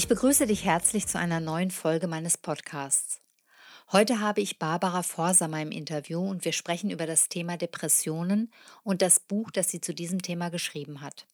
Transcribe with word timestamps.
Ich 0.00 0.08
begrüße 0.08 0.46
dich 0.46 0.64
herzlich 0.64 1.06
zu 1.06 1.18
einer 1.18 1.40
neuen 1.40 1.70
Folge 1.70 2.06
meines 2.06 2.38
Podcasts. 2.38 3.20
Heute 3.92 4.18
habe 4.18 4.40
ich 4.40 4.58
Barbara 4.58 5.02
Vorsamer 5.02 5.60
im 5.60 5.70
Interview 5.70 6.26
und 6.26 6.46
wir 6.46 6.52
sprechen 6.52 6.88
über 6.88 7.04
das 7.04 7.28
Thema 7.28 7.58
Depressionen 7.58 8.50
und 8.82 9.02
das 9.02 9.20
Buch, 9.20 9.50
das 9.50 9.68
sie 9.68 9.82
zu 9.82 9.92
diesem 9.92 10.22
Thema 10.22 10.48
geschrieben 10.48 11.02
hat. 11.02 11.26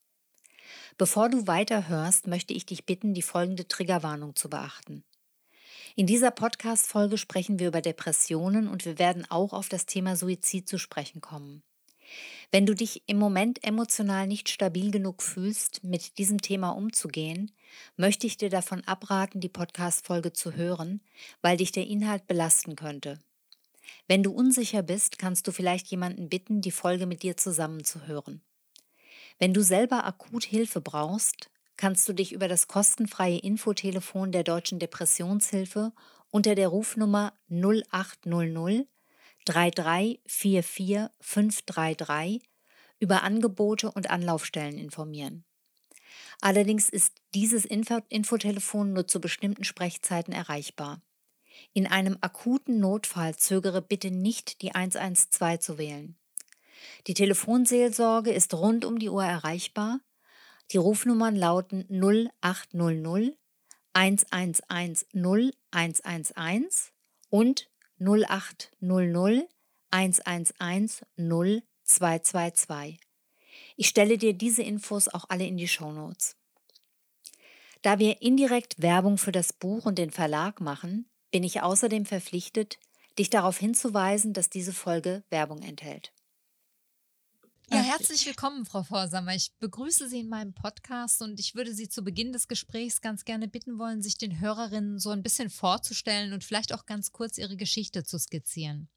Bevor 0.99 1.29
du 1.29 1.47
weiterhörst, 1.47 2.27
möchte 2.27 2.55
ich 2.55 2.67
dich 2.67 2.85
bitten, 2.87 3.15
die 3.15 3.23
folgende 3.23 3.69
Triggerwarnung 3.69 4.35
zu 4.35 4.51
beachten. 4.51 5.05
In 5.95 6.09
dieser 6.09 6.33
Podcast-Folge 6.33 7.19
sprechen 7.19 7.61
wir 7.61 7.69
über 7.69 7.83
Depressionen 7.83 8.67
und 8.67 8.85
wir 8.85 8.99
werden 8.99 9.31
auch 9.31 9.53
auf 9.53 9.69
das 9.69 9.87
Thema 9.87 10.17
Suizid 10.17 10.69
zu 10.69 10.79
sprechen 10.79 11.21
kommen. 11.21 11.63
Wenn 12.51 12.67
du 12.67 12.75
dich 12.75 13.03
im 13.07 13.19
Moment 13.19 13.65
emotional 13.65 14.27
nicht 14.27 14.49
stabil 14.49 14.91
genug 14.91 15.23
fühlst, 15.23 15.83
mit 15.85 16.19
diesem 16.19 16.41
Thema 16.41 16.71
umzugehen, 16.71 17.51
möchte 17.97 18.27
ich 18.27 18.37
dir 18.37 18.51
davon 18.51 18.85
abraten, 18.85 19.41
die 19.41 19.49
Podcast-Folge 19.49 20.33
zu 20.33 20.55
hören, 20.55 21.01
weil 21.43 21.57
dich 21.57 21.73
der 21.73 21.87
Inhalt 21.87 22.27
belasten 22.27 22.77
könnte. 22.77 23.19
Wenn 24.09 24.23
du 24.23 24.31
unsicher 24.31 24.83
bist, 24.83 25.19
kannst 25.19 25.47
du 25.47 25.53
vielleicht 25.53 25.89
jemanden 25.89 26.29
bitten, 26.29 26.61
die 26.61 26.71
Folge 26.71 27.07
mit 27.07 27.23
dir 27.23 27.37
zusammenzuhören. 27.37 28.41
Wenn 29.39 29.53
du 29.53 29.63
selber 29.63 30.05
akut 30.05 30.45
Hilfe 30.45 30.81
brauchst, 30.81 31.51
kannst 31.77 32.09
du 32.09 32.13
dich 32.13 32.33
über 32.33 32.49
das 32.49 32.69
kostenfreie 32.69 33.39
Infotelefon 33.39 34.33
der 34.33 34.45
Deutschen 34.45 34.79
Depressionshilfe 34.79 35.93
unter 36.31 36.55
der 36.55 36.69
Rufnummer 36.69 37.33
0800 37.51 38.87
3344 39.47 41.09
533 41.21 42.43
über 42.99 43.23
Angebote 43.23 43.91
und 43.91 44.11
Anlaufstellen 44.11 44.79
informieren. 44.79 45.45
Allerdings 46.41 46.89
ist 46.89 47.15
dieses 47.35 47.65
Info 47.65 47.99
Infotelefon 48.09 48.93
nur 48.93 49.07
zu 49.07 49.21
bestimmten 49.21 49.65
Sprechzeiten 49.65 50.33
erreichbar. 50.33 51.01
In 51.73 51.87
einem 51.87 52.19
akuten 52.21 52.81
Notfall 52.81 53.37
zögere 53.37 53.81
bitte 53.81 54.11
nicht, 54.11 54.61
die 54.61 54.75
112 54.75 55.61
zu 55.61 55.79
wählen. 55.79 56.17
Die 57.07 57.15
Telefonseelsorge 57.15 58.33
ist 58.33 58.53
rund 58.55 58.85
um 58.85 58.99
die 58.99 59.09
Uhr 59.09 59.25
erreichbar. 59.25 60.01
Die 60.73 60.77
Rufnummern 60.77 61.37
lauten 61.37 61.87
0800 61.89 63.37
1110 63.95 65.53
111 65.71 66.93
und 67.31 67.71
0800 67.99 69.49
111 69.91 71.05
0222. 71.17 72.99
Ich 73.77 73.89
stelle 73.89 74.19
dir 74.19 74.35
diese 74.35 74.63
Infos 74.63 75.09
auch 75.09 75.27
alle 75.29 75.47
in 75.47 75.57
die 75.57 75.69
Shownotes. 75.69 76.37
Da 77.83 77.99
wir 77.99 78.21
indirekt 78.23 78.83
Werbung 78.83 79.19
für 79.19 79.33
das 79.33 79.53
Buch 79.53 79.87
und 79.87 79.99
den 79.99 80.11
Verlag 80.11 80.61
machen, 80.61 81.09
bin 81.31 81.45
ich 81.45 81.63
außerdem 81.63 82.07
verpflichtet, 82.07 82.79
dich 83.19 83.31
darauf 83.31 83.59
hinzuweisen, 83.59 84.33
dass 84.33 84.51
diese 84.51 84.73
Folge 84.73 85.23
Werbung 85.31 85.63
enthält. 85.63 86.13
Ja, 87.69 87.81
herzlich 87.81 88.25
willkommen, 88.27 88.65
Frau 88.65 88.85
Vorsamer. 88.85 89.35
Ich 89.35 89.51
begrüße 89.59 90.09
Sie 90.09 90.21
in 90.21 90.29
meinem 90.29 90.55
Podcast 90.55 91.21
und 91.21 91.41
ich 91.41 91.57
würde 91.57 91.75
Sie 91.75 91.89
zu 91.89 92.05
Beginn 92.05 92.33
des 92.33 92.47
Gesprächs 92.47 93.01
ganz 93.01 93.25
gerne 93.25 93.49
bitten 93.49 93.77
wollen, 93.77 94.03
sich 94.03 94.17
den 94.17 94.39
Hörerinnen 94.39 95.01
so 95.01 95.11
ein 95.11 95.25
bisschen 95.25 95.51
vorzustellen 95.51 96.33
und 96.33 96.45
vielleicht 96.45 96.73
auch 96.73 96.87
ganz 96.87 97.11
kurz 97.11 97.39
Ihre 97.39 97.57
Geschichte 97.57 98.05
zu 98.05 98.19
skizzieren. 98.19 98.89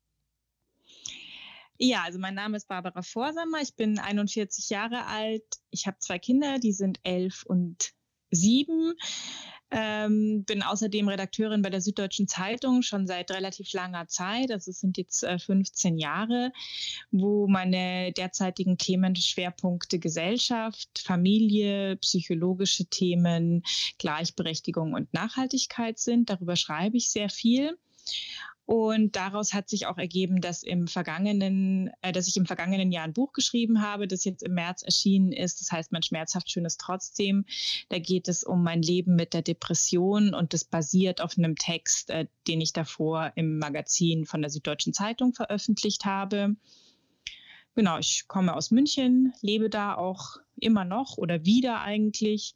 Ja, 1.80 2.04
also 2.04 2.20
mein 2.20 2.36
Name 2.36 2.58
ist 2.58 2.68
Barbara 2.68 3.02
Vorsamer. 3.02 3.60
Ich 3.62 3.74
bin 3.76 3.98
41 3.98 4.70
Jahre 4.70 5.08
alt. 5.08 5.46
Ich 5.72 5.88
habe 5.88 5.98
zwei 5.98 6.20
Kinder, 6.20 6.60
die 6.60 6.74
sind 6.74 7.00
elf 7.02 7.44
und 7.48 7.94
sieben. 8.30 8.94
Ähm, 9.72 10.44
bin 10.46 10.64
außerdem 10.64 11.08
Redakteurin 11.08 11.62
bei 11.62 11.70
der 11.70 11.82
Süddeutschen 11.82 12.28
Zeitung 12.28 12.82
schon 12.82 13.06
seit 13.06 13.30
relativ 13.32 13.72
langer 13.74 14.08
Zeit. 14.08 14.52
Also 14.52 14.72
es 14.72 14.80
sind 14.80 14.98
jetzt 14.98 15.24
äh, 15.24 15.38
15 15.38 15.98
Jahre, 15.98 16.52
wo 17.12 17.48
meine 17.48 18.12
derzeitigen 18.14 18.78
Themenschwerpunkte 18.78 20.00
Gesellschaft, 20.00 21.04
Familie, 21.04 21.98
psychologische 21.98 22.86
Themen, 22.86 23.64
Gleichberechtigung 24.00 24.94
und 24.94 25.14
Nachhaltigkeit 25.14 26.00
sind. 26.00 26.30
Darüber 26.30 26.56
schreibe 26.56 26.98
ich 26.98 27.12
sehr 27.12 27.30
viel. 27.30 27.78
Und 28.70 29.16
daraus 29.16 29.56
hat 29.56 29.68
sich 29.68 29.88
auch 29.88 29.98
ergeben, 29.98 30.42
dass 30.42 30.62
im 30.62 30.88
vergangenen, 30.88 31.90
äh, 32.04 32.12
dass 32.12 32.28
ich 32.28 32.38
im 32.38 32.46
vergangenen 32.46 32.92
Jahr 32.92 33.04
ein 33.04 33.14
Buch 33.14 33.34
geschrieben 33.34 33.82
habe, 33.82 34.08
das 34.08 34.26
jetzt 34.26 34.44
im 34.44 34.54
März 34.54 34.84
erschienen 34.84 35.32
ist. 35.32 35.60
Das 35.60 35.72
heißt, 35.72 35.92
mein 35.92 36.04
schmerzhaft 36.04 36.52
schönes 36.52 36.78
trotzdem. 36.78 37.46
Da 37.90 37.98
geht 37.98 38.28
es 38.28 38.44
um 38.44 38.62
mein 38.62 38.84
Leben 38.84 39.16
mit 39.16 39.34
der 39.34 39.42
Depression 39.42 40.36
und 40.36 40.54
das 40.54 40.66
basiert 40.66 41.20
auf 41.20 41.36
einem 41.36 41.56
Text, 41.56 42.12
äh, 42.12 42.28
den 42.48 42.62
ich 42.62 42.72
davor 42.72 43.32
im 43.34 43.58
Magazin 43.58 44.28
von 44.28 44.44
der 44.44 44.52
Süddeutschen 44.52 44.94
Zeitung 44.94 45.34
veröffentlicht 45.34 46.06
habe. 46.06 46.56
Genau, 47.74 47.98
ich 47.98 48.26
komme 48.28 48.56
aus 48.56 48.70
München, 48.70 49.34
lebe 49.42 49.72
da 49.72 49.96
auch 49.96 50.38
immer 50.60 50.86
noch 50.86 51.18
oder 51.18 51.44
wieder 51.44 51.82
eigentlich 51.82 52.54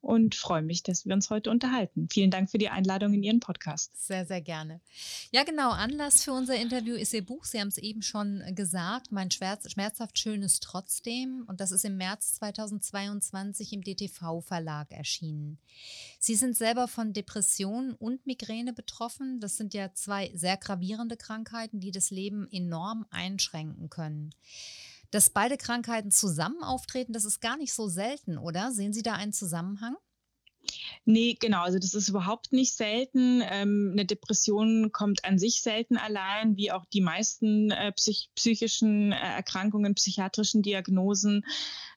und 0.00 0.34
freue 0.34 0.62
mich, 0.62 0.82
dass 0.82 1.04
wir 1.04 1.14
uns 1.14 1.30
heute 1.30 1.50
unterhalten. 1.50 2.08
Vielen 2.10 2.30
Dank 2.30 2.50
für 2.50 2.58
die 2.58 2.68
Einladung 2.68 3.12
in 3.12 3.22
Ihren 3.22 3.40
Podcast. 3.40 3.92
Sehr, 4.06 4.24
sehr 4.24 4.40
gerne. 4.40 4.80
Ja, 5.30 5.44
genau. 5.44 5.70
Anlass 5.70 6.24
für 6.24 6.32
unser 6.32 6.56
Interview 6.56 6.94
ist 6.94 7.12
Ihr 7.12 7.24
Buch. 7.24 7.44
Sie 7.44 7.60
haben 7.60 7.68
es 7.68 7.78
eben 7.78 8.02
schon 8.02 8.42
gesagt. 8.54 9.12
Mein 9.12 9.30
Schmerz, 9.30 9.70
schmerzhaft 9.70 10.18
Schönes 10.18 10.60
trotzdem. 10.60 11.44
Und 11.46 11.60
das 11.60 11.70
ist 11.70 11.84
im 11.84 11.96
März 11.96 12.34
2022 12.36 13.72
im 13.72 13.82
DTV-Verlag 13.82 14.90
erschienen. 14.92 15.58
Sie 16.18 16.34
sind 16.34 16.56
selber 16.56 16.88
von 16.88 17.12
Depressionen 17.12 17.94
und 17.94 18.26
Migräne 18.26 18.72
betroffen. 18.72 19.40
Das 19.40 19.56
sind 19.56 19.74
ja 19.74 19.92
zwei 19.92 20.30
sehr 20.34 20.56
gravierende 20.56 21.16
Krankheiten, 21.16 21.80
die 21.80 21.90
das 21.90 22.10
Leben 22.10 22.48
enorm 22.50 23.06
einschränken 23.10 23.90
können. 23.90 24.34
Dass 25.10 25.30
beide 25.30 25.56
Krankheiten 25.56 26.10
zusammen 26.10 26.62
auftreten, 26.62 27.12
das 27.12 27.24
ist 27.24 27.40
gar 27.40 27.56
nicht 27.56 27.72
so 27.72 27.88
selten, 27.88 28.38
oder? 28.38 28.72
Sehen 28.72 28.92
Sie 28.92 29.02
da 29.02 29.14
einen 29.14 29.32
Zusammenhang? 29.32 29.96
Nee, 31.04 31.36
genau. 31.40 31.62
Also 31.62 31.78
das 31.78 31.94
ist 31.94 32.08
überhaupt 32.08 32.52
nicht 32.52 32.74
selten. 32.74 33.42
Ähm, 33.44 33.90
eine 33.92 34.04
Depression 34.04 34.92
kommt 34.92 35.24
an 35.24 35.38
sich 35.38 35.62
selten 35.62 35.96
allein, 35.96 36.56
wie 36.56 36.70
auch 36.70 36.84
die 36.86 37.00
meisten 37.00 37.70
äh, 37.70 37.92
psych 37.92 38.30
psychischen 38.34 39.12
äh, 39.12 39.16
Erkrankungen, 39.16 39.94
psychiatrischen 39.94 40.62
Diagnosen 40.62 41.44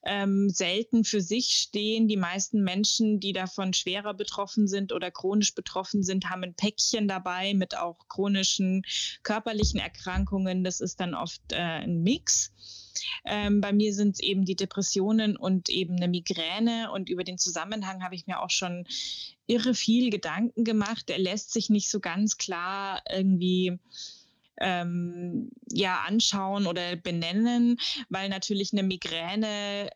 ähm, 0.05 0.49
selten 0.49 1.03
für 1.03 1.21
sich 1.21 1.49
stehen. 1.49 2.07
Die 2.07 2.17
meisten 2.17 2.63
Menschen, 2.63 3.19
die 3.19 3.33
davon 3.33 3.73
schwerer 3.73 4.13
betroffen 4.13 4.67
sind 4.67 4.93
oder 4.93 5.11
chronisch 5.11 5.53
betroffen 5.53 6.03
sind, 6.03 6.29
haben 6.29 6.43
ein 6.43 6.55
Päckchen 6.55 7.07
dabei 7.07 7.53
mit 7.53 7.77
auch 7.77 8.07
chronischen 8.07 8.83
körperlichen 9.23 9.79
Erkrankungen. 9.79 10.63
Das 10.63 10.79
ist 10.79 10.99
dann 10.99 11.13
oft 11.13 11.41
äh, 11.51 11.57
ein 11.57 12.03
Mix. 12.03 12.51
Ähm, 13.25 13.61
bei 13.61 13.73
mir 13.73 13.93
sind 13.93 14.15
es 14.15 14.19
eben 14.19 14.45
die 14.45 14.55
Depressionen 14.55 15.35
und 15.37 15.69
eben 15.69 15.95
eine 15.95 16.07
Migräne. 16.07 16.91
Und 16.91 17.09
über 17.09 17.23
den 17.23 17.37
Zusammenhang 17.37 18.03
habe 18.03 18.15
ich 18.15 18.27
mir 18.27 18.41
auch 18.41 18.49
schon 18.49 18.85
irre 19.47 19.73
viel 19.73 20.09
Gedanken 20.09 20.63
gemacht. 20.63 21.09
Er 21.09 21.19
lässt 21.19 21.51
sich 21.53 21.69
nicht 21.69 21.89
so 21.89 21.99
ganz 21.99 22.37
klar 22.37 23.01
irgendwie 23.11 23.79
ähm, 24.59 25.49
ja 25.71 26.03
anschauen 26.07 26.67
oder 26.67 26.95
benennen, 26.95 27.77
weil 28.09 28.29
natürlich 28.29 28.71
eine 28.73 28.83
Migräne 28.83 29.89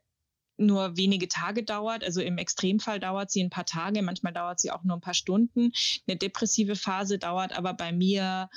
nur 0.58 0.98
wenige 0.98 1.28
Tage 1.28 1.64
dauert. 1.64 2.04
Also 2.04 2.22
im 2.22 2.38
Extremfall 2.38 3.00
dauert 3.00 3.32
sie 3.32 3.44
ein 3.44 3.50
paar 3.50 3.66
Tage, 3.66 4.02
manchmal 4.02 4.34
dauert 4.34 4.60
sie 4.60 4.72
auch 4.72 4.84
nur 4.84 4.98
ein 4.98 5.02
paar 5.02 5.14
Stunden. 5.14 5.72
Eine 6.08 6.18
depressive 6.18 6.76
Phase 6.76 7.20
dauert 7.20 7.56
aber 7.58 7.74
bei 7.74 7.92
mir 7.92 8.50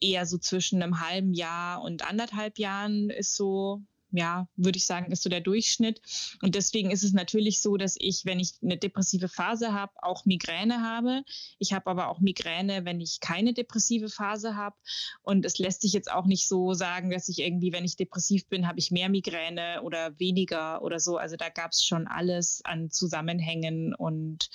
eher 0.00 0.26
so 0.26 0.38
zwischen 0.38 0.82
einem 0.82 1.00
halben 1.00 1.32
Jahr 1.34 1.82
und 1.82 2.08
anderthalb 2.08 2.58
Jahren 2.58 3.10
ist 3.10 3.34
so 3.34 3.82
ja, 4.10 4.48
würde 4.56 4.78
ich 4.78 4.86
sagen, 4.86 5.12
ist 5.12 5.22
so 5.22 5.28
der 5.28 5.40
Durchschnitt. 5.40 6.00
Und 6.42 6.54
deswegen 6.54 6.90
ist 6.90 7.04
es 7.04 7.12
natürlich 7.12 7.60
so, 7.60 7.76
dass 7.76 7.96
ich, 7.98 8.24
wenn 8.24 8.40
ich 8.40 8.54
eine 8.62 8.78
depressive 8.78 9.28
Phase 9.28 9.72
habe, 9.72 9.92
auch 10.02 10.24
Migräne 10.24 10.82
habe. 10.82 11.22
Ich 11.58 11.72
habe 11.72 11.90
aber 11.90 12.08
auch 12.08 12.20
Migräne, 12.20 12.84
wenn 12.84 13.00
ich 13.00 13.20
keine 13.20 13.52
depressive 13.52 14.08
Phase 14.08 14.56
habe. 14.56 14.76
Und 15.22 15.44
es 15.44 15.58
lässt 15.58 15.82
sich 15.82 15.92
jetzt 15.92 16.10
auch 16.10 16.24
nicht 16.24 16.48
so 16.48 16.72
sagen, 16.72 17.10
dass 17.10 17.28
ich 17.28 17.40
irgendwie, 17.40 17.72
wenn 17.72 17.84
ich 17.84 17.96
depressiv 17.96 18.46
bin, 18.48 18.66
habe 18.66 18.78
ich 18.78 18.90
mehr 18.90 19.10
Migräne 19.10 19.82
oder 19.82 20.18
weniger 20.18 20.82
oder 20.82 21.00
so. 21.00 21.18
Also 21.18 21.36
da 21.36 21.50
gab 21.50 21.72
es 21.72 21.84
schon 21.84 22.06
alles 22.06 22.62
an 22.64 22.90
Zusammenhängen. 22.90 23.94
Und 23.94 24.48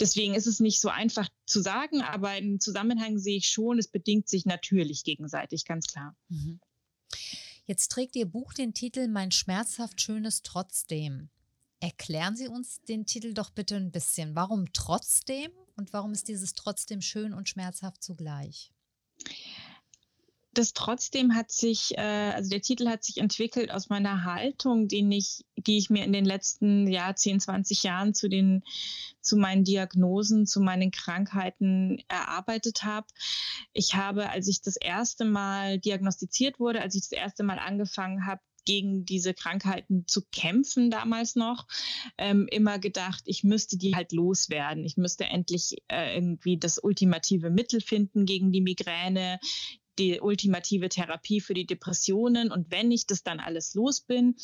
deswegen 0.00 0.34
ist 0.34 0.48
es 0.48 0.58
nicht 0.58 0.80
so 0.80 0.88
einfach 0.88 1.28
zu 1.46 1.60
sagen, 1.60 2.02
aber 2.02 2.30
einen 2.30 2.58
Zusammenhang 2.58 3.18
sehe 3.18 3.36
ich 3.36 3.48
schon. 3.48 3.78
Es 3.78 3.88
bedingt 3.88 4.28
sich 4.28 4.46
natürlich 4.46 5.04
gegenseitig, 5.04 5.64
ganz 5.64 5.86
klar. 5.86 6.16
Mhm. 6.28 6.60
Jetzt 7.66 7.92
trägt 7.92 8.14
Ihr 8.14 8.26
Buch 8.26 8.52
den 8.52 8.74
Titel 8.74 9.08
Mein 9.08 9.30
schmerzhaft 9.30 10.00
Schönes 10.00 10.42
Trotzdem. 10.42 11.30
Erklären 11.80 12.36
Sie 12.36 12.46
uns 12.46 12.82
den 12.82 13.06
Titel 13.06 13.32
doch 13.32 13.48
bitte 13.48 13.76
ein 13.76 13.90
bisschen. 13.90 14.34
Warum 14.34 14.72
trotzdem 14.74 15.50
und 15.74 15.94
warum 15.94 16.12
ist 16.12 16.28
dieses 16.28 16.52
trotzdem 16.52 17.00
schön 17.00 17.32
und 17.32 17.48
schmerzhaft 17.48 18.02
zugleich? 18.02 18.72
Das 20.58 20.72
trotzdem 20.72 21.34
hat 21.34 21.50
sich, 21.50 21.96
äh, 21.96 22.32
also 22.34 22.50
der 22.50 22.62
Titel 22.62 22.88
hat 22.88 23.04
sich 23.04 23.18
entwickelt 23.18 23.70
aus 23.70 23.88
meiner 23.88 24.24
Haltung, 24.24 24.88
den 24.88 25.10
ich, 25.12 25.44
die 25.56 25.78
ich 25.78 25.90
mir 25.90 26.04
in 26.04 26.12
den 26.12 26.24
letzten 26.24 26.86
ja, 26.86 27.14
10, 27.14 27.40
20 27.40 27.82
Jahren 27.82 28.14
zu 28.14 28.28
den, 28.28 28.62
zu 29.20 29.36
meinen 29.36 29.64
Diagnosen, 29.64 30.46
zu 30.46 30.60
meinen 30.60 30.90
Krankheiten 30.90 32.02
erarbeitet 32.08 32.84
habe. 32.84 33.06
Ich 33.72 33.94
habe, 33.94 34.30
als 34.30 34.48
ich 34.48 34.62
das 34.62 34.76
erste 34.76 35.24
Mal 35.24 35.78
diagnostiziert 35.78 36.58
wurde, 36.60 36.80
als 36.80 36.94
ich 36.94 37.02
das 37.02 37.12
erste 37.12 37.42
Mal 37.42 37.58
angefangen 37.58 38.26
habe, 38.26 38.40
gegen 38.64 39.04
diese 39.04 39.34
Krankheiten 39.34 40.06
zu 40.06 40.22
kämpfen 40.32 40.90
damals 40.90 41.36
noch, 41.36 41.66
ähm, 42.18 42.48
immer 42.50 42.78
gedacht, 42.78 43.22
ich 43.26 43.44
müsste 43.44 43.76
die 43.76 43.94
halt 43.94 44.12
loswerden. 44.12 44.84
Ich 44.84 44.96
müsste 44.96 45.24
endlich 45.24 45.76
äh, 45.88 46.14
irgendwie 46.14 46.58
das 46.58 46.78
ultimative 46.78 47.50
Mittel 47.50 47.80
finden 47.80 48.24
gegen 48.24 48.52
die 48.52 48.62
Migräne 48.62 49.38
die 49.98 50.20
ultimative 50.20 50.88
Therapie 50.88 51.40
für 51.40 51.54
die 51.54 51.66
Depressionen. 51.66 52.50
Und 52.50 52.70
wenn 52.70 52.90
ich 52.90 53.06
das 53.06 53.22
dann 53.22 53.40
alles 53.40 53.74
los 53.74 54.00
bin, 54.00 54.36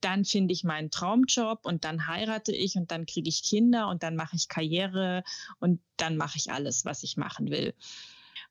dann 0.00 0.24
finde 0.24 0.52
ich 0.52 0.64
meinen 0.64 0.90
Traumjob 0.90 1.64
und 1.64 1.84
dann 1.84 2.08
heirate 2.08 2.52
ich 2.52 2.76
und 2.76 2.90
dann 2.90 3.06
kriege 3.06 3.28
ich 3.28 3.44
Kinder 3.44 3.88
und 3.88 4.02
dann 4.02 4.16
mache 4.16 4.36
ich 4.36 4.48
Karriere 4.48 5.22
und 5.60 5.80
dann 5.96 6.16
mache 6.16 6.38
ich 6.38 6.50
alles, 6.50 6.84
was 6.84 7.02
ich 7.02 7.16
machen 7.16 7.50
will. 7.50 7.74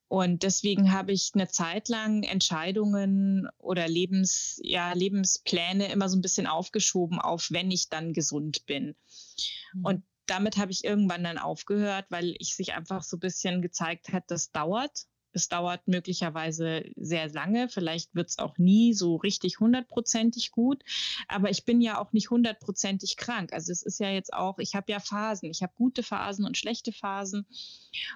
Und 0.08 0.44
deswegen 0.44 0.92
habe 0.92 1.14
ich 1.14 1.32
eine 1.34 1.48
Zeit 1.48 1.88
lang 1.88 2.24
Entscheidungen 2.24 3.48
oder 3.58 3.88
Lebens, 3.88 4.60
ja, 4.62 4.92
Lebenspläne 4.92 5.90
immer 5.90 6.10
so 6.10 6.18
ein 6.18 6.22
bisschen 6.22 6.48
aufgeschoben 6.48 7.20
auf, 7.20 7.50
wenn 7.50 7.72
ich 7.72 7.88
dann 7.88 8.12
gesund 8.12 8.66
bin. 8.66 8.96
Mhm. 9.74 9.86
Und 9.86 10.04
damit 10.26 10.58
habe 10.58 10.72
ich 10.72 10.84
irgendwann 10.84 11.24
dann 11.24 11.38
aufgehört, 11.38 12.08
weil 12.10 12.36
ich 12.40 12.56
sich 12.56 12.74
einfach 12.74 13.04
so 13.04 13.18
ein 13.18 13.22
bisschen 13.22 13.62
gezeigt 13.62 14.12
hat, 14.12 14.26
das 14.28 14.52
dauert 14.52 15.08
es 15.34 15.48
dauert 15.48 15.88
möglicherweise 15.88 16.84
sehr 16.96 17.30
lange. 17.30 17.70
Vielleicht 17.70 18.14
wird 18.16 18.30
es 18.30 18.40
auch 18.40 18.58
nie 18.58 18.94
so 18.94 19.16
richtig 19.16 19.60
hundertprozentig 19.60 20.52
gut. 20.52 20.84
Aber 21.28 21.50
ich 21.50 21.66
bin 21.66 21.82
ja 21.82 22.00
auch 22.00 22.14
nicht 22.14 22.30
hundertprozentig 22.30 23.18
krank. 23.18 23.54
Also 23.54 23.72
es 23.72 23.84
ist 23.84 24.00
ja 24.00 24.10
jetzt 24.10 24.34
auch, 24.34 24.60
ich 24.60 24.76
habe 24.76 24.92
ja 24.92 25.00
Phasen. 25.00 25.50
Ich 25.50 25.62
habe 25.64 25.74
gute 25.76 26.04
Phasen 26.04 26.46
und 26.46 26.58
schlechte 26.58 26.92
Phasen 26.92 27.46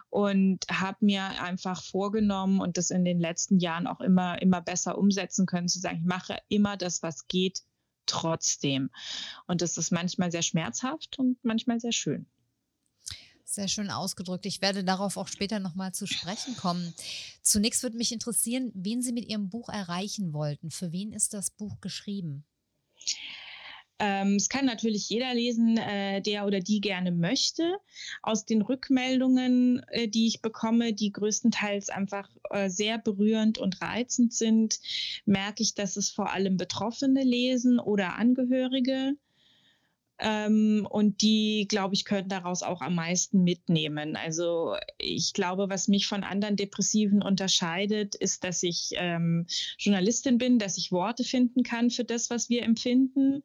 und 0.10 0.66
habe 0.72 0.98
mir 1.06 1.42
einfach 1.42 1.84
vorgenommen 1.84 2.60
und 2.62 2.78
das 2.78 2.92
in 2.92 3.06
den 3.06 3.20
letzten 3.20 3.60
Jahren 3.60 3.88
auch 3.88 4.02
immer, 4.02 4.42
immer 4.42 4.62
besser 4.62 4.98
umsetzen 4.98 5.46
können, 5.46 5.68
zu 5.68 5.80
sagen, 5.80 6.00
ich 6.00 6.06
mache 6.06 6.38
immer 6.50 6.78
das, 6.78 7.04
was 7.04 7.28
geht, 7.28 7.62
trotzdem. 8.06 8.90
Und 9.48 9.62
das 9.62 9.78
ist 9.78 9.92
manchmal 9.92 10.32
sehr 10.32 10.44
schmerzhaft 10.44 11.18
und 11.18 11.38
manchmal 11.44 11.80
sehr 11.80 11.92
schön. 11.92 12.28
Sehr 13.48 13.68
schön 13.68 13.92
ausgedrückt. 13.92 14.48
Ich 14.48 14.62
werde 14.62 14.84
darauf 14.84 15.18
auch 15.18 15.28
später 15.28 15.60
nochmal 15.60 15.94
zu 15.94 16.08
sprechen 16.08 16.58
kommen. 16.58 16.94
Zunächst 17.44 17.84
würde 17.84 17.96
mich 17.96 18.12
interessieren, 18.12 18.72
wen 18.74 19.04
Sie 19.04 19.14
mit 19.14 19.30
Ihrem 19.30 19.50
Buch 19.50 19.70
erreichen 19.70 20.34
wollten. 20.34 20.72
Für 20.72 20.92
wen 20.92 21.14
ist 21.14 21.34
das 21.34 21.52
Buch 21.52 21.80
geschrieben? 21.80 22.44
Ähm, 24.00 24.36
es 24.36 24.50
kann 24.50 24.66
natürlich 24.66 25.08
jeder 25.10 25.34
lesen, 25.34 25.78
äh, 25.78 26.22
der 26.22 26.46
oder 26.46 26.60
die 26.60 26.82
gerne 26.82 27.12
möchte. 27.12 27.78
Aus 28.24 28.46
den 28.46 28.62
Rückmeldungen, 28.62 29.82
äh, 29.90 30.08
die 30.08 30.28
ich 30.28 30.42
bekomme, 30.42 30.94
die 30.94 31.14
größtenteils 31.14 31.90
einfach 31.90 32.30
äh, 32.50 32.70
sehr 32.70 32.98
berührend 32.98 33.58
und 33.58 33.82
reizend 33.82 34.34
sind, 34.34 34.80
merke 35.26 35.64
ich, 35.64 35.76
dass 35.76 35.96
es 35.96 36.10
vor 36.10 36.32
allem 36.32 36.58
Betroffene 36.58 37.24
lesen 37.24 37.80
oder 37.80 38.16
Angehörige. 38.16 39.16
Ähm, 40.20 40.88
und 40.90 41.22
die, 41.22 41.68
glaube 41.68 41.94
ich, 41.94 42.06
können 42.06 42.30
daraus 42.30 42.64
auch 42.64 42.82
am 42.82 42.96
meisten 42.96 43.44
mitnehmen. 43.44 44.16
Also 44.16 44.76
ich 44.98 45.34
glaube, 45.34 45.70
was 45.70 45.88
mich 45.88 46.08
von 46.08 46.24
anderen 46.24 46.56
Depressiven 46.56 47.22
unterscheidet, 47.22 48.16
ist, 48.16 48.44
dass 48.44 48.64
ich 48.64 48.92
ähm, 48.94 49.46
Journalistin 49.78 50.38
bin, 50.38 50.58
dass 50.58 50.78
ich 50.78 50.92
Worte 50.92 51.24
finden 51.24 51.64
kann 51.64 51.90
für 51.90 52.06
das, 52.06 52.30
was 52.30 52.50
wir 52.50 52.64
empfinden 52.64 53.44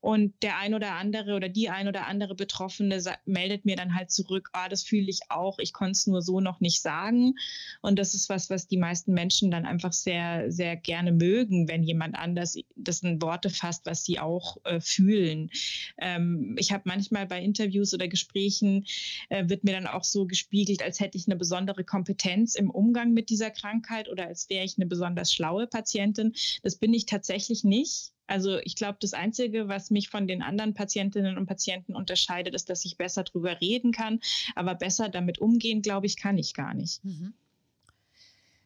und 0.00 0.34
der 0.42 0.58
ein 0.58 0.74
oder 0.74 0.92
andere 0.92 1.34
oder 1.34 1.48
die 1.48 1.68
ein 1.68 1.86
oder 1.86 2.06
andere 2.06 2.34
Betroffene 2.34 3.02
meldet 3.26 3.64
mir 3.64 3.76
dann 3.76 3.94
halt 3.94 4.10
zurück, 4.10 4.48
ah, 4.52 4.68
das 4.68 4.82
fühle 4.82 5.08
ich 5.08 5.20
auch, 5.28 5.58
ich 5.58 5.72
konnte 5.72 5.92
es 5.92 6.06
nur 6.06 6.22
so 6.22 6.40
noch 6.40 6.60
nicht 6.60 6.80
sagen. 6.80 7.34
Und 7.82 7.98
das 7.98 8.14
ist 8.14 8.28
was, 8.28 8.48
was 8.48 8.66
die 8.66 8.78
meisten 8.78 9.12
Menschen 9.12 9.50
dann 9.50 9.66
einfach 9.66 9.92
sehr, 9.92 10.50
sehr 10.50 10.76
gerne 10.76 11.12
mögen, 11.12 11.68
wenn 11.68 11.82
jemand 11.82 12.16
anders 12.16 12.56
das 12.76 13.02
in 13.02 13.20
Worte 13.20 13.50
fasst, 13.50 13.84
was 13.86 14.04
sie 14.04 14.18
auch 14.18 14.56
äh, 14.64 14.80
fühlen. 14.80 15.50
Ähm, 15.98 16.56
ich 16.58 16.72
habe 16.72 16.84
manchmal 16.86 17.26
bei 17.26 17.42
Interviews 17.42 17.92
oder 17.92 18.08
Gesprächen, 18.08 18.86
äh, 19.28 19.48
wird 19.48 19.64
mir 19.64 19.72
dann 19.72 19.86
auch 19.86 20.04
so 20.04 20.26
gespiegelt, 20.26 20.82
als 20.82 21.00
hätte 21.00 21.18
ich 21.18 21.26
eine 21.26 21.36
besondere 21.36 21.84
Kompetenz 21.84 22.54
im 22.54 22.70
Umgang 22.70 23.12
mit 23.12 23.28
dieser 23.28 23.50
Krankheit 23.50 24.08
oder 24.08 24.26
als 24.26 24.48
wäre 24.48 24.64
ich 24.64 24.78
eine 24.78 24.86
besonders 24.86 25.32
schlaue 25.32 25.66
Patientin. 25.66 26.32
Das 26.62 26.76
bin 26.76 26.94
ich 26.94 27.06
tatsächlich 27.06 27.64
nicht. 27.64 28.12
Also 28.30 28.58
ich 28.58 28.76
glaube, 28.76 28.98
das 29.00 29.12
Einzige, 29.12 29.66
was 29.66 29.90
mich 29.90 30.08
von 30.08 30.28
den 30.28 30.40
anderen 30.40 30.72
Patientinnen 30.72 31.36
und 31.36 31.46
Patienten 31.46 31.96
unterscheidet, 31.96 32.54
ist, 32.54 32.70
dass 32.70 32.84
ich 32.84 32.96
besser 32.96 33.24
drüber 33.24 33.60
reden 33.60 33.90
kann. 33.90 34.20
Aber 34.54 34.76
besser 34.76 35.08
damit 35.08 35.38
umgehen, 35.38 35.82
glaube 35.82 36.06
ich, 36.06 36.16
kann 36.16 36.38
ich 36.38 36.54
gar 36.54 36.72
nicht. 36.72 37.04
Mhm. 37.04 37.34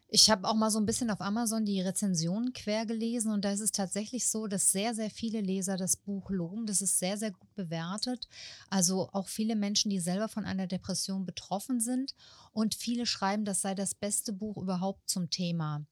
Ich 0.07 0.29
habe 0.29 0.47
auch 0.47 0.53
mal 0.53 0.69
so 0.69 0.79
ein 0.79 0.85
bisschen 0.85 1.09
auf 1.09 1.19
Amazon 1.19 1.65
die 1.65 1.81
Rezensionen 1.81 2.53
quer 2.53 2.85
gelesen 2.85 3.33
und 3.33 3.43
da 3.43 3.51
ist 3.51 3.59
es 3.59 3.71
tatsächlich 3.71 4.27
so, 4.27 4.45
dass 4.45 4.71
sehr, 4.71 4.93
sehr 4.93 5.09
viele 5.09 5.41
Leser 5.41 5.77
das 5.77 5.97
Buch 5.97 6.29
loben. 6.29 6.67
Das 6.67 6.81
ist 6.81 6.99
sehr, 6.99 7.17
sehr 7.17 7.31
gut 7.31 7.53
bewertet. 7.55 8.27
Also 8.69 9.09
auch 9.13 9.27
viele 9.27 9.55
Menschen, 9.55 9.89
die 9.89 9.99
selber 9.99 10.29
von 10.29 10.45
einer 10.45 10.67
Depression 10.67 11.25
betroffen 11.25 11.79
sind 11.79 12.13
und 12.55 12.73
viele 12.73 13.05
schreiben, 13.05 13.43
das 13.43 13.61
sei 13.61 13.75
das 13.75 13.93
beste 13.93 14.31
Buch 14.31 14.55
überhaupt 14.55 15.09
zum 15.09 15.29
Thema. 15.29 15.85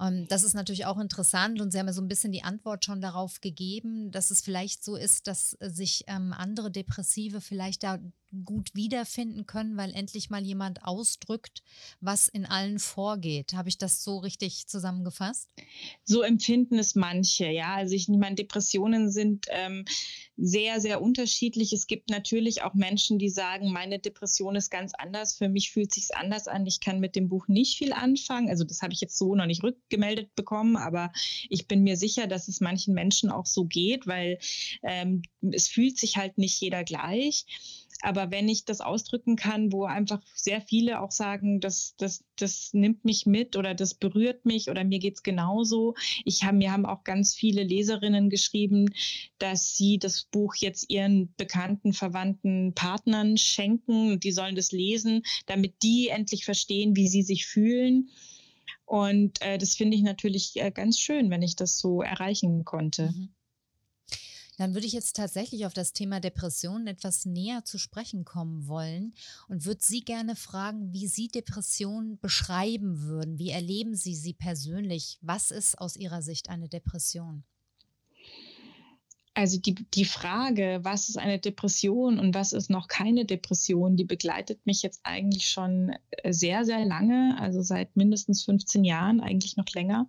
Ähm, 0.00 0.26
das 0.28 0.42
ist 0.42 0.54
natürlich 0.54 0.84
auch 0.86 0.98
interessant 0.98 1.60
und 1.60 1.70
Sie 1.70 1.78
haben 1.78 1.86
ja 1.86 1.92
so 1.92 2.02
ein 2.02 2.08
bisschen 2.08 2.32
die 2.32 2.42
Antwort 2.42 2.84
schon 2.84 3.00
darauf 3.00 3.40
gegeben, 3.40 4.10
dass 4.10 4.32
es 4.32 4.40
vielleicht 4.40 4.82
so 4.82 4.96
ist, 4.96 5.28
dass 5.28 5.56
äh, 5.60 5.70
sich 5.70 6.04
ähm, 6.08 6.32
andere 6.32 6.72
Depressive 6.72 7.40
vielleicht 7.40 7.84
da 7.84 8.00
gut 8.44 8.74
wiederfinden 8.74 9.46
können, 9.46 9.76
weil 9.76 9.92
endlich 9.94 10.30
mal 10.30 10.42
jemand 10.42 10.84
ausdrückt, 10.84 11.62
was 12.00 12.28
in 12.28 12.46
allen 12.46 12.78
vorgeht. 12.78 13.54
Habe 13.54 13.68
ich 13.68 13.78
das 13.78 14.04
so 14.04 14.18
richtig 14.18 14.66
zusammengefasst? 14.66 15.48
So 16.04 16.22
empfinden 16.22 16.78
es 16.78 16.94
manche, 16.94 17.46
ja. 17.46 17.74
Also 17.74 17.94
ich 17.94 18.08
meine, 18.08 18.36
Depressionen 18.36 19.10
sind 19.10 19.46
ähm, 19.50 19.84
sehr, 20.42 20.80
sehr 20.80 21.02
unterschiedlich. 21.02 21.72
Es 21.72 21.86
gibt 21.86 22.08
natürlich 22.08 22.62
auch 22.62 22.72
Menschen, 22.74 23.18
die 23.18 23.28
sagen, 23.28 23.72
meine 23.72 23.98
Depression 23.98 24.56
ist 24.56 24.70
ganz 24.70 24.92
anders. 24.96 25.34
Für 25.34 25.48
mich 25.48 25.70
fühlt 25.70 25.92
sich 25.92 26.08
anders 26.14 26.48
an. 26.48 26.66
Ich 26.66 26.80
kann 26.80 26.98
mit 26.98 27.14
dem 27.14 27.28
Buch 27.28 27.46
nicht 27.46 27.76
viel 27.76 27.92
anfangen. 27.92 28.48
Also 28.48 28.64
das 28.64 28.80
habe 28.80 28.94
ich 28.94 29.00
jetzt 29.00 29.18
so 29.18 29.34
noch 29.34 29.46
nicht 29.46 29.62
rückgemeldet 29.62 30.34
bekommen, 30.34 30.76
aber 30.76 31.12
ich 31.50 31.68
bin 31.68 31.82
mir 31.82 31.96
sicher, 31.96 32.26
dass 32.26 32.48
es 32.48 32.60
manchen 32.60 32.94
Menschen 32.94 33.30
auch 33.30 33.46
so 33.46 33.66
geht, 33.66 34.06
weil 34.06 34.38
ähm, 34.82 35.22
es 35.52 35.68
fühlt 35.68 35.98
sich 35.98 36.16
halt 36.16 36.38
nicht 36.38 36.58
jeder 36.60 36.84
gleich. 36.84 37.44
Aber 38.02 38.30
wenn 38.30 38.48
ich 38.48 38.64
das 38.64 38.80
ausdrücken 38.80 39.36
kann, 39.36 39.72
wo 39.72 39.84
einfach 39.84 40.20
sehr 40.34 40.60
viele 40.60 41.00
auch 41.00 41.10
sagen, 41.10 41.60
das, 41.60 41.94
das, 41.98 42.24
das 42.36 42.70
nimmt 42.72 43.04
mich 43.04 43.26
mit 43.26 43.56
oder 43.56 43.74
das 43.74 43.94
berührt 43.94 44.44
mich 44.46 44.70
oder 44.70 44.84
mir 44.84 44.98
geht's 44.98 45.22
genauso. 45.22 45.94
Ich 46.24 46.44
habe, 46.44 46.56
mir 46.56 46.72
haben 46.72 46.86
auch 46.86 47.04
ganz 47.04 47.34
viele 47.34 47.62
Leserinnen 47.62 48.30
geschrieben, 48.30 48.86
dass 49.38 49.74
sie 49.74 49.98
das 49.98 50.24
Buch 50.30 50.54
jetzt 50.56 50.90
ihren 50.90 51.34
bekannten, 51.36 51.92
verwandten 51.92 52.74
Partnern 52.74 53.36
schenken 53.36 54.20
die 54.20 54.32
sollen 54.32 54.54
das 54.54 54.72
lesen, 54.72 55.22
damit 55.46 55.82
die 55.82 56.08
endlich 56.08 56.44
verstehen, 56.44 56.96
wie 56.96 57.08
sie 57.08 57.22
sich 57.22 57.46
fühlen. 57.46 58.10
Und 58.84 59.40
äh, 59.42 59.58
das 59.58 59.74
finde 59.74 59.96
ich 59.96 60.02
natürlich 60.02 60.52
äh, 60.56 60.70
ganz 60.70 60.98
schön, 60.98 61.30
wenn 61.30 61.42
ich 61.42 61.56
das 61.56 61.78
so 61.78 62.02
erreichen 62.02 62.64
konnte. 62.64 63.12
Mhm. 63.12 63.34
Dann 64.60 64.74
würde 64.74 64.86
ich 64.86 64.92
jetzt 64.92 65.16
tatsächlich 65.16 65.64
auf 65.64 65.72
das 65.72 65.94
Thema 65.94 66.20
Depressionen 66.20 66.86
etwas 66.86 67.24
näher 67.24 67.64
zu 67.64 67.78
sprechen 67.78 68.26
kommen 68.26 68.66
wollen 68.66 69.14
und 69.48 69.64
würde 69.64 69.80
Sie 69.82 70.02
gerne 70.02 70.36
fragen, 70.36 70.92
wie 70.92 71.06
Sie 71.06 71.28
Depressionen 71.28 72.18
beschreiben 72.18 73.00
würden. 73.00 73.38
Wie 73.38 73.48
erleben 73.48 73.94
Sie 73.94 74.14
sie 74.14 74.34
persönlich? 74.34 75.16
Was 75.22 75.50
ist 75.50 75.78
aus 75.78 75.96
Ihrer 75.96 76.20
Sicht 76.20 76.50
eine 76.50 76.68
Depression? 76.68 77.42
Also 79.32 79.58
die, 79.58 79.76
die 79.76 80.04
Frage, 80.04 80.80
was 80.82 81.08
ist 81.08 81.16
eine 81.16 81.38
Depression 81.38 82.18
und 82.18 82.34
was 82.34 82.52
ist 82.52 82.68
noch 82.68 82.86
keine 82.86 83.24
Depression, 83.24 83.96
die 83.96 84.04
begleitet 84.04 84.66
mich 84.66 84.82
jetzt 84.82 85.00
eigentlich 85.04 85.48
schon 85.48 85.96
äh, 86.10 86.34
sehr, 86.34 86.66
sehr 86.66 86.84
lange, 86.84 87.34
also 87.40 87.62
seit 87.62 87.96
mindestens 87.96 88.44
15 88.44 88.84
Jahren, 88.84 89.22
eigentlich 89.22 89.56
noch 89.56 89.70
länger. 89.72 90.06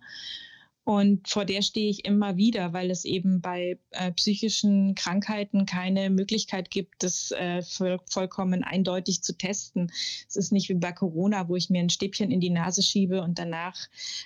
Und 0.84 1.28
vor 1.28 1.44
der 1.44 1.62
stehe 1.62 1.88
ich 1.88 2.04
immer 2.04 2.36
wieder, 2.36 2.72
weil 2.72 2.90
es 2.90 3.04
eben 3.04 3.40
bei 3.40 3.78
äh, 3.90 4.10
psychischen 4.12 4.96
Krankheiten 4.96 5.64
keine 5.64 6.10
Möglichkeit 6.10 6.70
gibt, 6.70 7.04
das 7.04 7.30
äh, 7.30 7.62
voll, 7.62 8.00
vollkommen 8.10 8.64
eindeutig 8.64 9.22
zu 9.22 9.36
testen. 9.38 9.92
Es 10.28 10.34
ist 10.34 10.50
nicht 10.50 10.68
wie 10.68 10.74
bei 10.74 10.90
Corona, 10.90 11.48
wo 11.48 11.54
ich 11.54 11.70
mir 11.70 11.80
ein 11.80 11.90
Stäbchen 11.90 12.32
in 12.32 12.40
die 12.40 12.50
Nase 12.50 12.82
schiebe 12.82 13.22
und 13.22 13.38
danach 13.38 13.76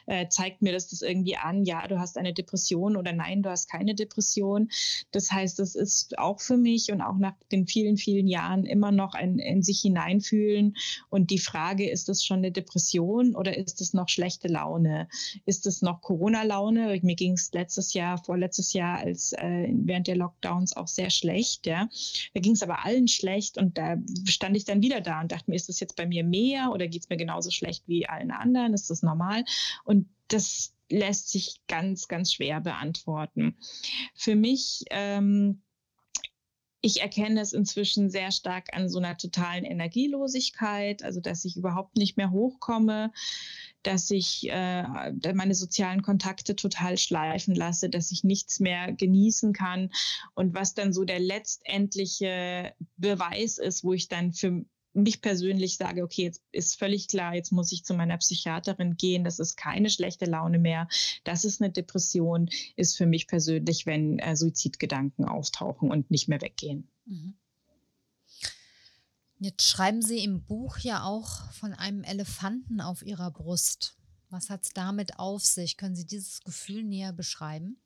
äh, 0.06 0.28
zeigt 0.28 0.62
mir 0.62 0.72
das 0.72 0.88
das 0.88 1.02
irgendwie 1.02 1.36
an, 1.36 1.64
ja, 1.64 1.86
du 1.88 1.98
hast 1.98 2.16
eine 2.16 2.32
Depression 2.32 2.96
oder 2.96 3.12
nein, 3.12 3.42
du 3.42 3.50
hast 3.50 3.68
keine 3.68 3.94
Depression. 3.94 4.70
Das 5.10 5.30
heißt, 5.30 5.60
es 5.60 5.74
ist 5.74 6.18
auch 6.18 6.40
für 6.40 6.56
mich 6.56 6.90
und 6.90 7.02
auch 7.02 7.18
nach 7.18 7.34
den 7.52 7.66
vielen, 7.66 7.98
vielen 7.98 8.28
Jahren 8.28 8.64
immer 8.64 8.92
noch 8.92 9.12
ein 9.12 9.38
in 9.38 9.62
sich 9.62 9.80
hineinfühlen. 9.80 10.74
Und 11.10 11.30
die 11.30 11.38
Frage, 11.38 11.90
ist 11.90 12.08
das 12.08 12.24
schon 12.24 12.38
eine 12.38 12.52
Depression 12.52 13.36
oder 13.36 13.58
ist 13.58 13.82
es 13.82 13.92
noch 13.92 14.08
schlechte 14.08 14.48
Laune? 14.48 15.08
Ist 15.44 15.66
es 15.66 15.82
noch 15.82 16.00
Corona? 16.00 16.45
Laune. 16.46 16.98
Mir 17.02 17.16
ging 17.16 17.32
es 17.32 17.52
letztes 17.52 17.92
Jahr, 17.92 18.18
vorletztes 18.18 18.72
Jahr, 18.72 18.98
als 18.98 19.32
äh, 19.32 19.68
während 19.70 20.06
der 20.06 20.16
Lockdowns 20.16 20.76
auch 20.76 20.88
sehr 20.88 21.10
schlecht. 21.10 21.66
Ja. 21.66 21.88
Da 22.34 22.40
ging 22.40 22.52
es 22.52 22.62
aber 22.62 22.84
allen 22.84 23.08
schlecht 23.08 23.58
und 23.58 23.76
da 23.78 23.96
stand 24.24 24.56
ich 24.56 24.64
dann 24.64 24.82
wieder 24.82 25.00
da 25.00 25.20
und 25.20 25.32
dachte 25.32 25.50
mir, 25.50 25.56
ist 25.56 25.68
das 25.68 25.80
jetzt 25.80 25.96
bei 25.96 26.06
mir 26.06 26.24
mehr 26.24 26.70
oder 26.72 26.88
geht 26.88 27.02
es 27.02 27.08
mir 27.08 27.16
genauso 27.16 27.50
schlecht 27.50 27.84
wie 27.86 28.08
allen 28.08 28.30
anderen? 28.30 28.74
Ist 28.74 28.90
das 28.90 29.02
normal? 29.02 29.44
Und 29.84 30.08
das 30.28 30.72
lässt 30.88 31.30
sich 31.30 31.60
ganz, 31.66 32.08
ganz 32.08 32.32
schwer 32.32 32.60
beantworten. 32.60 33.56
Für 34.14 34.36
mich 34.36 34.84
ähm, 34.90 35.62
ich 36.80 37.00
erkenne 37.00 37.40
es 37.40 37.52
inzwischen 37.52 38.10
sehr 38.10 38.30
stark 38.30 38.74
an 38.74 38.88
so 38.88 38.98
einer 38.98 39.16
totalen 39.16 39.64
Energielosigkeit, 39.64 41.02
also 41.02 41.20
dass 41.20 41.44
ich 41.44 41.56
überhaupt 41.56 41.96
nicht 41.96 42.16
mehr 42.16 42.30
hochkomme, 42.30 43.12
dass 43.82 44.10
ich 44.10 44.48
äh, 44.50 44.84
meine 45.34 45.54
sozialen 45.54 46.02
Kontakte 46.02 46.56
total 46.56 46.98
schleifen 46.98 47.54
lasse, 47.54 47.88
dass 47.88 48.10
ich 48.10 48.24
nichts 48.24 48.60
mehr 48.60 48.92
genießen 48.92 49.52
kann. 49.52 49.90
Und 50.34 50.54
was 50.54 50.74
dann 50.74 50.92
so 50.92 51.04
der 51.04 51.20
letztendliche 51.20 52.72
Beweis 52.96 53.58
ist, 53.58 53.84
wo 53.84 53.92
ich 53.92 54.08
dann 54.08 54.32
für 54.32 54.64
mich 54.96 55.20
persönlich 55.20 55.76
sage, 55.76 56.02
okay, 56.02 56.22
jetzt 56.22 56.42
ist 56.52 56.78
völlig 56.78 57.08
klar, 57.08 57.34
jetzt 57.34 57.52
muss 57.52 57.70
ich 57.72 57.84
zu 57.84 57.94
meiner 57.94 58.16
Psychiaterin 58.16 58.96
gehen, 58.96 59.24
das 59.24 59.38
ist 59.38 59.56
keine 59.56 59.90
schlechte 59.90 60.24
Laune 60.24 60.58
mehr, 60.58 60.88
das 61.24 61.44
ist 61.44 61.60
eine 61.60 61.70
Depression, 61.70 62.48
ist 62.76 62.96
für 62.96 63.06
mich 63.06 63.26
persönlich, 63.26 63.86
wenn 63.86 64.18
äh, 64.18 64.36
Suizidgedanken 64.36 65.26
auftauchen 65.26 65.90
und 65.90 66.10
nicht 66.10 66.28
mehr 66.28 66.40
weggehen. 66.40 66.88
Mhm. 67.04 67.34
Jetzt 69.38 69.68
schreiben 69.68 70.00
Sie 70.00 70.24
im 70.24 70.42
Buch 70.44 70.78
ja 70.78 71.04
auch 71.04 71.50
von 71.52 71.74
einem 71.74 72.02
Elefanten 72.04 72.80
auf 72.80 73.04
Ihrer 73.04 73.30
Brust. 73.30 73.96
Was 74.30 74.48
hat 74.48 74.64
es 74.64 74.70
damit 74.70 75.18
auf 75.18 75.44
sich? 75.44 75.76
Können 75.76 75.94
Sie 75.94 76.06
dieses 76.06 76.40
Gefühl 76.40 76.84
näher 76.84 77.12
beschreiben? 77.12 77.76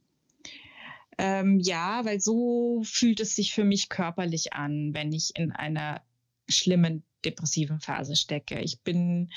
Ähm, 1.19 1.59
ja, 1.59 2.05
weil 2.05 2.21
so 2.21 2.83
fühlt 2.85 3.21
es 3.21 3.35
sich 3.35 3.53
für 3.53 3.65
mich 3.65 3.89
körperlich 3.89 4.53
an, 4.53 4.95
wenn 4.95 5.13
ich 5.13 5.37
in 5.37 5.51
einer 5.53 6.03
schlimmen 6.51 7.05
depressiven 7.25 7.81
Phase 7.81 8.17
stecke. 8.17 8.61
Ich 8.61 8.81
bin 8.81 9.31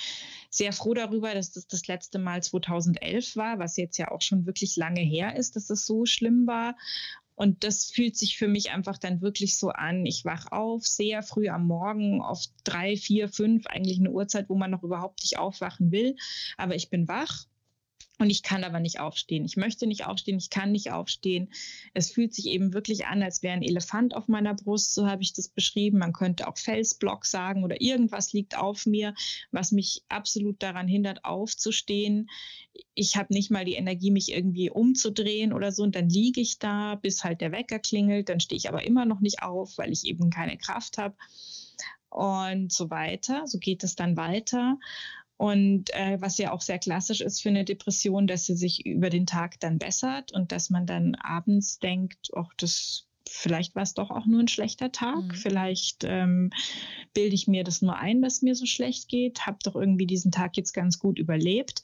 sehr 0.49 0.73
froh 0.73 0.93
darüber, 0.93 1.33
dass 1.33 1.51
das 1.51 1.67
das 1.67 1.87
letzte 1.87 2.19
Mal 2.19 2.41
2011 2.41 3.35
war, 3.35 3.59
was 3.59 3.77
jetzt 3.77 3.97
ja 3.97 4.11
auch 4.11 4.21
schon 4.21 4.45
wirklich 4.45 4.75
lange 4.77 5.01
her 5.01 5.35
ist, 5.35 5.55
dass 5.55 5.69
es 5.69 5.85
so 5.85 6.05
schlimm 6.05 6.47
war. 6.47 6.75
Und 7.35 7.63
das 7.63 7.85
fühlt 7.85 8.15
sich 8.15 8.37
für 8.37 8.47
mich 8.47 8.71
einfach 8.71 8.97
dann 8.97 9.21
wirklich 9.21 9.57
so 9.57 9.69
an. 9.69 10.05
Ich 10.05 10.23
wach 10.23 10.51
auf 10.51 10.85
sehr 10.85 11.23
früh 11.23 11.49
am 11.49 11.65
Morgen, 11.65 12.21
oft 12.21 12.51
drei, 12.63 12.95
vier, 12.95 13.27
fünf, 13.27 13.65
eigentlich 13.65 13.99
eine 13.99 14.11
Uhrzeit, 14.11 14.49
wo 14.49 14.55
man 14.55 14.69
noch 14.69 14.83
überhaupt 14.83 15.21
nicht 15.21 15.37
aufwachen 15.39 15.91
will. 15.91 16.15
Aber 16.57 16.75
ich 16.75 16.89
bin 16.89 17.07
wach 17.07 17.45
und 18.23 18.29
ich 18.29 18.41
kann 18.41 18.63
aber 18.63 18.79
nicht 18.79 19.01
aufstehen. 19.01 19.43
Ich 19.43 19.57
möchte 19.57 19.85
nicht 19.85 20.05
aufstehen, 20.05 20.37
ich 20.37 20.49
kann 20.49 20.71
nicht 20.71 20.91
aufstehen. 20.91 21.49
Es 21.93 22.09
fühlt 22.09 22.33
sich 22.33 22.45
eben 22.45 22.73
wirklich 22.73 23.05
an, 23.05 23.21
als 23.21 23.43
wäre 23.43 23.53
ein 23.53 23.61
Elefant 23.61 24.15
auf 24.15 24.29
meiner 24.29 24.53
Brust, 24.53 24.93
so 24.93 25.07
habe 25.07 25.21
ich 25.21 25.33
das 25.33 25.49
beschrieben. 25.49 25.97
Man 25.97 26.13
könnte 26.13 26.47
auch 26.47 26.57
Felsblock 26.57 27.25
sagen 27.25 27.65
oder 27.65 27.81
irgendwas 27.81 28.31
liegt 28.31 28.57
auf 28.57 28.85
mir, 28.85 29.13
was 29.51 29.73
mich 29.73 30.03
absolut 30.07 30.63
daran 30.63 30.87
hindert, 30.87 31.25
aufzustehen. 31.25 32.29
Ich 32.95 33.17
habe 33.17 33.33
nicht 33.33 33.51
mal 33.51 33.65
die 33.65 33.73
Energie, 33.73 34.09
mich 34.09 34.31
irgendwie 34.31 34.69
umzudrehen 34.69 35.51
oder 35.51 35.73
so. 35.73 35.83
Und 35.83 35.93
dann 35.93 36.07
liege 36.07 36.39
ich 36.39 36.59
da, 36.59 36.95
bis 36.95 37.25
halt 37.25 37.41
der 37.41 37.51
Wecker 37.51 37.79
klingelt. 37.79 38.29
Dann 38.29 38.39
stehe 38.39 38.57
ich 38.57 38.69
aber 38.69 38.85
immer 38.85 39.03
noch 39.03 39.19
nicht 39.19 39.43
auf, 39.43 39.77
weil 39.77 39.91
ich 39.91 40.05
eben 40.05 40.29
keine 40.29 40.57
Kraft 40.57 40.97
habe. 40.97 41.17
Und 42.09 42.71
so 42.71 42.89
weiter. 42.89 43.47
So 43.47 43.59
geht 43.59 43.83
es 43.83 43.97
dann 43.97 44.15
weiter. 44.15 44.77
Und 45.43 45.93
äh, 45.93 46.21
was 46.21 46.37
ja 46.37 46.53
auch 46.53 46.61
sehr 46.61 46.79
klassisch 46.79 47.19
ist 47.19 47.41
für 47.41 47.49
eine 47.49 47.65
Depression, 47.65 48.27
dass 48.27 48.45
sie 48.45 48.55
sich 48.55 48.85
über 48.85 49.09
den 49.09 49.25
Tag 49.25 49.59
dann 49.59 49.77
bessert 49.77 50.31
und 50.31 50.53
dass 50.53 50.69
man 50.69 50.85
dann 50.85 51.15
abends 51.15 51.79
denkt, 51.79 52.29
ach, 52.33 52.53
das 52.55 53.09
vielleicht 53.29 53.75
war 53.75 53.83
es 53.83 53.93
doch 53.93 54.09
auch 54.09 54.25
nur 54.25 54.39
ein 54.39 54.47
schlechter 54.47 54.91
Tag. 54.91 55.23
Mhm. 55.23 55.31
Vielleicht 55.35 56.03
ähm, 56.03 56.51
bilde 57.13 57.35
ich 57.35 57.47
mir 57.47 57.63
das 57.63 57.81
nur 57.81 57.97
ein, 57.97 58.21
dass 58.21 58.41
mir 58.41 58.55
so 58.55 58.65
schlecht 58.65 59.09
geht, 59.09 59.45
habe 59.45 59.57
doch 59.63 59.75
irgendwie 59.75 60.05
diesen 60.05 60.31
Tag 60.31 60.57
jetzt 60.57 60.73
ganz 60.73 60.99
gut 60.99 61.19
überlebt. 61.19 61.83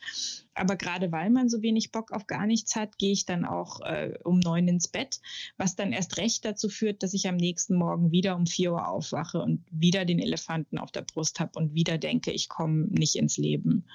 Aber 0.53 0.75
gerade 0.75 1.11
weil 1.11 1.29
man 1.29 1.47
so 1.47 1.61
wenig 1.61 1.91
Bock 1.91 2.11
auf 2.11 2.27
gar 2.27 2.45
nichts 2.45 2.75
hat, 2.75 2.97
gehe 2.97 3.13
ich 3.13 3.25
dann 3.25 3.45
auch 3.45 3.81
äh, 3.81 4.17
um 4.23 4.39
neun 4.39 4.67
ins 4.67 4.87
Bett, 4.89 5.21
was 5.57 5.75
dann 5.75 5.93
erst 5.93 6.17
recht 6.17 6.43
dazu 6.43 6.67
führt, 6.69 7.01
dass 7.03 7.13
ich 7.13 7.27
am 7.27 7.37
nächsten 7.37 7.75
Morgen 7.75 8.11
wieder 8.11 8.35
um 8.35 8.45
vier 8.45 8.73
Uhr 8.73 8.87
aufwache 8.87 9.41
und 9.41 9.63
wieder 9.71 10.05
den 10.05 10.19
Elefanten 10.19 10.77
auf 10.77 10.91
der 10.91 11.03
Brust 11.03 11.39
habe 11.39 11.57
und 11.57 11.73
wieder 11.73 11.97
denke, 11.97 12.31
ich 12.31 12.49
komme 12.49 12.87
nicht 12.89 13.15
ins 13.15 13.37
Leben. 13.37 13.85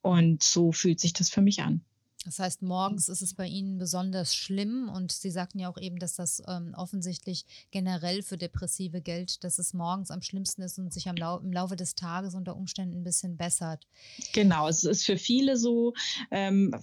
Und 0.00 0.42
so 0.42 0.70
fühlt 0.70 1.00
sich 1.00 1.12
das 1.12 1.28
für 1.28 1.42
mich 1.42 1.62
an. 1.62 1.84
Das 2.24 2.40
heißt, 2.40 2.62
morgens 2.62 3.08
ist 3.08 3.22
es 3.22 3.34
bei 3.34 3.46
Ihnen 3.46 3.78
besonders 3.78 4.34
schlimm 4.34 4.90
und 4.92 5.12
Sie 5.12 5.30
sagten 5.30 5.60
ja 5.60 5.68
auch 5.68 5.78
eben, 5.78 6.00
dass 6.00 6.16
das 6.16 6.42
ähm, 6.48 6.74
offensichtlich 6.76 7.46
generell 7.70 8.22
für 8.22 8.36
Depressive 8.36 9.00
gilt, 9.00 9.44
dass 9.44 9.58
es 9.58 9.72
morgens 9.72 10.10
am 10.10 10.20
schlimmsten 10.20 10.62
ist 10.62 10.78
und 10.78 10.92
sich 10.92 11.08
am 11.08 11.16
Lau 11.16 11.38
im 11.38 11.52
Laufe 11.52 11.76
des 11.76 11.94
Tages 11.94 12.34
unter 12.34 12.56
Umständen 12.56 12.98
ein 12.98 13.04
bisschen 13.04 13.36
bessert. 13.36 13.86
Genau, 14.32 14.68
es 14.68 14.82
ist 14.82 15.06
für 15.06 15.16
viele 15.16 15.56
so. 15.56 15.94
Ähm, 16.32 16.74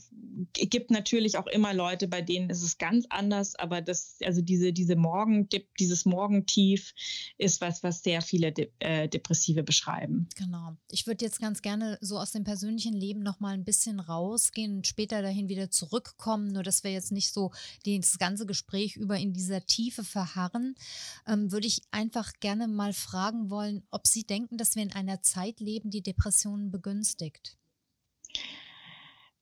gibt 0.53 0.89
natürlich 0.89 1.37
auch 1.37 1.47
immer 1.47 1.73
Leute, 1.73 2.07
bei 2.07 2.21
denen 2.21 2.49
ist 2.49 2.63
es 2.63 2.77
ganz 2.77 3.05
anders, 3.09 3.55
aber 3.55 3.81
das, 3.81 4.17
also 4.23 4.41
diese, 4.41 4.71
diese 4.71 4.95
Morgen, 4.95 5.49
dieses 5.79 6.05
Morgentief 6.05 6.93
ist 7.37 7.59
was, 7.59 7.83
was 7.83 8.03
sehr 8.03 8.21
viele 8.21 8.53
De 8.53 8.71
äh, 8.79 9.09
Depressive 9.09 9.63
beschreiben. 9.63 10.29
Genau. 10.35 10.77
Ich 10.89 11.07
würde 11.07 11.25
jetzt 11.25 11.41
ganz 11.41 11.61
gerne 11.61 11.97
so 11.99 12.17
aus 12.17 12.31
dem 12.31 12.45
persönlichen 12.45 12.93
Leben 12.93 13.19
noch 13.19 13.41
mal 13.41 13.53
ein 13.53 13.65
bisschen 13.65 13.99
rausgehen 13.99 14.77
und 14.77 14.87
später 14.87 15.21
dahin 15.21 15.34
dahin 15.35 15.49
wieder 15.49 15.69
zurückkommen, 15.69 16.47
nur 16.47 16.63
dass 16.63 16.83
wir 16.83 16.91
jetzt 16.91 17.11
nicht 17.11 17.33
so 17.33 17.51
das 17.85 18.17
ganze 18.17 18.45
Gespräch 18.45 18.95
über 18.95 19.17
in 19.17 19.33
dieser 19.33 19.65
Tiefe 19.65 20.03
verharren, 20.03 20.75
ähm, 21.27 21.51
würde 21.51 21.67
ich 21.67 21.81
einfach 21.91 22.31
gerne 22.39 22.67
mal 22.67 22.93
fragen 22.93 23.49
wollen, 23.49 23.83
ob 23.91 24.07
Sie 24.07 24.23
denken, 24.23 24.57
dass 24.57 24.75
wir 24.75 24.83
in 24.83 24.93
einer 24.93 25.21
Zeit 25.21 25.59
leben, 25.59 25.89
die 25.89 26.01
Depressionen 26.01 26.71
begünstigt. 26.71 27.57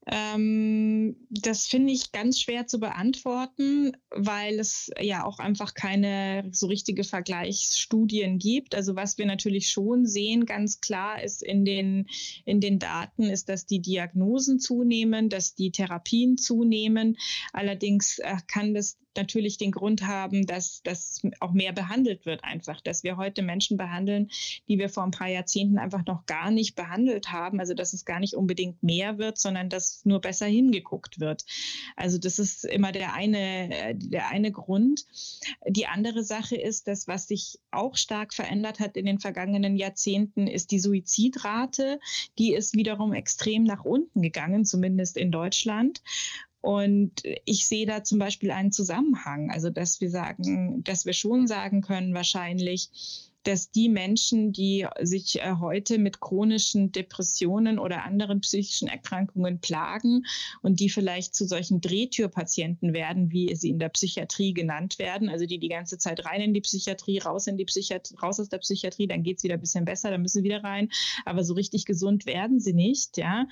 Ähm, 0.05 1.15
das 1.29 1.65
finde 1.65 1.93
ich 1.93 2.11
ganz 2.11 2.39
schwer 2.39 2.67
zu 2.67 2.79
beantworten, 2.79 3.93
weil 4.09 4.59
es 4.59 4.89
ja 4.99 5.23
auch 5.23 5.39
einfach 5.39 5.73
keine 5.73 6.49
so 6.51 6.67
richtige 6.67 7.03
Vergleichsstudien 7.03 8.37
gibt. 8.37 8.75
Also 8.75 8.95
was 8.95 9.17
wir 9.17 9.25
natürlich 9.25 9.69
schon 9.69 10.05
sehen, 10.05 10.45
ganz 10.45 10.81
klar 10.81 11.23
ist 11.23 11.41
in 11.41 11.63
den, 11.63 12.07
in 12.45 12.59
den 12.59 12.79
Daten, 12.79 13.23
ist, 13.23 13.47
dass 13.47 13.65
die 13.65 13.81
Diagnosen 13.81 14.59
zunehmen, 14.59 15.29
dass 15.29 15.55
die 15.55 15.71
Therapien 15.71 16.37
zunehmen. 16.37 17.17
Allerdings 17.53 18.19
äh, 18.19 18.37
kann 18.47 18.73
das 18.73 18.97
natürlich 19.17 19.57
den 19.57 19.71
Grund 19.71 20.05
haben, 20.05 20.45
dass 20.45 20.81
das 20.83 21.21
auch 21.39 21.51
mehr 21.51 21.73
behandelt 21.73 22.25
wird 22.25 22.43
einfach, 22.43 22.81
dass 22.81 23.03
wir 23.03 23.17
heute 23.17 23.41
Menschen 23.41 23.77
behandeln, 23.77 24.29
die 24.67 24.77
wir 24.77 24.89
vor 24.89 25.03
ein 25.03 25.11
paar 25.11 25.27
Jahrzehnten 25.27 25.77
einfach 25.77 26.05
noch 26.05 26.25
gar 26.25 26.51
nicht 26.51 26.75
behandelt 26.75 27.31
haben. 27.31 27.59
Also 27.59 27.73
dass 27.73 27.93
es 27.93 28.05
gar 28.05 28.19
nicht 28.19 28.35
unbedingt 28.35 28.81
mehr 28.83 29.17
wird, 29.17 29.37
sondern 29.37 29.69
dass 29.69 30.05
nur 30.05 30.21
besser 30.21 30.45
hingeguckt 30.45 31.19
wird. 31.19 31.45
Also 31.95 32.17
das 32.17 32.39
ist 32.39 32.65
immer 32.65 32.91
der 32.91 33.13
eine, 33.13 33.95
der 33.95 34.29
eine 34.29 34.51
Grund. 34.51 35.05
Die 35.67 35.87
andere 35.87 36.23
Sache 36.23 36.55
ist, 36.55 36.87
dass 36.87 37.07
was 37.07 37.27
sich 37.27 37.59
auch 37.71 37.95
stark 37.95 38.33
verändert 38.33 38.79
hat 38.79 38.97
in 38.97 39.05
den 39.05 39.19
vergangenen 39.19 39.75
Jahrzehnten, 39.75 40.47
ist 40.47 40.71
die 40.71 40.79
Suizidrate. 40.79 41.99
Die 42.37 42.53
ist 42.53 42.75
wiederum 42.75 43.13
extrem 43.13 43.63
nach 43.63 43.85
unten 43.85 44.21
gegangen, 44.21 44.65
zumindest 44.65 45.17
in 45.17 45.31
Deutschland. 45.31 46.01
Und 46.63 47.23
ich 47.43 47.67
sehe 47.67 47.85
da 47.85 48.05
zum 48.05 48.19
Beispiel 48.19 48.49
einen 48.49 48.71
Zusammenhang, 48.71 49.51
also 49.51 49.69
dass 49.69 49.99
wir 49.99 50.09
sagen, 50.09 50.81
dass 50.85 51.05
wir 51.05 51.11
schon 51.11 51.45
sagen 51.45 51.81
können, 51.81 52.13
wahrscheinlich, 52.13 52.89
dass 53.43 53.71
die 53.71 53.89
Menschen, 53.89 54.51
die 54.51 54.87
sich 55.01 55.41
äh, 55.41 55.55
heute 55.59 55.97
mit 55.97 56.19
chronischen 56.19 56.91
Depressionen 56.91 57.79
oder 57.79 58.03
anderen 58.03 58.41
psychischen 58.41 58.87
Erkrankungen 58.87 59.59
plagen 59.59 60.25
und 60.61 60.79
die 60.79 60.89
vielleicht 60.89 61.35
zu 61.35 61.45
solchen 61.45 61.81
Drehtürpatienten 61.81 62.93
werden, 62.93 63.31
wie 63.31 63.55
sie 63.55 63.69
in 63.69 63.79
der 63.79 63.89
Psychiatrie 63.89 64.53
genannt 64.53 64.99
werden, 64.99 65.29
also 65.29 65.45
die 65.45 65.59
die 65.59 65.69
ganze 65.69 65.97
Zeit 65.97 66.25
rein 66.25 66.41
in 66.41 66.53
die 66.53 66.61
Psychiatrie, 66.61 67.19
raus 67.19 67.47
in 67.47 67.57
die 67.57 67.65
Psychiatrie, 67.65 68.15
raus 68.21 68.39
aus 68.39 68.49
der 68.49 68.59
Psychiatrie, 68.59 69.07
dann 69.07 69.23
geht 69.23 69.37
es 69.37 69.43
wieder 69.43 69.55
ein 69.55 69.61
bisschen 69.61 69.85
besser, 69.85 70.11
dann 70.11 70.21
müssen 70.21 70.39
sie 70.39 70.43
wieder 70.43 70.63
rein, 70.63 70.89
aber 71.25 71.43
so 71.43 71.53
richtig 71.53 71.85
gesund 71.85 72.25
werden 72.25 72.59
sie 72.59 72.73
nicht, 72.73 73.17
ja, 73.17 73.47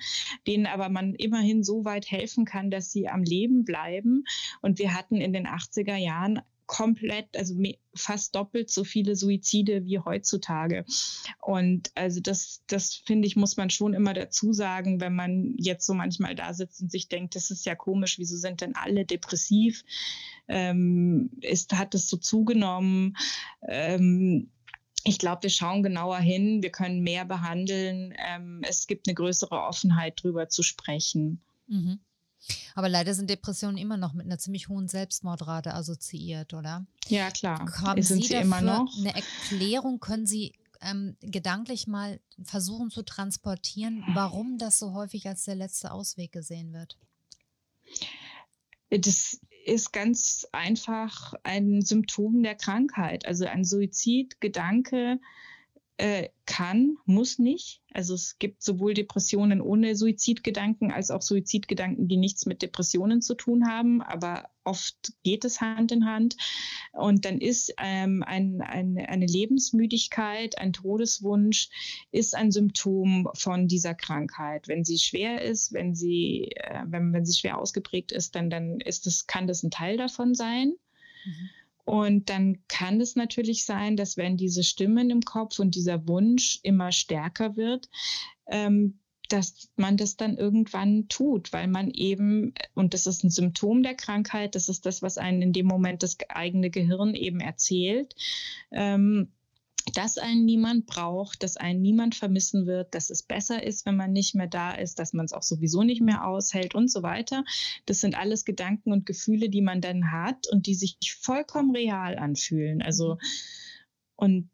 denen 0.48 0.66
aber 0.66 0.90
man 0.90 1.14
immerhin 1.16 1.64
so 1.64 1.86
weit 1.86 2.10
helfen 2.10 2.46
kann, 2.46 2.72
dass 2.72 2.92
sie 2.92 3.08
am 3.08 3.24
Leben 3.24 3.66
bleiben. 3.66 4.24
Und 4.62 4.80
wir 4.80 4.94
hatten 4.94 5.18
in 5.18 5.34
den 5.34 5.48
80er 5.48 5.96
Jahren 5.96 6.42
komplett, 6.72 7.36
also 7.36 7.54
fast 7.94 8.34
doppelt 8.34 8.70
so 8.70 8.86
viele 8.86 9.18
Suizide 9.18 9.84
wie 9.84 10.00
heutzutage. 10.00 10.86
Und 11.42 11.92
also 11.96 12.22
das, 12.22 12.64
das 12.68 12.96
finde 12.96 13.28
ich, 13.28 13.36
muss 13.36 13.58
man 13.58 13.70
schon 13.70 13.94
immer 13.94 14.14
dazu 14.14 14.54
sagen, 14.54 15.02
wenn 15.02 15.14
man 15.14 15.54
jetzt 15.58 15.86
so 15.86 15.94
manchmal 15.94 16.34
da 16.34 16.54
sitzt 16.54 16.82
und 16.82 16.90
sich 16.90 17.10
denkt, 17.10 17.36
das 17.36 17.52
ist 17.52 17.66
ja 17.66 17.76
komisch, 17.76 18.20
wieso 18.20 18.38
sind 18.38 18.62
denn 18.62 18.74
alle 18.74 19.06
depressiv? 19.06 19.84
Ähm, 20.48 21.32
ist, 21.42 21.74
hat 21.74 21.94
es 21.94 22.08
so 22.08 22.16
zugenommen? 22.16 23.18
Ähm, 23.68 24.50
ich 25.04 25.20
glaube, 25.20 25.44
wir 25.44 25.50
schauen 25.50 25.84
genauer 25.84 26.20
hin, 26.20 26.64
wir 26.64 26.72
können 26.72 27.02
mehr 27.02 27.26
behandeln. 27.26 28.14
Ähm, 28.18 28.62
es 28.66 28.88
gibt 28.88 29.10
eine 29.10 29.16
größere 29.16 29.62
Offenheit, 29.62 30.22
darüber 30.24 30.48
zu 30.48 30.64
sprechen. 30.64 31.42
Mhm. 31.68 32.00
Aber 32.76 32.90
leider 32.90 33.14
sind 33.14 33.30
Depressionen 33.30 33.78
immer 33.78 33.98
noch 33.98 34.14
mit 34.14 34.26
einer 34.26 34.40
ziemlich 34.40 34.70
hohen 34.70 34.88
Selbstmordrate 34.88 35.74
assoziiert, 35.74 36.54
oder? 36.54 36.86
Ja, 37.08 37.30
klar. 37.30 37.72
Haben 37.82 38.02
sind 38.02 38.24
Sie, 38.24 38.30
sie 38.30 38.36
immer 38.36 38.62
noch? 38.62 38.92
Eine 38.98 39.16
Erklärung 39.16 40.00
können 40.00 40.26
Sie 40.26 40.54
ähm, 40.82 41.16
gedanklich 41.22 41.88
mal 41.88 42.20
versuchen 42.44 42.90
zu 42.90 43.04
transportieren, 43.04 44.04
warum 44.14 44.58
das 44.58 44.80
so 44.80 44.94
häufig 44.94 45.28
als 45.28 45.46
der 45.46 45.56
letzte 45.56 45.92
Ausweg 45.92 46.32
gesehen 46.32 46.74
wird? 46.74 46.98
Das 48.90 49.40
ist 49.66 49.94
ganz 49.94 50.48
einfach 50.52 51.34
ein 51.44 51.82
Symptom 51.82 52.42
der 52.44 52.56
Krankheit. 52.56 53.26
Also 53.26 53.46
ein 53.46 53.64
Suizidgedanke 53.64 55.20
äh, 56.02 56.30
kann, 56.48 56.98
muss 57.06 57.38
nicht. 57.38 57.84
Also 57.94 58.16
es 58.16 58.40
gibt 58.40 58.64
sowohl 58.64 58.96
Depressionen 58.96 59.62
ohne 59.62 59.96
Suizidgedanken 59.96 60.92
als 60.92 61.12
auch 61.12 61.22
Suizidgedanken, 61.22 62.08
die 62.08 62.18
nichts 62.18 62.48
mit 62.48 62.64
Depressionen 62.64 63.22
zu 63.22 63.36
tun 63.36 63.68
haben, 63.68 64.02
aber 64.02 64.50
oft 64.64 65.14
geht 65.22 65.46
es 65.46 65.62
Hand 65.62 65.92
in 65.92 66.06
Hand. 66.06 66.38
Und 66.94 67.24
dann 67.26 67.38
ist 67.38 67.76
ähm, 67.78 68.24
ein, 68.26 68.62
ein, 68.62 68.98
eine 68.98 69.28
Lebensmüdigkeit, 69.28 70.58
ein 70.58 70.74
Todeswunsch, 70.74 71.70
ist 72.12 72.36
ein 72.36 72.52
Symptom 72.52 73.30
von 73.36 73.68
dieser 73.68 73.94
Krankheit. 73.94 74.68
Wenn 74.68 74.84
sie 74.84 74.98
schwer 74.98 75.44
ist, 75.44 75.72
wenn 75.72 75.94
sie, 75.94 76.52
äh, 76.56 76.82
wenn, 76.88 77.14
wenn 77.14 77.26
sie 77.26 77.38
schwer 77.38 77.60
ausgeprägt 77.60 78.12
ist, 78.12 78.34
dann, 78.34 78.50
dann 78.50 78.80
ist 78.80 79.06
das, 79.06 79.28
kann 79.28 79.46
das 79.46 79.62
ein 79.62 79.70
Teil 79.70 79.98
davon 79.98 80.34
sein. 80.34 80.74
Mhm. 81.26 81.50
Und 81.86 82.30
dann 82.30 82.60
kann 82.68 83.02
es 83.02 83.16
natürlich 83.16 83.66
sein, 83.66 83.96
dass 83.96 84.18
wenn 84.18 84.38
diese 84.38 84.64
Stimmen 84.64 85.10
im 85.10 85.22
Kopf 85.22 85.60
und 85.60 85.76
dieser 85.76 86.08
Wunsch 86.08 86.60
immer 86.64 86.92
stärker 86.92 87.56
wird, 87.56 87.90
ähm, 88.48 89.00
dass 89.30 89.70
man 89.78 89.98
das 89.98 90.18
dann 90.18 90.38
irgendwann 90.38 91.08
tut, 91.08 91.54
weil 91.54 91.68
man 91.68 91.90
eben, 91.92 92.54
und 92.74 92.94
das 92.94 93.08
ist 93.08 93.24
ein 93.24 93.30
Symptom 93.30 93.82
der 93.82 93.96
Krankheit, 93.96 94.56
das 94.56 94.68
ist 94.68 94.86
das, 94.86 95.02
was 95.02 95.18
einen 95.18 95.42
in 95.42 95.54
dem 95.54 95.68
Moment 95.68 96.04
das 96.04 96.18
eigene 96.30 96.70
Gehirn 96.70 97.16
eben 97.16 97.40
erzählt. 97.40 98.16
Ähm, 98.72 99.32
dass 99.94 100.18
einen 100.18 100.46
niemand 100.46 100.86
braucht, 100.86 101.44
dass 101.44 101.58
einen 101.58 101.82
niemand 101.82 102.16
vermissen 102.16 102.66
wird, 102.66 102.94
dass 102.94 103.10
es 103.10 103.24
besser 103.24 103.64
ist, 103.64 103.86
wenn 103.86 103.96
man 103.96 104.12
nicht 104.12 104.36
mehr 104.36 104.48
da 104.48 104.72
ist, 104.72 105.00
dass 105.00 105.14
man 105.14 105.26
es 105.26 105.34
auch 105.34 105.44
sowieso 105.44 105.84
nicht 105.84 106.02
mehr 106.02 106.26
aushält 106.26 106.76
und 106.76 106.90
so 106.90 107.04
weiter. 107.04 107.44
Das 107.86 108.00
sind 108.00 108.16
alles 108.16 108.46
Gedanken 108.46 108.92
und 108.92 109.06
Gefühle, 109.06 109.50
die 109.50 109.62
man 109.62 109.82
dann 109.82 110.12
hat 110.12 110.48
und 110.52 110.68
die 110.68 110.76
sich 110.76 110.98
vollkommen 111.20 111.76
real 111.76 112.18
anfühlen. 112.18 112.82
Also, 112.82 113.18
und 114.16 114.50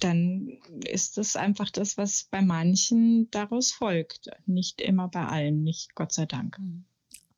dann 0.00 0.58
ist 0.84 1.16
das 1.16 1.36
einfach 1.36 1.70
das, 1.70 1.96
was 1.98 2.28
bei 2.30 2.40
manchen 2.40 3.30
daraus 3.30 3.72
folgt. 3.72 4.30
Nicht 4.46 4.80
immer 4.80 5.08
bei 5.08 5.26
allen, 5.26 5.62
nicht 5.62 5.94
Gott 5.94 6.12
sei 6.12 6.26
Dank. 6.26 6.58
Mhm. 6.58 6.84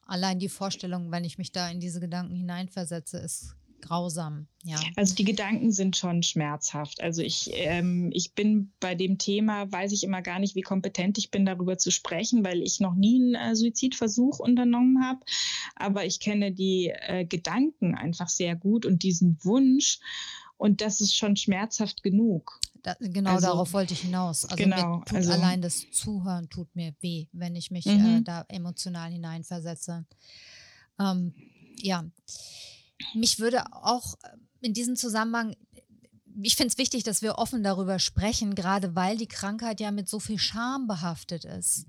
Allein 0.06 0.40
die 0.40 0.48
Vorstellung, 0.48 1.12
wenn 1.12 1.24
ich 1.24 1.38
mich 1.38 1.52
da 1.52 1.70
in 1.70 1.78
diese 1.78 2.00
Gedanken 2.00 2.34
hineinversetze, 2.34 3.18
ist 3.18 3.54
grausam, 3.80 4.46
ja. 4.62 4.78
Also 4.96 5.14
die 5.14 5.24
Gedanken 5.24 5.72
sind 5.72 5.96
schon 5.96 6.22
schmerzhaft. 6.22 7.00
Also 7.00 7.22
ich, 7.22 7.50
ähm, 7.54 8.10
ich 8.12 8.34
bin 8.34 8.72
bei 8.78 8.94
dem 8.94 9.16
Thema, 9.16 9.70
weiß 9.72 9.92
ich 9.92 10.04
immer 10.04 10.20
gar 10.20 10.38
nicht, 10.38 10.54
wie 10.54 10.60
kompetent 10.60 11.16
ich 11.16 11.30
bin, 11.30 11.46
darüber 11.46 11.78
zu 11.78 11.90
sprechen, 11.90 12.44
weil 12.44 12.62
ich 12.62 12.78
noch 12.78 12.94
nie 12.94 13.16
einen 13.16 13.52
äh, 13.52 13.56
Suizidversuch 13.56 14.38
unternommen 14.38 15.02
habe. 15.02 15.20
Aber 15.76 16.04
ich 16.04 16.20
kenne 16.20 16.52
die 16.52 16.92
äh, 16.94 17.24
Gedanken 17.24 17.94
einfach 17.94 18.28
sehr 18.28 18.54
gut 18.54 18.84
und 18.84 19.02
diesen 19.02 19.38
Wunsch. 19.42 19.98
Und 20.58 20.82
das 20.82 21.00
ist 21.00 21.16
schon 21.16 21.36
schmerzhaft 21.36 22.02
genug. 22.02 22.60
Da, 22.82 22.94
genau 23.00 23.30
also, 23.30 23.46
darauf 23.46 23.72
wollte 23.72 23.94
ich 23.94 24.00
hinaus. 24.00 24.44
Also 24.44 24.62
genau, 24.62 25.02
also, 25.10 25.32
allein 25.32 25.62
das 25.62 25.90
Zuhören 25.90 26.50
tut 26.50 26.74
mir 26.76 26.94
weh, 27.00 27.28
wenn 27.32 27.56
ich 27.56 27.70
mich 27.70 27.86
mhm. 27.86 28.18
äh, 28.18 28.22
da 28.22 28.44
emotional 28.48 29.10
hineinversetze. 29.10 30.04
Ähm, 30.98 31.32
ja, 31.78 32.04
mich 33.14 33.38
würde 33.38 33.64
auch 33.72 34.14
äh, 34.22 34.36
in 34.66 34.74
diesem 34.74 34.96
Zusammenhang 34.96 35.54
ich 36.42 36.56
finde 36.56 36.68
es 36.68 36.78
wichtig, 36.78 37.02
dass 37.02 37.22
wir 37.22 37.38
offen 37.38 37.62
darüber 37.62 37.98
sprechen, 37.98 38.54
gerade 38.54 38.94
weil 38.94 39.16
die 39.16 39.26
Krankheit 39.26 39.80
ja 39.80 39.90
mit 39.90 40.08
so 40.08 40.20
viel 40.20 40.38
Scham 40.38 40.86
behaftet 40.86 41.44
ist. 41.44 41.86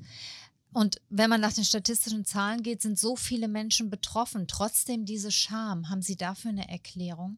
Und 0.73 1.01
wenn 1.09 1.29
man 1.29 1.41
nach 1.41 1.53
den 1.53 1.65
statistischen 1.65 2.25
Zahlen 2.25 2.63
geht, 2.63 2.81
sind 2.81 2.97
so 2.97 3.15
viele 3.15 3.47
Menschen 3.47 3.89
betroffen. 3.89 4.47
Trotzdem 4.47 5.05
diese 5.05 5.31
Scham. 5.31 5.89
Haben 5.89 6.01
Sie 6.01 6.15
dafür 6.15 6.51
eine 6.51 6.69
Erklärung? 6.69 7.37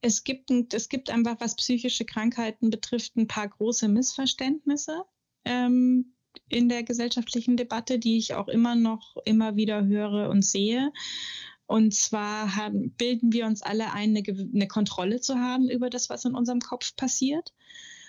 Es 0.00 0.24
gibt, 0.24 0.50
es 0.74 0.88
gibt 0.88 1.10
einfach, 1.10 1.36
was 1.40 1.56
psychische 1.56 2.04
Krankheiten 2.04 2.70
betrifft, 2.70 3.16
ein 3.16 3.28
paar 3.28 3.48
große 3.48 3.86
Missverständnisse 3.86 5.04
ähm, 5.44 6.14
in 6.48 6.68
der 6.68 6.82
gesellschaftlichen 6.82 7.56
Debatte, 7.56 7.98
die 7.98 8.16
ich 8.16 8.34
auch 8.34 8.48
immer 8.48 8.74
noch 8.74 9.16
immer 9.24 9.56
wieder 9.56 9.84
höre 9.84 10.28
und 10.30 10.44
sehe. 10.44 10.92
Und 11.70 11.94
zwar 11.94 12.56
haben, 12.56 12.90
bilden 12.98 13.32
wir 13.32 13.46
uns 13.46 13.62
alle 13.62 13.92
ein, 13.92 14.16
eine, 14.16 14.24
eine 14.26 14.66
Kontrolle 14.66 15.20
zu 15.20 15.36
haben 15.36 15.70
über 15.70 15.88
das, 15.88 16.10
was 16.10 16.24
in 16.24 16.34
unserem 16.34 16.58
Kopf 16.58 16.96
passiert. 16.96 17.54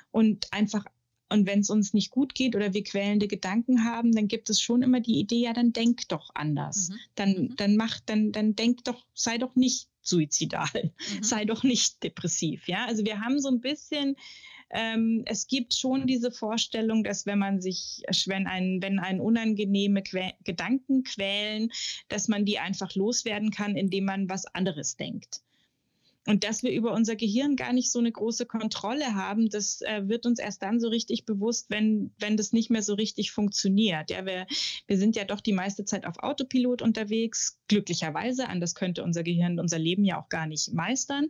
Und 0.09 0.51
einfach 0.51 0.83
und 1.29 1.45
wenn 1.45 1.59
es 1.59 1.69
uns 1.69 1.93
nicht 1.93 2.09
gut 2.09 2.33
geht 2.33 2.55
oder 2.55 2.73
wir 2.73 2.83
quälende 2.83 3.27
Gedanken 3.27 3.85
haben, 3.85 4.13
dann 4.13 4.27
gibt 4.27 4.49
es 4.49 4.59
schon 4.59 4.81
immer 4.81 4.99
die 4.99 5.19
Idee, 5.19 5.43
ja, 5.43 5.53
dann 5.53 5.73
denk 5.73 6.09
doch 6.09 6.31
anders. 6.33 6.89
Mhm. 6.89 6.95
Dann, 7.13 7.29
mhm. 7.29 7.55
dann 7.55 7.75
mach, 7.75 7.99
dann, 7.99 8.31
dann 8.31 8.55
denk 8.55 8.83
doch, 8.83 9.05
sei 9.13 9.37
doch 9.37 9.55
nicht 9.55 9.89
suizidal, 10.01 10.67
mhm. 10.73 11.23
sei 11.23 11.45
doch 11.45 11.61
nicht 11.61 12.01
depressiv. 12.01 12.67
Ja, 12.67 12.85
also 12.85 13.05
wir 13.05 13.21
haben 13.21 13.39
so 13.39 13.49
ein 13.49 13.61
bisschen 13.61 14.15
ähm, 14.73 15.23
es 15.25 15.47
gibt 15.47 15.73
schon 15.73 16.07
diese 16.07 16.31
Vorstellung, 16.31 17.03
dass 17.03 17.25
wenn 17.25 17.39
man 17.39 17.61
sich, 17.61 18.03
wenn 18.25 18.47
ein, 18.47 18.81
wenn 18.81 18.99
ein 18.99 19.19
unangenehme 19.19 20.01
que 20.01 20.31
Gedanken 20.43 21.03
quälen, 21.03 21.71
dass 22.09 22.27
man 22.27 22.45
die 22.45 22.59
einfach 22.59 22.95
loswerden 22.95 23.51
kann, 23.51 23.75
indem 23.75 24.05
man 24.05 24.29
was 24.29 24.45
anderes 24.45 24.97
denkt. 24.97 25.41
Und 26.27 26.43
dass 26.43 26.61
wir 26.61 26.71
über 26.71 26.93
unser 26.93 27.15
Gehirn 27.15 27.55
gar 27.55 27.73
nicht 27.73 27.91
so 27.91 27.97
eine 27.97 28.11
große 28.11 28.45
Kontrolle 28.45 29.15
haben, 29.15 29.49
das 29.49 29.81
äh, 29.81 30.07
wird 30.07 30.27
uns 30.27 30.37
erst 30.37 30.61
dann 30.61 30.79
so 30.79 30.87
richtig 30.87 31.25
bewusst, 31.25 31.69
wenn, 31.69 32.11
wenn 32.19 32.37
das 32.37 32.53
nicht 32.53 32.69
mehr 32.69 32.83
so 32.83 32.93
richtig 32.93 33.31
funktioniert. 33.31 34.11
Ja, 34.11 34.23
wir, 34.25 34.45
wir 34.85 34.97
sind 34.99 35.15
ja 35.15 35.25
doch 35.25 35.41
die 35.41 35.53
meiste 35.53 35.83
Zeit 35.83 36.05
auf 36.05 36.19
Autopilot 36.19 36.83
unterwegs, 36.83 37.57
glücklicherweise. 37.67 38.47
Anders 38.47 38.75
könnte 38.75 39.03
unser 39.03 39.23
Gehirn 39.23 39.59
unser 39.59 39.79
Leben 39.79 40.05
ja 40.05 40.21
auch 40.21 40.29
gar 40.29 40.45
nicht 40.45 40.71
meistern. 40.73 41.27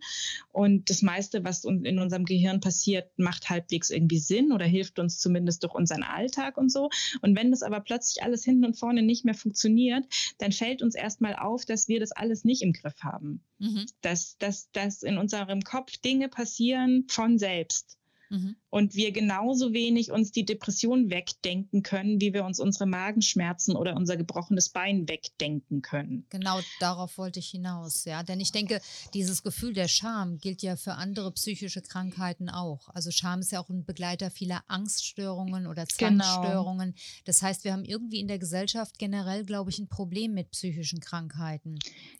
Und 0.51 0.89
das 0.89 1.01
meiste, 1.01 1.45
was 1.45 1.63
in 1.63 1.99
unserem 1.99 2.25
Gehirn 2.25 2.59
passiert, 2.59 3.17
macht 3.17 3.49
halbwegs 3.49 3.91
irgendwie 3.91 4.19
Sinn 4.19 4.51
oder 4.51 4.65
hilft 4.65 4.99
uns 4.99 5.19
zumindest 5.19 5.63
durch 5.63 5.73
unseren 5.73 6.03
Alltag 6.03 6.57
und 6.57 6.69
so. 6.69 6.89
Und 7.21 7.37
wenn 7.37 7.51
das 7.51 7.63
aber 7.63 7.79
plötzlich 7.79 8.23
alles 8.23 8.43
hinten 8.43 8.65
und 8.65 8.77
vorne 8.77 9.03
nicht 9.03 9.23
mehr 9.23 9.35
funktioniert, 9.35 10.03
dann 10.39 10.51
fällt 10.51 10.81
uns 10.81 10.95
erstmal 10.95 11.37
auf, 11.37 11.63
dass 11.63 11.87
wir 11.87 12.01
das 12.01 12.11
alles 12.11 12.43
nicht 12.43 12.61
im 12.61 12.73
Griff 12.73 12.99
haben. 13.01 13.41
Mhm. 13.61 13.85
Dass, 14.01 14.37
dass, 14.39 14.71
dass 14.71 15.03
in 15.03 15.19
unserem 15.19 15.61
Kopf 15.61 15.95
Dinge 15.97 16.29
passieren 16.29 17.05
von 17.07 17.37
selbst. 17.37 17.95
Mhm. 18.31 18.55
Und 18.69 18.95
wir 18.95 19.11
genauso 19.11 19.73
wenig 19.73 20.11
uns 20.11 20.31
die 20.31 20.45
Depression 20.45 21.09
wegdenken 21.09 21.83
können, 21.83 22.19
wie 22.19 22.33
wir 22.33 22.45
uns 22.45 22.59
unsere 22.59 22.85
Magenschmerzen 22.87 23.75
oder 23.75 23.95
unser 23.95 24.17
gebrochenes 24.17 24.69
Bein 24.69 25.07
wegdenken 25.07 25.81
können. 25.81 26.25
Genau 26.29 26.59
darauf 26.79 27.17
wollte 27.17 27.39
ich 27.39 27.49
hinaus, 27.49 28.05
ja. 28.05 28.23
Denn 28.23 28.39
ich 28.39 28.51
denke, 28.51 28.81
dieses 29.13 29.43
Gefühl 29.43 29.73
der 29.73 29.87
Scham 29.87 30.37
gilt 30.37 30.61
ja 30.61 30.75
für 30.75 30.93
andere 30.93 31.31
psychische 31.33 31.81
Krankheiten 31.81 32.49
auch. 32.49 32.89
Also 32.89 33.11
Scham 33.11 33.41
ist 33.41 33.51
ja 33.51 33.59
auch 33.59 33.69
ein 33.69 33.85
Begleiter 33.85 34.31
vieler 34.31 34.63
Angststörungen 34.67 35.67
oder. 35.67 35.85
Zwangsstörungen. 35.87 36.91
Genau. 36.91 37.01
Das 37.25 37.41
heißt, 37.41 37.63
wir 37.63 37.73
haben 37.73 37.85
irgendwie 37.85 38.19
in 38.19 38.27
der 38.27 38.39
Gesellschaft 38.39 38.97
generell, 38.97 39.45
glaube 39.45 39.69
ich, 39.69 39.79
ein 39.79 39.87
Problem 39.87 40.33
mit 40.33 40.51
psychischen 40.51 40.99
Krankheiten. 40.99 41.77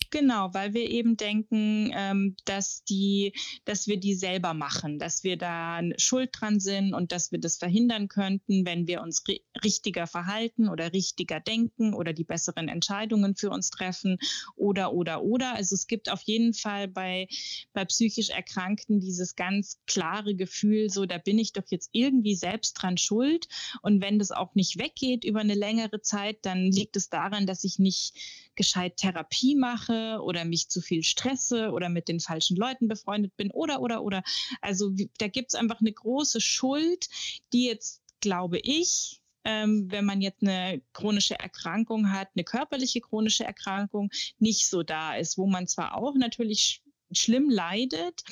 Genau, 0.10 0.54
weil 0.54 0.74
wir 0.74 0.90
eben 0.90 1.16
denken, 1.16 1.92
ähm, 1.94 2.36
dass 2.46 2.84
die, 2.84 3.34
dass 3.66 3.88
wir 3.88 3.98
die 3.98 4.14
selber 4.14 4.54
machen, 4.54 5.00
dass 5.00 5.24
wir 5.24 5.38
da 5.38 5.80
schuld 6.02 6.30
dran 6.34 6.60
sind 6.60 6.94
und 6.94 7.12
dass 7.12 7.32
wir 7.32 7.40
das 7.40 7.58
verhindern 7.58 8.08
könnten, 8.08 8.66
wenn 8.66 8.88
wir 8.88 9.02
uns 9.02 9.24
richtiger 9.64 10.08
verhalten 10.08 10.70
oder 10.70 10.94
richtiger 10.94 11.40
denken 11.40 11.94
oder 11.94 12.14
die 12.14 12.24
besseren 12.24 12.68
Entscheidungen 12.68 13.36
für 13.36 13.50
uns 13.50 13.70
treffen 13.70 14.18
oder, 14.56 14.94
oder, 14.94 15.24
oder. 15.24 15.56
Also 15.56 15.76
es 15.76 15.88
gibt 15.88 16.12
auf 16.12 16.22
jeden 16.24 16.54
Fall 16.54 16.88
bei, 16.88 17.28
bei 17.74 17.86
psychisch 17.86 18.30
Erkrankten 18.30 19.00
dieses 19.00 19.36
ganz 19.36 19.80
klare 19.86 20.36
Gefühl, 20.36 20.90
so 20.90 21.06
da 21.06 21.18
bin 21.18 21.40
ich 21.40 21.54
doch 21.54 21.64
jetzt 21.70 21.90
irgendwie 21.92 22.36
selbst 22.36 22.74
dran 22.74 22.98
schuld. 22.98 23.48
Und 23.82 24.02
wenn 24.02 24.20
das 24.20 24.32
auch 24.32 24.56
nicht 24.56 24.78
weggeht 24.80 25.24
über 25.24 25.40
eine 25.40 25.56
längere 25.56 26.02
Zeit, 26.02 26.40
dann 26.44 26.72
liegt 26.72 26.96
es 26.96 27.10
daran, 27.10 27.48
dass 27.48 27.64
ich 27.64 27.80
nicht 27.80 28.14
gescheit 28.56 28.98
Therapie 28.98 29.56
mache 29.56 30.20
oder 30.22 30.46
mich 30.46 30.70
zu 30.70 30.82
viel 30.82 31.04
stresse 31.04 31.72
oder 31.72 31.90
mit 31.90 32.08
den 32.08 32.20
falschen 32.20 32.58
Leuten 32.58 32.88
befreundet 32.88 33.36
bin 33.38 33.52
oder, 33.52 33.82
oder, 33.82 34.04
oder. 34.04 34.24
Also 34.62 34.92
da 35.18 35.28
gibt 35.28 35.54
es 35.54 35.60
einfach 35.60 35.80
eine 35.80 35.91
große 35.92 36.42
Schuld, 36.42 37.08
die 37.54 37.66
jetzt, 37.66 38.02
glaube 38.20 38.60
ich, 38.60 39.22
ähm, 39.44 39.92
wenn 39.92 40.06
man 40.06 40.22
jetzt 40.22 40.42
eine 40.42 40.82
chronische 40.94 41.40
Erkrankung 41.40 42.12
hat, 42.12 42.30
eine 42.36 42.44
körperliche 42.44 43.02
chronische 43.02 43.44
Erkrankung, 43.44 44.12
nicht 44.40 44.70
so 44.70 44.84
da 44.84 45.16
ist, 45.16 45.38
wo 45.38 45.48
man 45.48 45.68
zwar 45.68 45.98
auch 45.98 46.16
natürlich 46.16 46.60
sch 46.60 46.82
schlimm 47.14 47.50
leidet, 47.50 48.24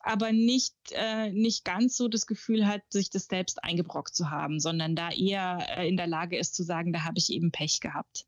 aber 0.00 0.32
nicht, 0.32 0.74
äh, 0.92 1.30
nicht 1.32 1.64
ganz 1.64 1.96
so 1.96 2.08
das 2.08 2.26
Gefühl 2.26 2.66
hat, 2.66 2.80
sich 2.90 3.10
das 3.10 3.26
selbst 3.26 3.62
eingebrockt 3.62 4.14
zu 4.14 4.30
haben, 4.30 4.60
sondern 4.60 4.94
da 4.94 5.10
eher 5.10 5.66
äh, 5.76 5.88
in 5.88 5.96
der 5.96 6.06
Lage 6.06 6.38
ist 6.38 6.54
zu 6.54 6.62
sagen, 6.62 6.92
da 6.92 7.04
habe 7.04 7.18
ich 7.18 7.30
eben 7.30 7.50
Pech 7.50 7.80
gehabt. 7.80 8.24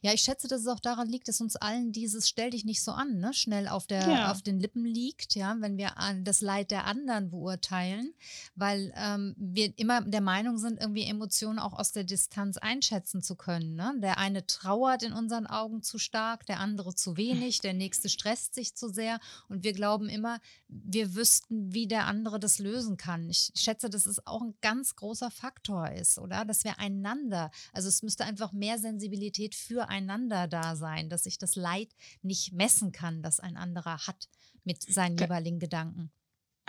Ja, 0.00 0.12
ich 0.12 0.22
schätze, 0.22 0.46
dass 0.46 0.60
es 0.60 0.66
auch 0.68 0.78
daran 0.78 1.08
liegt, 1.08 1.26
dass 1.26 1.40
uns 1.40 1.56
allen 1.56 1.90
dieses 1.90 2.28
Stell 2.28 2.50
dich 2.50 2.64
nicht 2.64 2.82
so 2.82 2.92
an, 2.92 3.18
ne, 3.18 3.34
schnell 3.34 3.66
auf, 3.66 3.86
der, 3.86 4.08
ja. 4.08 4.30
auf 4.30 4.42
den 4.42 4.60
Lippen 4.60 4.84
liegt, 4.84 5.34
ja, 5.34 5.56
wenn 5.58 5.76
wir 5.76 5.94
das 6.22 6.40
Leid 6.40 6.70
der 6.70 6.84
anderen 6.84 7.30
beurteilen, 7.30 8.14
weil 8.54 8.92
ähm, 8.96 9.34
wir 9.36 9.76
immer 9.76 10.02
der 10.02 10.20
Meinung 10.20 10.58
sind, 10.58 10.80
irgendwie 10.80 11.04
Emotionen 11.04 11.58
auch 11.58 11.72
aus 11.72 11.90
der 11.90 12.04
Distanz 12.04 12.56
einschätzen 12.56 13.22
zu 13.22 13.34
können. 13.34 13.74
Ne? 13.74 13.94
Der 14.00 14.18
eine 14.18 14.46
trauert 14.46 15.02
in 15.02 15.12
unseren 15.12 15.46
Augen 15.46 15.82
zu 15.82 15.98
stark, 15.98 16.46
der 16.46 16.60
andere 16.60 16.94
zu 16.94 17.16
wenig, 17.16 17.60
der 17.60 17.74
nächste 17.74 18.08
stresst 18.08 18.54
sich 18.54 18.76
zu 18.76 18.88
sehr 18.88 19.18
und 19.48 19.64
wir 19.64 19.72
glauben 19.72 20.08
immer, 20.08 20.40
wir 20.68 21.16
wüssten, 21.16 21.72
wie 21.74 21.88
der 21.88 22.06
andere 22.06 22.38
das 22.38 22.58
lösen 22.60 22.96
kann. 22.96 23.28
Ich 23.28 23.50
schätze, 23.56 23.90
dass 23.90 24.06
es 24.06 24.24
auch 24.26 24.42
ein 24.42 24.54
ganz 24.60 24.94
großer 24.94 25.30
Faktor 25.30 25.90
ist, 25.90 26.18
oder? 26.18 26.44
Dass 26.44 26.62
wir 26.62 26.78
einander, 26.78 27.50
also 27.72 27.88
es 27.88 28.02
müsste 28.02 28.24
einfach 28.24 28.52
mehr 28.52 28.78
Sensibilität 28.78 29.47
Solidarität 29.48 29.54
füreinander 29.54 30.48
da 30.48 30.76
sein, 30.76 31.08
dass 31.08 31.26
ich 31.26 31.38
das 31.38 31.56
Leid 31.56 31.94
nicht 32.22 32.52
messen 32.52 32.92
kann, 32.92 33.22
das 33.22 33.40
ein 33.40 33.56
anderer 33.56 34.06
hat 34.06 34.28
mit 34.64 34.82
seinen 34.82 35.16
jeweiligen 35.16 35.58
Gedanken. 35.58 36.10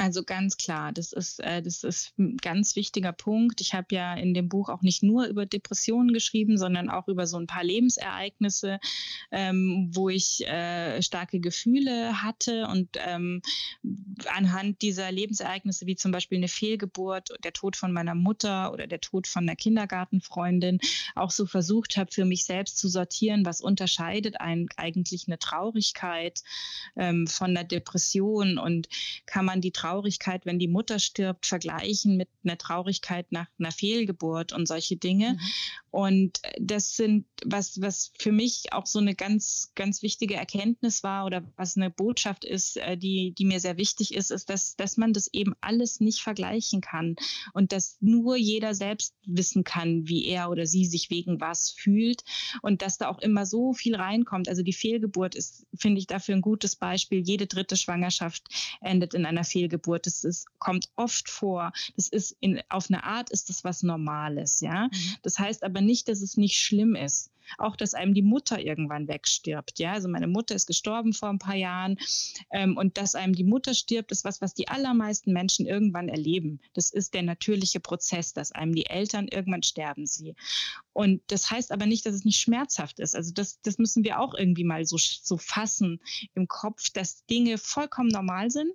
Also 0.02 0.24
ganz 0.24 0.56
klar, 0.56 0.94
das 0.94 1.12
ist, 1.12 1.42
äh, 1.42 1.62
das 1.62 1.84
ist 1.84 2.18
ein 2.18 2.38
ganz 2.38 2.78
wichtiger 2.78 3.12
Punkt. 3.12 3.60
Ich 3.60 3.74
habe 3.74 3.88
ja 3.92 4.14
in 4.14 4.34
dem 4.34 4.48
Buch 4.48 4.70
auch 4.70 4.82
nicht 4.82 5.04
nur 5.04 5.26
über 5.26 5.46
Depressionen 5.46 6.14
geschrieben, 6.14 6.58
sondern 6.58 6.90
auch 6.90 7.10
über 7.10 7.28
so 7.28 7.36
ein 7.36 7.48
paar 7.48 7.66
Lebensereignisse, 7.66 8.80
ähm, 9.30 9.90
wo 9.92 10.08
ich 10.08 10.48
äh, 10.48 11.02
starke 11.02 11.42
Gefühle 11.42 12.24
hatte 12.24 12.68
und 12.68 12.92
ähm, 12.96 13.42
anhand 14.34 14.82
dieser 14.84 15.12
Lebensereignisse, 15.12 15.86
wie 15.86 15.98
zum 15.98 16.14
Beispiel 16.14 16.38
eine 16.38 16.48
Fehlgeburt, 16.48 17.32
der 17.44 17.52
Tod 17.52 17.76
von 17.76 17.92
meiner 17.92 18.16
Mutter 18.16 18.72
oder 18.72 18.88
der 18.88 19.02
Tod 19.02 19.28
von 19.28 19.44
einer 19.44 19.58
Kindergartenfreundin, 19.58 20.80
auch 21.16 21.32
so 21.32 21.46
versucht 21.46 21.98
habe, 21.98 22.10
für 22.10 22.24
mich 22.24 22.46
selbst 22.46 22.78
zu 22.78 22.88
sortieren, 22.88 23.46
was 23.46 23.60
unterscheidet 23.60 24.40
ein, 24.40 24.68
eigentlich 24.78 25.28
eine 25.28 25.40
Traurigkeit 25.40 26.42
ähm, 26.96 27.28
von 27.28 27.50
einer 27.50 27.66
Depression 27.66 28.58
und 28.58 28.88
kann 29.26 29.44
man 29.44 29.60
die 29.60 29.72
Traurigkeit 29.72 29.89
Traurigkeit, 29.90 30.46
wenn 30.46 30.60
die 30.60 30.68
Mutter 30.68 31.00
stirbt, 31.00 31.48
vergleichen 31.48 32.16
mit 32.16 32.30
einer 32.44 32.58
Traurigkeit 32.58 33.32
nach 33.32 33.48
einer 33.58 33.72
Fehlgeburt 33.72 34.54
und 34.54 34.68
solche 34.68 34.98
Dinge. 34.98 35.34
Mhm. 35.34 35.40
Und 35.92 36.42
das 36.60 36.96
sind, 36.96 37.26
was, 37.44 37.82
was 37.82 38.12
für 38.20 38.32
mich 38.32 38.72
auch 38.72 38.86
so 38.86 39.00
eine 39.00 39.16
ganz, 39.16 39.72
ganz 39.74 40.04
wichtige 40.04 40.36
Erkenntnis 40.36 41.02
war 41.02 41.26
oder 41.26 41.52
was 41.56 41.76
eine 41.76 41.90
Botschaft 41.90 42.46
ist, 42.46 42.78
äh, 42.78 42.98
die, 42.98 43.34
die 43.36 43.46
mir 43.46 43.60
sehr 43.60 43.78
wichtig 43.78 44.14
ist, 44.14 44.30
ist, 44.30 44.50
dass, 44.50 44.76
dass 44.76 44.98
man 44.98 45.14
das 45.14 45.28
eben 45.34 45.56
alles 45.62 46.00
nicht 46.00 46.22
vergleichen 46.22 46.82
kann 46.82 47.16
und 47.54 47.72
dass 47.72 47.98
nur 48.02 48.36
jeder 48.36 48.76
selbst 48.76 49.16
wissen 49.26 49.64
kann, 49.64 50.08
wie 50.08 50.26
er 50.28 50.52
oder 50.52 50.68
sie 50.68 50.86
sich 50.86 51.10
wegen 51.10 51.42
was 51.42 51.72
fühlt 51.72 52.24
und 52.62 52.84
dass 52.84 53.00
da 53.00 53.10
auch 53.10 53.20
immer 53.20 53.48
so 53.48 53.74
viel 53.74 53.96
reinkommt. 53.96 54.48
Also 54.48 54.62
die 54.62 54.74
Fehlgeburt 54.74 55.34
ist, 55.34 55.66
finde 55.76 56.00
ich, 56.00 56.06
dafür 56.06 56.36
ein 56.36 56.42
gutes 56.42 56.76
Beispiel. 56.76 57.22
Jede 57.26 57.48
dritte 57.48 57.78
Schwangerschaft 57.78 58.48
endet 58.82 59.16
in 59.16 59.26
einer 59.26 59.44
Fehlgeburt. 59.44 59.79
Das 60.06 60.24
ist, 60.24 60.46
kommt 60.60 60.90
oft 60.96 61.30
vor. 61.30 61.72
Das 61.96 62.08
ist 62.08 62.36
in, 62.40 62.62
auf 62.70 62.90
eine 62.90 63.04
Art 63.04 63.30
ist 63.32 63.50
das 63.50 63.64
was 63.64 63.82
Normales, 63.82 64.62
ja. 64.62 64.88
Mhm. 64.88 65.16
Das 65.24 65.40
heißt 65.40 65.64
aber 65.64 65.80
aber 65.80 65.86
nicht, 65.86 66.08
dass 66.10 66.22
es 66.22 66.38
nicht 66.38 66.58
schlimm 66.58 66.96
ist. 66.96 67.32
Auch, 67.58 67.76
dass 67.76 67.96
einem 67.96 68.14
die 68.14 68.22
Mutter 68.22 68.60
irgendwann 68.60 69.08
wegstirbt. 69.08 69.80
Ja, 69.80 69.94
also 69.94 70.08
meine 70.08 70.28
Mutter 70.28 70.54
ist 70.54 70.68
gestorben 70.68 71.14
vor 71.14 71.30
ein 71.30 71.40
paar 71.40 71.56
Jahren 71.56 71.98
ähm, 72.52 72.78
und 72.78 73.00
dass 73.00 73.16
einem 73.16 73.34
die 73.34 73.44
Mutter 73.44 73.74
stirbt, 73.74 74.12
ist 74.12 74.24
was, 74.24 74.40
was 74.40 74.54
die 74.54 74.68
allermeisten 74.68 75.34
Menschen 75.34 75.66
irgendwann 75.66 76.10
erleben. 76.10 76.60
Das 76.74 76.92
ist 76.92 77.16
der 77.16 77.24
natürliche 77.24 77.80
Prozess, 77.80 78.34
dass 78.34 78.52
einem 78.52 78.76
die 78.76 78.86
Eltern 78.86 79.28
irgendwann 79.28 79.64
sterben 79.64 80.06
sie. 80.06 80.36
Und 80.94 81.24
das 81.28 81.50
heißt 81.50 81.72
aber 81.72 81.88
nicht, 81.88 82.06
dass 82.06 82.14
es 82.14 82.26
nicht 82.26 82.40
schmerzhaft 82.40 83.00
ist. 83.00 83.16
Also 83.16 83.34
das, 83.34 83.60
das 83.62 83.80
müssen 83.80 84.04
wir 84.04 84.20
auch 84.20 84.36
irgendwie 84.36 84.66
mal 84.66 84.86
so, 84.86 84.98
so 85.00 85.38
fassen 85.38 86.02
im 86.36 86.48
Kopf, 86.48 86.92
dass 86.92 87.26
Dinge 87.26 87.58
vollkommen 87.58 88.10
normal 88.10 88.52
sind 88.52 88.74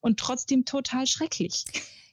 und 0.00 0.18
trotzdem 0.18 0.64
total 0.64 1.06
schrecklich. 1.06 1.64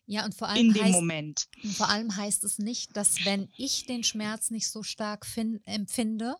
Ja, 0.05 0.25
und 0.25 0.35
vor 0.35 0.49
allem 0.49 0.67
in 0.67 0.73
dem 0.73 0.83
heißt, 0.83 0.93
Moment. 0.93 1.47
Vor 1.75 1.89
allem 1.89 2.15
heißt 2.15 2.43
es 2.43 2.59
nicht, 2.59 2.95
dass 2.97 3.23
wenn 3.25 3.49
ich 3.57 3.85
den 3.85 4.03
Schmerz 4.03 4.51
nicht 4.51 4.69
so 4.69 4.83
stark 4.83 5.25
find, 5.25 5.61
empfinde, 5.65 6.35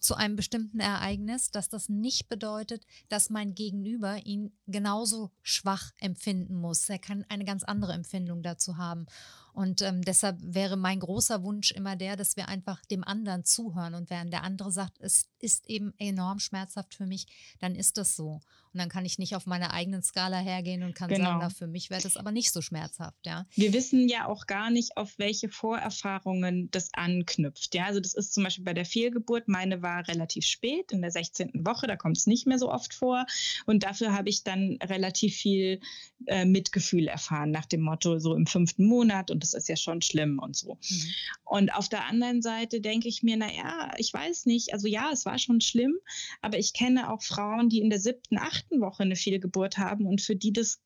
zu 0.00 0.14
einem 0.14 0.36
bestimmten 0.36 0.80
Ereignis, 0.80 1.50
dass 1.50 1.68
das 1.68 1.88
nicht 1.88 2.28
bedeutet, 2.28 2.86
dass 3.08 3.30
mein 3.30 3.54
Gegenüber 3.54 4.24
ihn 4.24 4.52
genauso 4.66 5.30
schwach 5.42 5.90
empfinden 5.98 6.56
muss. 6.56 6.88
Er 6.88 6.98
kann 6.98 7.24
eine 7.28 7.44
ganz 7.44 7.62
andere 7.62 7.92
Empfindung 7.92 8.42
dazu 8.42 8.76
haben. 8.76 9.06
Und 9.52 9.82
ähm, 9.82 10.02
deshalb 10.02 10.38
wäre 10.40 10.76
mein 10.76 11.00
großer 11.00 11.42
Wunsch 11.42 11.72
immer 11.72 11.94
der, 11.96 12.16
dass 12.16 12.36
wir 12.36 12.48
einfach 12.48 12.84
dem 12.86 13.04
anderen 13.04 13.44
zuhören. 13.44 13.94
Und 13.94 14.08
wenn 14.08 14.30
der 14.30 14.44
andere 14.44 14.72
sagt, 14.72 14.98
es 15.00 15.26
ist 15.40 15.68
eben 15.68 15.92
enorm 15.98 16.38
schmerzhaft 16.38 16.94
für 16.94 17.06
mich, 17.06 17.26
dann 17.60 17.74
ist 17.74 17.98
das 17.98 18.16
so. 18.16 18.40
Und 18.72 18.78
dann 18.80 18.88
kann 18.88 19.04
ich 19.04 19.18
nicht 19.18 19.36
auf 19.36 19.44
meiner 19.44 19.74
eigenen 19.74 20.02
Skala 20.02 20.38
hergehen 20.38 20.82
und 20.82 20.94
kann 20.94 21.08
genau. 21.08 21.24
sagen, 21.24 21.38
na, 21.42 21.50
für 21.50 21.66
mich 21.66 21.90
wäre 21.90 22.00
das 22.00 22.16
aber 22.16 22.32
nicht 22.32 22.52
so 22.52 22.62
schmerzhaft. 22.62 23.26
Ja. 23.26 23.46
Wir 23.54 23.74
wissen 23.74 24.08
ja 24.08 24.26
auch 24.26 24.46
gar 24.46 24.70
nicht, 24.70 24.96
auf 24.96 25.18
welche 25.18 25.50
Vorerfahrungen 25.50 26.70
das 26.70 26.88
anknüpft. 26.94 27.74
Ja, 27.74 27.84
also 27.84 28.00
das 28.00 28.14
ist 28.14 28.32
zum 28.32 28.44
Beispiel 28.44 28.64
bei 28.64 28.72
der 28.72 28.86
Fehlgeburt. 28.86 29.46
Meine 29.46 29.82
war 29.82 30.08
relativ 30.08 30.46
spät, 30.46 30.90
in 30.90 31.02
der 31.02 31.10
16. 31.10 31.66
Woche, 31.66 31.86
da 31.86 31.96
kommt 31.96 32.16
es 32.16 32.26
nicht 32.26 32.46
mehr 32.46 32.58
so 32.58 32.72
oft 32.72 32.94
vor. 32.94 33.26
Und 33.66 33.82
dafür 33.82 34.14
habe 34.14 34.30
ich 34.30 34.42
dann 34.42 34.78
relativ 34.82 35.34
viel 35.36 35.80
äh, 36.26 36.46
Mitgefühl 36.46 37.08
erfahren, 37.08 37.50
nach 37.50 37.66
dem 37.66 37.82
Motto, 37.82 38.18
so 38.18 38.34
im 38.34 38.46
fünften 38.46 38.86
Monat 38.86 39.30
und 39.30 39.41
das 39.42 39.54
ist 39.54 39.68
ja 39.68 39.76
schon 39.76 40.02
schlimm 40.02 40.38
und 40.38 40.56
so. 40.56 40.74
Mhm. 40.74 41.14
Und 41.44 41.74
auf 41.74 41.88
der 41.88 42.06
anderen 42.06 42.42
Seite 42.42 42.80
denke 42.80 43.08
ich 43.08 43.22
mir, 43.22 43.36
naja, 43.36 43.92
ich 43.98 44.12
weiß 44.12 44.46
nicht, 44.46 44.72
also 44.72 44.88
ja, 44.88 45.10
es 45.12 45.26
war 45.26 45.38
schon 45.38 45.60
schlimm, 45.60 45.96
aber 46.40 46.58
ich 46.58 46.72
kenne 46.72 47.12
auch 47.12 47.22
Frauen, 47.22 47.68
die 47.68 47.80
in 47.80 47.90
der 47.90 48.00
siebten, 48.00 48.38
achten 48.38 48.80
Woche 48.80 49.02
eine 49.02 49.16
Fehlgeburt 49.16 49.78
haben 49.78 50.06
und 50.06 50.20
für 50.20 50.36
die 50.36 50.52
das 50.52 50.80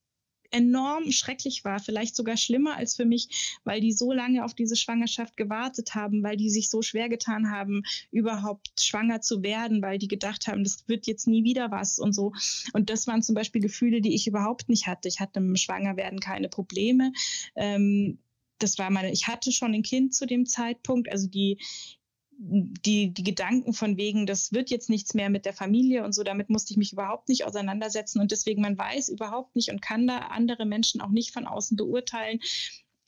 enorm 0.51 1.13
schrecklich 1.13 1.65
war, 1.65 1.81
vielleicht 1.81 2.17
sogar 2.17 2.37
schlimmer 2.37 2.77
als 2.77 2.97
für 2.97 3.05
mich, 3.05 3.59
weil 3.65 3.81
die 3.81 3.93
so 3.93 4.13
lange 4.13 4.45
auf 4.45 4.55
diese 4.55 4.77
Schwangerschaft 4.77 5.37
gewartet 5.37 5.95
haben, 5.95 6.23
weil 6.23 6.37
die 6.37 6.51
sich 6.51 6.71
so 6.71 6.83
schwer 6.83 7.09
getan 7.09 7.51
haben, 7.51 7.83
überhaupt 8.11 8.81
schwanger 8.81 9.21
zu 9.21 9.43
werden, 9.43 9.83
weil 9.83 9.99
die 9.99 10.09
gedacht 10.09 10.47
haben, 10.47 10.65
das 10.65 10.85
wird 10.89 11.07
jetzt 11.07 11.27
nie 11.27 11.45
wieder 11.45 11.71
was 11.71 11.99
und 11.99 12.13
so. 12.13 12.33
Und 12.73 12.91
das 12.91 13.07
waren 13.07 13.23
zum 13.23 13.35
Beispiel 13.35 13.61
Gefühle, 13.61 14.01
die 14.01 14.15
ich 14.15 14.27
überhaupt 14.27 14.69
nicht 14.69 14.87
hatte. 14.87 15.09
Ich 15.09 15.21
hatte 15.21 15.41
im 15.41 15.57
Schwangerwerden 15.57 16.21
keine 16.21 16.49
Probleme. 16.49 17.13
Ähm, 17.55 18.19
das 18.59 18.79
war 18.79 18.91
meine, 18.91 19.13
ich 19.13 19.27
hatte 19.27 19.53
schon 19.53 19.75
ein 19.75 19.83
Kind 19.83 20.15
zu 20.15 20.27
dem 20.27 20.47
Zeitpunkt, 20.47 21.11
also 21.11 21.29
die, 21.29 21.59
die, 22.39 23.13
die 23.13 23.23
Gedanken 23.23 23.73
von 23.73 23.97
wegen, 23.97 24.27
das 24.27 24.53
wird 24.53 24.71
jetzt 24.71 24.91
nichts 24.91 25.15
mehr 25.15 25.31
mit 25.31 25.47
der 25.47 25.55
Familie 25.55 26.05
und 26.05 26.13
so, 26.13 26.23
damit 26.23 26.51
musste 26.51 26.73
ich 26.73 26.77
mich 26.77 26.93
überhaupt 26.93 27.29
nicht 27.29 27.45
auseinandersetzen. 27.45 28.21
Und 28.21 28.31
deswegen, 28.31 28.63
man 28.63 28.77
weiß 28.77 29.09
überhaupt 29.09 29.57
nicht 29.57 29.71
und 29.71 29.81
kann 29.81 30.07
da 30.07 30.19
andere 30.19 30.67
Menschen 30.67 31.01
auch 31.01 31.11
nicht 31.11 31.33
von 31.33 31.47
außen 31.47 31.77
beurteilen, 31.77 32.41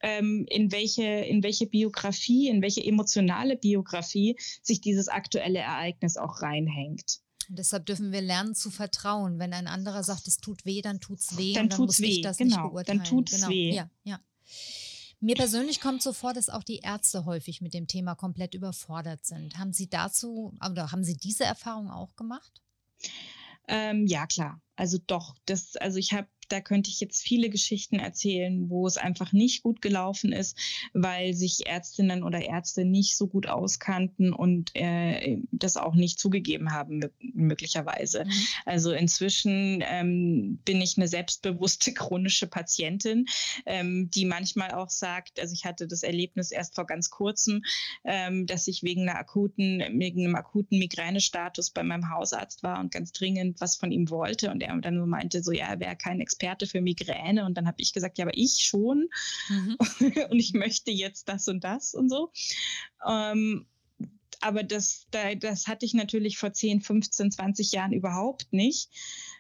ähm, 0.01 0.47
in, 0.49 0.73
welche, 0.73 1.03
in 1.03 1.43
welche 1.43 1.67
Biografie, 1.67 2.49
in 2.49 2.63
welche 2.63 2.85
emotionale 2.85 3.57
Biografie 3.57 4.37
sich 4.63 4.81
dieses 4.81 5.09
aktuelle 5.09 5.59
Ereignis 5.59 6.17
auch 6.17 6.41
reinhängt. 6.41 7.21
Und 7.49 7.59
deshalb 7.59 7.87
dürfen 7.87 8.13
wir 8.13 8.21
lernen 8.21 8.55
zu 8.55 8.71
vertrauen. 8.71 9.39
Wenn 9.39 9.53
ein 9.53 9.67
anderer 9.67 10.05
sagt, 10.05 10.29
es 10.29 10.39
tut 10.39 10.65
weh, 10.67 10.83
dann 10.83 11.01
tut 11.01 11.19
es 11.21 11.37
weh. 11.39 11.55
Dann 11.55 11.71
tut 11.71 11.91
es 11.91 12.01
weh, 12.01 12.23
genau. 12.37 12.79
Dann 12.83 13.05
tut 13.05 13.31
es 13.33 13.41
genau. 13.41 13.49
weh. 13.49 13.75
Ja, 13.75 13.91
ja. 14.05 14.21
Mir 15.21 15.35
persönlich 15.35 15.81
kommt 15.81 16.03
so 16.03 16.13
vor, 16.13 16.33
dass 16.33 16.49
auch 16.49 16.63
die 16.63 16.79
Ärzte 16.79 17.25
häufig 17.25 17.61
mit 17.61 17.75
dem 17.75 17.89
Thema 17.89 18.15
komplett 18.15 18.55
überfordert 18.55 19.27
sind. 19.27 19.59
Haben 19.59 19.73
Sie 19.73 19.89
dazu 19.89 20.55
oder 20.65 20.93
haben 20.93 21.03
Sie 21.03 21.17
diese 21.17 21.45
Erfahrung 21.45 21.91
auch 21.91 22.15
gemacht? 22.15 22.63
Ähm, 23.67 24.07
ja, 24.07 24.27
klar. 24.27 24.61
Also 24.77 24.99
doch. 25.07 25.35
Das, 25.47 25.77
also 25.77 25.99
ich 25.99 26.13
habe 26.13 26.29
da 26.49 26.61
könnte 26.61 26.91
ich 26.91 27.01
jetzt 27.01 27.23
viele 27.23 27.51
Geschichten 27.51 27.99
erzählen, 27.99 28.69
wo 28.71 28.87
es 28.87 28.97
einfach 28.97 29.33
nicht 29.33 29.63
gut 29.63 29.83
gelaufen 29.83 30.33
ist, 30.33 30.59
weil 30.93 31.35
sich 31.35 31.67
Ärztinnen 31.67 32.23
oder 32.23 32.41
Ärzte 32.41 32.85
nicht 32.85 33.17
so 33.17 33.27
gut 33.27 33.47
auskannten 33.47 34.33
und 34.33 34.71
äh, 34.75 35.39
das 35.53 35.77
auch 35.77 35.95
nicht 35.95 36.19
zugegeben 36.19 36.73
haben, 36.73 37.05
möglicherweise. 37.21 38.25
Mhm. 38.25 38.33
Also 38.65 38.93
inzwischen 38.93 39.85
ähm, 39.87 40.59
bin 40.65 40.81
ich 40.81 40.97
eine 40.97 41.09
selbstbewusste 41.09 41.93
chronische 41.95 42.47
Patientin, 42.47 43.27
ähm, 43.67 44.11
die 44.11 44.25
manchmal 44.25 44.73
auch 44.73 44.91
sagt, 44.91 45.39
also 45.41 45.53
ich 45.53 45.65
hatte 45.65 45.87
das 45.87 46.03
Erlebnis 46.03 46.51
erst 46.51 46.75
vor 46.75 46.87
ganz 46.87 47.11
kurzem, 47.11 47.63
ähm, 48.05 48.47
dass 48.47 48.67
ich 48.69 48.83
wegen 48.83 49.03
einer 49.03 49.19
akuten, 49.19 49.83
wegen 49.99 50.25
einem 50.25 50.35
akuten 50.35 50.79
Migränestatus 50.79 51.71
bei 51.71 51.83
meinem 51.83 52.11
Hausarzt 52.11 52.63
war 52.63 52.81
und 52.81 52.91
ganz 52.91 53.13
dringend 53.13 53.61
was 53.61 53.77
von 53.77 53.93
ihm 53.93 54.11
wollte 54.11 54.51
und 54.51 54.63
er 54.63 54.77
dann 54.79 54.99
so 54.99 55.07
meinte, 55.07 55.43
so 55.43 55.53
ja, 55.53 55.67
er 55.67 55.81
wäre 55.81 55.97
kein 55.97 56.21
Experte 56.21 56.38
Experte 56.39 56.67
für 56.67 56.81
Migräne. 56.81 57.45
Und 57.45 57.55
dann 57.57 57.67
habe 57.67 57.81
ich 57.81 57.93
gesagt, 57.93 58.19
ja, 58.19 58.25
aber 58.25 58.37
ich 58.37 58.65
schon. 58.65 59.09
Mhm. 59.49 59.77
und 60.31 60.39
ich 60.39 60.53
möchte 60.53 60.91
jetzt 60.91 61.29
das 61.29 61.49
und 61.49 61.65
das 61.65 61.95
und 61.95 62.09
so. 62.09 62.31
Ähm, 63.07 63.67
aber 64.41 64.63
das, 64.63 65.09
das 65.11 65.67
hatte 65.67 65.85
ich 65.85 65.95
natürlich 65.95 66.39
vor 66.39 66.53
10, 66.53 66.81
15, 66.81 67.33
20 67.33 67.73
Jahren 67.73 67.93
überhaupt 67.93 68.53
nicht. 68.53 68.89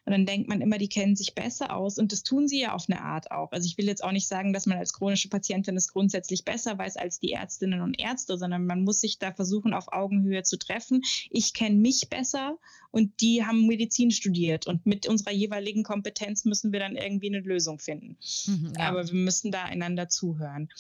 Und 0.09 0.12
dann 0.12 0.25
denkt 0.25 0.49
man 0.49 0.62
immer, 0.62 0.79
die 0.79 0.88
kennen 0.88 1.16
sich 1.16 1.35
besser 1.35 1.77
aus. 1.77 1.99
Und 1.99 2.12
das 2.12 2.23
tun 2.23 2.49
sie 2.49 2.61
ja 2.61 2.73
auf 2.73 2.87
eine 2.88 3.03
Art 3.03 3.31
auch. 3.31 3.53
Also 3.53 3.66
ich 3.66 3.77
will 3.77 3.85
jetzt 3.85 4.03
auch 4.03 4.11
nicht 4.11 4.27
sagen, 4.27 4.55
dass 4.55 4.64
man 4.64 4.79
als 4.79 4.94
chronische 4.94 5.29
Patientin 5.29 5.77
es 5.77 5.92
grundsätzlich 5.92 6.47
besser 6.47 6.79
weiß 6.79 6.97
als 6.97 7.21
die 7.21 7.33
Ärztinnen 7.33 7.83
und 7.83 8.01
Ärzte, 8.01 8.38
sondern 8.38 8.64
man 8.64 8.85
muss 8.85 9.03
sich 9.03 9.18
da 9.18 9.35
versuchen, 9.35 9.75
auf 9.75 9.92
Augenhöhe 9.92 10.44
zu 10.44 10.59
treffen. 10.59 11.03
Ich 11.29 11.53
kenne 11.53 11.77
mich 11.77 12.09
besser 12.09 12.57
und 12.90 13.21
die 13.21 13.44
haben 13.44 13.66
Medizin 13.66 14.11
studiert. 14.11 14.66
Und 14.66 14.87
mit 14.87 15.07
unserer 15.07 15.33
jeweiligen 15.33 15.83
Kompetenz 15.83 16.47
müssen 16.47 16.73
wir 16.73 16.81
dann 16.81 16.97
irgendwie 16.97 17.29
eine 17.29 17.40
Lösung 17.40 17.79
finden. 17.79 18.16
Mhm, 18.47 18.73
ja. 18.79 18.88
Aber 18.88 19.07
wir 19.07 19.12
müssen 19.12 19.53
da 19.53 19.64
einander 19.64 20.09
zuhören. 20.09 20.71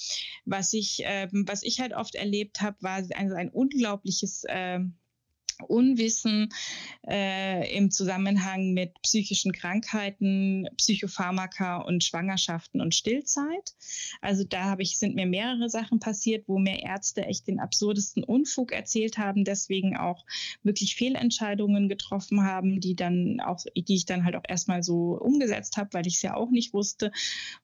Was 0.46 0.72
ich, 0.72 1.04
äh, 1.04 1.28
was 1.32 1.62
ich 1.62 1.80
halt 1.80 1.92
oft 1.92 2.14
erlebt 2.14 2.62
habe, 2.62 2.78
war 2.80 2.96
ein, 2.96 3.32
ein 3.34 3.50
unglaubliches 3.50 4.44
äh, 4.44 4.80
Unwissen 5.66 6.50
äh, 7.06 7.76
im 7.76 7.90
Zusammenhang 7.90 8.72
mit 8.72 9.00
psychischen 9.02 9.52
Krankheiten, 9.52 10.68
Psychopharmaka 10.76 11.78
und 11.78 12.04
Schwangerschaften 12.04 12.80
und 12.80 12.94
Stillzeit. 12.94 13.74
Also 14.20 14.44
da 14.44 14.64
habe 14.64 14.82
ich, 14.82 14.98
sind 14.98 15.14
mir 15.14 15.26
mehrere 15.26 15.68
Sachen 15.68 16.00
passiert, 16.00 16.44
wo 16.46 16.58
mir 16.58 16.82
Ärzte 16.82 17.24
echt 17.26 17.46
den 17.48 17.60
absurdesten 17.60 18.24
Unfug 18.24 18.72
erzählt 18.72 19.18
haben, 19.18 19.44
deswegen 19.44 19.96
auch 19.96 20.24
wirklich 20.62 20.96
Fehlentscheidungen 20.96 21.88
getroffen 21.88 22.44
haben, 22.44 22.80
die 22.80 22.94
dann 22.94 23.40
auch, 23.40 23.64
die 23.74 23.94
ich 23.94 24.06
dann 24.06 24.24
halt 24.24 24.36
auch 24.36 24.44
erstmal 24.48 24.82
so 24.82 25.18
umgesetzt 25.18 25.76
habe, 25.76 25.90
weil 25.92 26.06
ich 26.06 26.16
es 26.16 26.22
ja 26.22 26.34
auch 26.34 26.50
nicht 26.50 26.72
wusste 26.72 27.12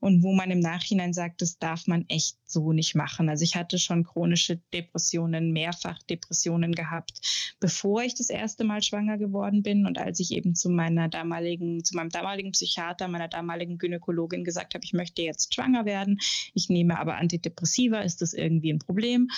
und 0.01 0.23
wo 0.23 0.33
man 0.33 0.51
im 0.51 0.61
Nachhinein 0.61 1.13
sagt, 1.13 1.43
das 1.43 1.59
darf 1.59 1.87
man 1.87 2.05
echt 2.09 2.37
so 2.55 2.73
nicht 2.73 2.95
machen. 2.95 3.29
Also 3.29 3.45
ich 3.45 3.57
hatte 3.57 3.79
schon 3.79 4.05
chronische 4.05 4.57
Depressionen, 4.73 5.53
mehrfach 5.53 6.03
Depressionen 6.05 6.73
gehabt, 6.73 7.21
bevor 7.61 8.03
ich 8.03 8.15
das 8.15 8.31
erste 8.31 8.65
Mal 8.65 8.83
schwanger 8.83 9.19
geworden 9.19 9.63
bin 9.63 9.87
und 9.87 9.99
als 9.99 10.21
ich 10.21 10.31
eben 10.33 10.55
zu 10.55 10.71
meiner 10.71 11.09
damaligen, 11.09 11.85
zu 11.85 11.95
meinem 11.95 12.09
damaligen 12.09 12.53
Psychiater, 12.53 13.09
meiner 13.09 13.29
damaligen 13.29 13.77
Gynäkologin 13.77 14.45
gesagt 14.45 14.75
habe, 14.75 14.85
ich 14.85 14.95
möchte 14.95 15.21
jetzt 15.21 15.55
schwanger 15.55 15.85
werden, 15.85 16.19
ich 16.55 16.71
nehme 16.71 16.99
aber 16.99 17.17
Antidepressiva, 17.17 18.01
ist 18.01 18.23
das 18.23 18.33
irgendwie 18.33 18.73
ein 18.73 18.79
Problem? 18.79 19.29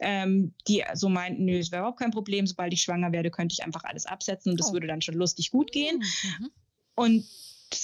Ähm, 0.00 0.52
die 0.66 0.82
so 0.94 1.08
meinten, 1.08 1.44
nö, 1.44 1.56
es 1.56 1.70
wäre 1.70 1.82
überhaupt 1.82 2.00
kein 2.00 2.10
Problem, 2.10 2.48
sobald 2.48 2.72
ich 2.72 2.82
schwanger 2.82 3.12
werde, 3.12 3.30
könnte 3.30 3.52
ich 3.52 3.64
einfach 3.64 3.84
alles 3.84 4.06
absetzen 4.06 4.50
und 4.50 4.58
das 4.58 4.70
oh. 4.70 4.72
würde 4.72 4.88
dann 4.88 5.02
schon 5.02 5.14
lustig 5.14 5.52
gut 5.52 5.70
gehen. 5.70 5.98
Mhm. 5.98 6.50
Und 6.96 7.24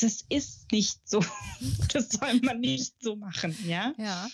das 0.00 0.24
ist 0.28 0.70
nicht 0.72 1.08
so. 1.08 1.20
Das 1.92 2.08
soll 2.10 2.40
man 2.42 2.60
nicht 2.60 2.94
so 3.02 3.16
machen, 3.16 3.56
ja. 3.66 3.92
Ja. 3.98 4.28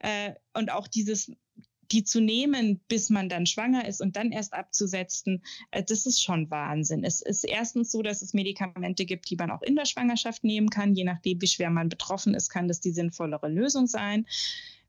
Äh, 0.00 0.34
und 0.54 0.70
auch 0.70 0.88
dieses 0.88 1.30
die 1.92 2.04
zu 2.04 2.20
nehmen, 2.20 2.80
bis 2.88 3.10
man 3.10 3.28
dann 3.28 3.46
schwanger 3.46 3.86
ist 3.86 4.00
und 4.00 4.16
dann 4.16 4.30
erst 4.32 4.52
abzusetzen, 4.52 5.42
äh, 5.70 5.82
das 5.82 6.06
ist 6.06 6.22
schon 6.22 6.50
Wahnsinn. 6.50 7.04
Es 7.04 7.20
ist 7.20 7.44
erstens 7.44 7.90
so, 7.90 8.02
dass 8.02 8.22
es 8.22 8.34
Medikamente 8.34 9.04
gibt, 9.04 9.28
die 9.30 9.36
man 9.36 9.50
auch 9.50 9.62
in 9.62 9.76
der 9.76 9.86
Schwangerschaft 9.86 10.44
nehmen 10.44 10.70
kann. 10.70 10.94
Je 10.94 11.04
nachdem, 11.04 11.40
wie 11.40 11.46
schwer 11.46 11.70
man 11.70 11.88
betroffen 11.88 12.34
ist, 12.34 12.48
kann 12.48 12.68
das 12.68 12.80
die 12.80 12.92
sinnvollere 12.92 13.48
Lösung 13.48 13.86
sein. 13.86 14.26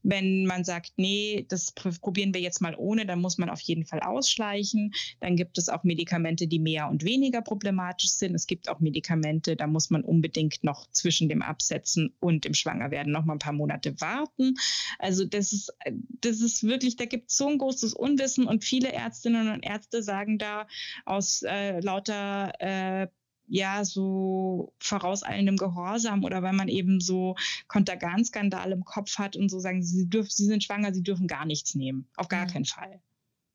Wenn 0.04 0.46
man 0.46 0.64
sagt, 0.64 0.94
nee, 0.98 1.46
das 1.48 1.72
probieren 1.72 2.34
wir 2.34 2.42
jetzt 2.42 2.62
mal 2.62 2.76
ohne, 2.76 3.06
dann 3.06 3.22
muss 3.22 3.38
man 3.38 3.50
auf 3.50 3.62
jeden 3.62 3.86
Fall 3.86 4.00
ausschleichen. 4.00 4.94
Dann 5.20 5.36
gibt 5.36 5.58
es 5.58 5.70
auch 5.70 5.84
Medikamente, 5.84 6.48
die 6.48 6.60
mehr 6.60 6.90
und 6.90 7.04
weniger 7.04 7.42
problematisch 7.42 8.12
sind. 8.12 8.36
Es 8.36 8.48
gibt 8.48 8.70
auch 8.70 8.80
Medikamente, 8.80 9.56
da 9.56 9.68
muss 9.68 9.90
man 9.90 10.04
unbedingt 10.04 10.64
noch 10.64 10.90
zwischen 10.92 11.30
dem 11.30 11.42
Absetzen 11.42 12.14
und 12.20 12.46
dem 12.46 12.54
Schwangerwerden 12.54 13.12
noch 13.12 13.26
mal 13.26 13.34
ein 13.34 13.40
paar 13.40 13.54
Monate 13.54 14.00
warten. 14.02 14.56
Also 15.00 15.26
das 15.26 15.54
ist, 15.54 15.74
das 16.22 16.42
ist 16.42 16.64
wirklich, 16.64 16.96
da 16.96 17.06
gibt 17.06 17.30
es 17.32 17.38
so 17.38 17.48
ein 17.48 17.58
großes 17.58 17.94
Unwissen 17.94 18.48
und 18.48 18.64
viele 18.64 18.92
Ärztinnen 18.92 19.52
und 19.52 19.64
Ärzte 19.64 20.04
sagen 20.04 20.38
da 20.38 20.68
aus 21.06 21.44
äh, 21.44 21.80
lauter 21.80 22.54
äh, 22.60 23.08
ja 23.52 23.84
so 23.84 24.74
vorauseilendem 24.80 25.58
Gehorsam 25.58 26.24
oder 26.24 26.42
weil 26.42 26.54
man 26.54 26.70
eben 26.70 27.02
so 27.02 27.36
Kontergan-Skandal 27.68 28.72
im 28.72 28.86
Kopf 28.86 29.18
hat 29.18 29.36
und 29.36 29.50
so 29.50 29.60
sagen, 29.60 29.84
sie, 29.84 30.10
dürfen, 30.10 30.32
sie 30.32 30.46
sind 30.46 30.64
schwanger, 30.64 30.94
sie 30.94 31.04
dürfen 31.04 31.28
gar 31.28 31.46
nichts 31.46 31.76
nehmen. 31.76 32.08
Auf 32.16 32.30
gar 32.30 32.46
mhm. 32.46 32.50
keinen 32.50 32.66
Fall. 32.66 33.02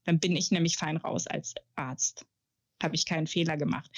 Dann 0.05 0.21
bin 0.21 0.37
ich 0.37 0.51
nämlich 0.51 0.77
fein 0.77 0.99
raus 0.99 1.27
als 1.27 1.55
Arzt. 1.75 2.27
Habe 2.83 2.95
ich 2.95 3.07
keinen 3.07 3.27
Fehler 3.27 3.57
gemacht. 3.57 3.91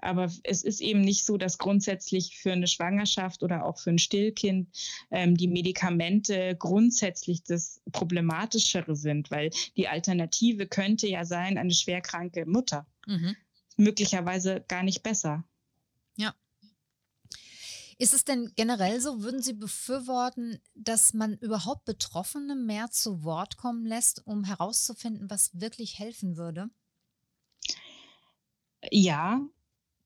Aber 0.00 0.28
es 0.42 0.64
ist 0.64 0.80
eben 0.80 1.00
nicht 1.00 1.24
so, 1.24 1.36
dass 1.36 1.58
grundsätzlich 1.58 2.36
für 2.36 2.50
eine 2.52 2.66
Schwangerschaft 2.66 3.44
oder 3.44 3.64
auch 3.64 3.78
für 3.78 3.90
ein 3.90 3.98
Stillkind 3.98 4.68
ähm, 5.12 5.36
die 5.36 5.46
Medikamente 5.46 6.56
grundsätzlich 6.58 7.44
das 7.44 7.80
Problematischere 7.92 8.96
sind, 8.96 9.30
weil 9.30 9.50
die 9.76 9.86
Alternative 9.86 10.66
könnte 10.66 11.06
ja 11.06 11.24
sein, 11.24 11.56
eine 11.56 11.72
schwerkranke 11.72 12.46
Mutter. 12.46 12.84
Mhm 13.06 13.36
möglicherweise 13.76 14.64
gar 14.68 14.82
nicht 14.82 15.02
besser. 15.02 15.44
Ja. 16.16 16.34
Ist 17.98 18.12
es 18.12 18.24
denn 18.24 18.52
generell 18.56 19.00
so, 19.00 19.22
würden 19.22 19.42
Sie 19.42 19.54
befürworten, 19.54 20.60
dass 20.74 21.14
man 21.14 21.38
überhaupt 21.38 21.84
Betroffene 21.84 22.54
mehr 22.54 22.90
zu 22.90 23.24
Wort 23.24 23.56
kommen 23.56 23.86
lässt, 23.86 24.26
um 24.26 24.44
herauszufinden, 24.44 25.30
was 25.30 25.58
wirklich 25.58 25.98
helfen 25.98 26.36
würde? 26.36 26.68
Ja, 28.90 29.40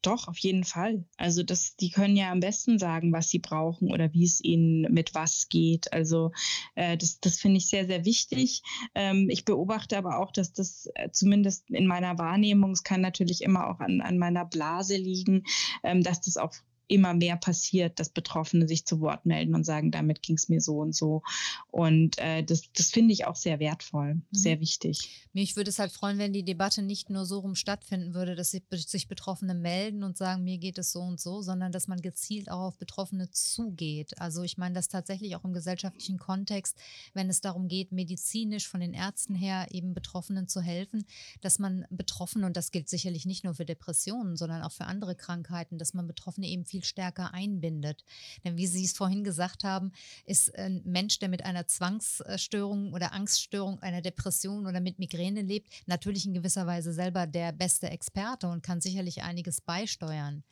doch, 0.03 0.29
auf 0.29 0.39
jeden 0.39 0.65
Fall. 0.65 1.05
Also 1.17 1.43
das, 1.43 1.77
die 1.77 1.91
können 1.91 2.17
ja 2.17 2.31
am 2.31 2.41
besten 2.41 2.79
sagen, 2.79 3.13
was 3.13 3.29
sie 3.29 3.39
brauchen 3.39 3.91
oder 3.91 4.13
wie 4.13 4.25
es 4.25 4.43
ihnen 4.43 4.93
mit 4.93 5.15
was 5.15 5.49
geht. 5.49 5.93
Also 5.93 6.33
äh, 6.75 6.97
das, 6.97 7.21
das 7.21 7.39
finde 7.39 7.59
ich 7.59 7.69
sehr, 7.69 7.87
sehr 7.87 8.05
wichtig. 8.05 8.63
Ähm, 8.95 9.29
ich 9.31 9.45
beobachte 9.45 9.99
aber 9.99 10.19
auch, 10.19 10.33
dass 10.33 10.53
das 10.53 10.89
äh, 10.95 11.11
zumindest 11.11 11.71
in 11.71 11.87
meiner 11.87 12.19
Wahrnehmung, 12.19 12.73
es 12.73 12.83
kann 12.83 13.01
natürlich 13.01 13.43
immer 13.43 13.69
auch 13.69 13.81
an, 13.81 14.01
an 14.01 14.19
meiner 14.19 14.45
Blase 14.45 14.97
liegen, 14.97 15.45
ähm, 15.83 16.03
dass 16.03 16.21
das 16.21 16.37
auch 16.37 16.55
immer 16.91 17.15
mehr 17.15 17.37
passiert, 17.37 18.01
dass 18.01 18.09
Betroffene 18.09 18.67
sich 18.67 18.85
zu 18.85 19.01
Wort 19.01 19.25
melden 19.25 19.55
und 19.55 19.65
sagen, 19.65 19.91
damit 19.91 20.23
ging 20.23 20.37
es 20.37 20.49
mir 20.49 20.61
so 20.61 20.79
und 20.79 20.95
so. 20.95 21.23
Und 21.69 22.19
äh, 22.19 22.43
das, 22.43 22.73
das 22.73 22.91
finde 22.91 23.13
ich 23.13 23.27
auch 23.27 23.37
sehr 23.37 23.61
wertvoll, 23.61 24.15
mhm. 24.15 24.25
sehr 24.33 24.61
wichtig. 24.61 25.29
Mich 25.33 25.55
würde 25.55 25.71
es 25.71 25.79
halt 25.79 25.93
freuen, 25.93 26.19
wenn 26.19 26.33
die 26.33 26.45
Debatte 26.45 26.83
nicht 26.83 27.09
nur 27.09 27.25
so 27.25 27.39
rum 27.39 27.55
stattfinden 27.55 28.15
würde, 28.15 28.35
dass 28.35 28.51
sich 28.51 29.07
Betroffene 29.07 29.55
melden 29.55 30.03
und 30.03 30.17
sagen, 30.17 30.43
mir 30.43 30.59
geht 30.59 30.79
es 30.79 30.91
so 30.91 31.01
und 31.01 31.21
so, 31.21 31.43
sondern 31.43 31.71
dass 31.71 31.87
man 31.87 32.03
gezielt 32.03 32.51
auch 32.51 32.61
auf 32.61 32.79
Betroffene 32.79 33.31
zugeht. 33.31 34.21
Also 34.21 34.43
ich 34.43 34.59
meine 34.59 34.75
das 34.75 34.89
tatsächlich 34.89 35.37
auch 35.37 35.45
im 35.45 35.53
gesellschaftlichen 35.53 36.19
Kontext, 36.19 36.77
wenn 37.15 37.31
es 37.31 37.41
darum 37.41 37.69
geht, 37.69 37.93
medizinisch 37.93 38.67
von 38.67 38.81
den 38.81 38.95
Ärzten 38.95 39.37
her 39.37 39.69
eben 39.71 39.95
Betroffenen 39.95 40.49
zu 40.49 40.61
helfen, 40.61 41.05
dass 41.41 41.61
man 41.61 41.87
Betroffene, 41.91 42.47
und 42.47 42.57
das 42.57 42.73
gilt 42.73 42.89
sicherlich 42.89 43.27
nicht 43.27 43.45
nur 43.45 43.55
für 43.55 43.65
Depressionen, 43.65 44.37
sondern 44.37 44.63
auch 44.63 44.73
für 44.73 44.87
andere 44.87 45.15
Krankheiten, 45.15 45.79
dass 45.79 45.95
man 45.95 46.09
Betroffene 46.09 46.49
eben 46.49 46.65
viel 46.65 46.80
viel 46.81 46.85
stärker 46.85 47.35
einbindet. 47.35 48.05
Denn 48.45 48.57
wie 48.57 48.67
Sie 48.67 48.85
es 48.85 48.93
vorhin 48.93 49.25
gesagt 49.25 49.65
haben, 49.65 49.93
ist 50.25 50.55
ein 50.57 50.83
Mensch, 50.85 51.19
der 51.19 51.29
mit 51.29 51.45
einer 51.45 51.67
Zwangsstörung 51.67 52.93
oder 52.93 53.13
Angststörung, 53.13 53.81
einer 53.83 54.01
Depression 54.01 54.67
oder 54.67 54.81
mit 54.81 54.99
Migräne 54.99 55.43
lebt, 55.43 55.69
natürlich 55.87 56.27
in 56.27 56.35
gewisser 56.35 56.67
Weise 56.67 56.93
selber 56.93 57.27
der 57.27 57.53
beste 57.53 57.91
Experte 57.91 58.49
und 58.49 58.63
kann 58.63 58.81
sicherlich 58.81 59.23
einiges 59.23 59.61
beisteuern. 59.61 60.43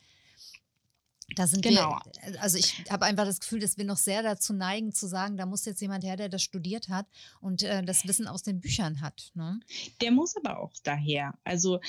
Da 1.35 1.47
sind 1.47 1.61
genau. 1.61 1.99
wir, 2.23 2.41
also 2.41 2.57
ich 2.57 2.83
habe 2.89 3.05
einfach 3.05 3.25
das 3.25 3.39
Gefühl, 3.39 3.59
dass 3.59 3.77
wir 3.77 3.85
noch 3.85 3.97
sehr 3.97 4.23
dazu 4.23 4.53
neigen 4.53 4.93
zu 4.93 5.07
sagen, 5.07 5.37
da 5.37 5.45
muss 5.45 5.65
jetzt 5.65 5.81
jemand 5.81 6.03
her, 6.03 6.17
der 6.17 6.29
das 6.29 6.41
studiert 6.41 6.89
hat 6.89 7.05
und 7.39 7.63
äh, 7.63 7.83
das 7.83 8.07
Wissen 8.07 8.27
aus 8.27 8.43
den 8.43 8.59
Büchern 8.59 9.01
hat. 9.01 9.31
Ne? 9.35 9.59
Der 10.01 10.11
muss 10.11 10.35
aber 10.35 10.59
auch 10.59 10.71
daher. 10.83 11.33
Also 11.43 11.79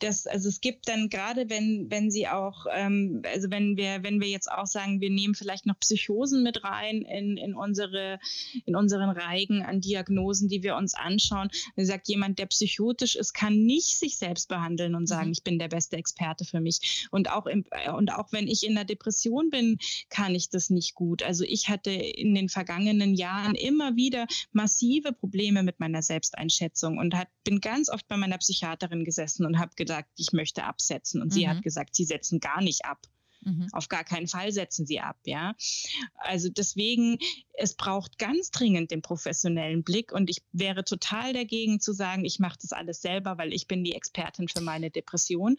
das, 0.00 0.26
also 0.26 0.48
es 0.48 0.60
gibt 0.60 0.88
dann 0.88 1.08
gerade, 1.08 1.48
wenn, 1.48 1.86
wenn 1.90 2.10
sie 2.10 2.28
auch, 2.28 2.66
ähm, 2.72 3.22
also 3.32 3.50
wenn 3.50 3.76
wir, 3.76 4.02
wenn 4.02 4.20
wir 4.20 4.28
jetzt 4.28 4.50
auch 4.50 4.66
sagen, 4.66 5.00
wir 5.00 5.10
nehmen 5.10 5.34
vielleicht 5.34 5.66
noch 5.66 5.78
Psychosen 5.78 6.42
mit 6.42 6.62
rein 6.64 7.02
in, 7.02 7.36
in 7.36 7.54
unsere, 7.54 8.18
in 8.66 8.76
unseren 8.76 9.10
Reigen 9.10 9.62
an 9.62 9.80
Diagnosen, 9.80 10.48
die 10.48 10.62
wir 10.62 10.76
uns 10.76 10.94
anschauen. 10.94 11.48
Dann 11.76 11.86
sagt 11.86 12.08
jemand, 12.08 12.38
der 12.38 12.46
psychotisch 12.46 13.16
ist, 13.16 13.32
kann 13.32 13.64
nicht 13.64 13.98
sich 13.98 14.18
selbst 14.18 14.48
behandeln 14.48 14.94
und 14.94 15.06
sagen, 15.06 15.26
mhm. 15.26 15.32
ich 15.32 15.42
bin 15.42 15.58
der 15.58 15.68
beste 15.68 15.96
Experte 15.96 16.44
für 16.44 16.60
mich. 16.60 17.08
Und 17.10 17.30
auch 17.30 17.46
im, 17.46 17.64
und 17.94 18.12
auch 18.12 18.32
wenn 18.32 18.46
ich 18.46 18.66
in 18.66 18.74
der 18.74 18.84
Depression 18.90 19.50
bin, 19.50 19.78
kann 20.08 20.34
ich 20.34 20.50
das 20.50 20.70
nicht 20.70 20.94
gut. 20.94 21.22
Also 21.22 21.44
ich 21.44 21.68
hatte 21.68 21.90
in 21.90 22.34
den 22.34 22.48
vergangenen 22.48 23.14
Jahren 23.14 23.54
immer 23.54 23.96
wieder 23.96 24.26
massive 24.52 25.12
Probleme 25.12 25.62
mit 25.62 25.80
meiner 25.80 26.02
Selbsteinschätzung 26.02 26.98
und 26.98 27.14
hat, 27.14 27.28
bin 27.44 27.60
ganz 27.60 27.88
oft 27.88 28.06
bei 28.08 28.16
meiner 28.16 28.38
Psychiaterin 28.38 29.04
gesessen 29.04 29.46
und 29.46 29.58
habe 29.58 29.72
gesagt, 29.76 30.10
ich 30.16 30.32
möchte 30.32 30.64
absetzen. 30.64 31.22
Und 31.22 31.28
mhm. 31.28 31.32
sie 31.32 31.48
hat 31.48 31.58
mhm. 31.58 31.62
gesagt, 31.62 31.94
sie 31.94 32.04
setzen 32.04 32.40
gar 32.40 32.60
nicht 32.62 32.84
ab. 32.84 33.06
Mhm. 33.42 33.68
Auf 33.72 33.88
gar 33.88 34.04
keinen 34.04 34.26
Fall 34.26 34.52
setzen 34.52 34.86
sie 34.86 35.00
ab, 35.00 35.16
ja. 35.24 35.54
Also 36.16 36.48
deswegen, 36.48 37.18
es 37.54 37.74
braucht 37.74 38.18
ganz 38.18 38.50
dringend 38.50 38.90
den 38.90 39.02
professionellen 39.02 39.82
Blick 39.82 40.12
und 40.12 40.28
ich 40.30 40.42
wäre 40.52 40.84
total 40.84 41.32
dagegen 41.32 41.80
zu 41.80 41.92
sagen, 41.92 42.24
ich 42.24 42.38
mache 42.38 42.58
das 42.60 42.72
alles 42.72 43.00
selber, 43.00 43.38
weil 43.38 43.52
ich 43.52 43.66
bin 43.66 43.84
die 43.84 43.94
Expertin 43.94 44.48
für 44.48 44.60
meine 44.60 44.90
Depression. 44.90 45.56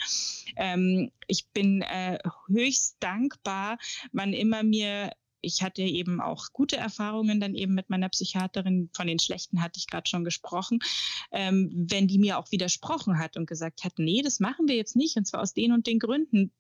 Ähm, 0.55 1.11
ich 1.27 1.49
bin 1.49 1.81
äh, 1.81 2.19
höchst 2.47 2.97
dankbar, 2.99 3.77
wann 4.11 4.33
immer 4.33 4.63
mir 4.63 5.11
ich 5.41 5.63
hatte 5.63 5.81
eben 5.81 6.21
auch 6.21 6.53
gute 6.53 6.77
Erfahrungen 6.77 7.39
dann 7.39 7.55
eben 7.55 7.73
mit 7.73 7.89
meiner 7.89 8.09
Psychiaterin, 8.09 8.89
von 8.93 9.07
den 9.07 9.19
schlechten 9.19 9.61
hatte 9.61 9.79
ich 9.79 9.87
gerade 9.87 10.07
schon 10.07 10.23
gesprochen, 10.23 10.79
ähm, 11.31 11.71
wenn 11.89 12.07
die 12.07 12.19
mir 12.19 12.37
auch 12.37 12.51
widersprochen 12.51 13.17
hat 13.17 13.37
und 13.37 13.47
gesagt 13.47 13.83
hat, 13.83 13.93
nee, 13.97 14.21
das 14.21 14.39
machen 14.39 14.67
wir 14.67 14.75
jetzt 14.75 14.95
nicht 14.95 15.17
und 15.17 15.25
zwar 15.25 15.41
aus 15.41 15.53
den 15.53 15.71
und 15.71 15.87
den 15.87 15.99
Gründen. 15.99 16.51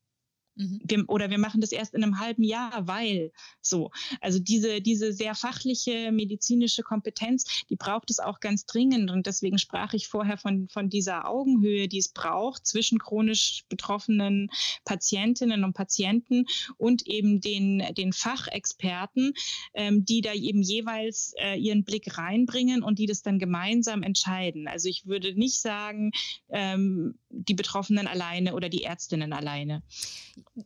Mhm. 0.55 0.81
Wir, 0.83 1.09
oder 1.09 1.29
wir 1.29 1.37
machen 1.37 1.61
das 1.61 1.71
erst 1.71 1.93
in 1.93 2.03
einem 2.03 2.19
halben 2.19 2.43
Jahr, 2.43 2.87
weil 2.87 3.31
so. 3.61 3.91
Also 4.19 4.39
diese, 4.39 4.81
diese 4.81 5.13
sehr 5.13 5.35
fachliche 5.35 6.11
medizinische 6.11 6.83
Kompetenz, 6.83 7.63
die 7.69 7.75
braucht 7.75 8.09
es 8.09 8.19
auch 8.19 8.39
ganz 8.39 8.65
dringend. 8.65 9.11
Und 9.11 9.27
deswegen 9.27 9.57
sprach 9.57 9.93
ich 9.93 10.07
vorher 10.07 10.37
von, 10.37 10.67
von 10.67 10.89
dieser 10.89 11.27
Augenhöhe, 11.27 11.87
die 11.87 11.99
es 11.99 12.09
braucht 12.09 12.65
zwischen 12.65 12.99
chronisch 12.99 13.63
betroffenen 13.69 14.49
Patientinnen 14.85 15.63
und 15.63 15.73
Patienten 15.73 16.45
und 16.77 17.07
eben 17.07 17.41
den, 17.41 17.83
den 17.95 18.13
Fachexperten, 18.13 19.33
ähm, 19.73 20.05
die 20.05 20.21
da 20.21 20.33
eben 20.33 20.61
jeweils 20.61 21.33
äh, 21.37 21.55
ihren 21.57 21.83
Blick 21.83 22.17
reinbringen 22.17 22.83
und 22.83 22.99
die 22.99 23.05
das 23.05 23.21
dann 23.21 23.39
gemeinsam 23.39 24.03
entscheiden. 24.03 24.67
Also 24.67 24.89
ich 24.89 25.05
würde 25.05 25.33
nicht 25.33 25.61
sagen, 25.61 26.11
ähm, 26.49 27.15
die 27.29 27.53
Betroffenen 27.53 28.07
alleine 28.07 28.53
oder 28.53 28.69
die 28.69 28.83
Ärztinnen 28.83 29.33
alleine 29.33 29.83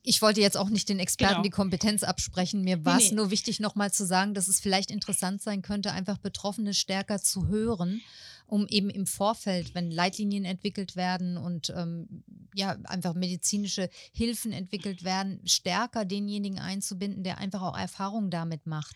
ich 0.03 0.21
wollte 0.21 0.41
jetzt 0.41 0.57
auch 0.57 0.69
nicht 0.69 0.89
den 0.89 0.99
Experten 0.99 1.35
genau. 1.35 1.43
die 1.43 1.49
Kompetenz 1.49 2.03
absprechen. 2.03 2.61
Mir 2.61 2.85
war 2.85 2.97
es 2.97 3.11
nee. 3.11 3.15
nur 3.15 3.31
wichtig, 3.31 3.59
nochmal 3.59 3.91
zu 3.91 4.05
sagen, 4.05 4.33
dass 4.33 4.47
es 4.47 4.59
vielleicht 4.59 4.91
interessant 4.91 5.41
sein 5.41 5.61
könnte, 5.61 5.91
einfach 5.91 6.17
Betroffene 6.17 6.73
stärker 6.73 7.21
zu 7.21 7.47
hören, 7.47 8.01
um 8.47 8.67
eben 8.67 8.89
im 8.89 9.07
Vorfeld, 9.07 9.73
wenn 9.73 9.91
Leitlinien 9.91 10.45
entwickelt 10.45 10.95
werden 10.95 11.37
und 11.37 11.73
ähm, 11.75 12.23
ja, 12.53 12.77
einfach 12.85 13.13
medizinische 13.13 13.89
Hilfen 14.13 14.51
entwickelt 14.51 15.03
werden, 15.03 15.41
stärker 15.45 16.05
denjenigen 16.05 16.59
einzubinden, 16.59 17.23
der 17.23 17.37
einfach 17.37 17.61
auch 17.61 17.77
Erfahrungen 17.77 18.29
damit 18.29 18.65
macht. 18.65 18.95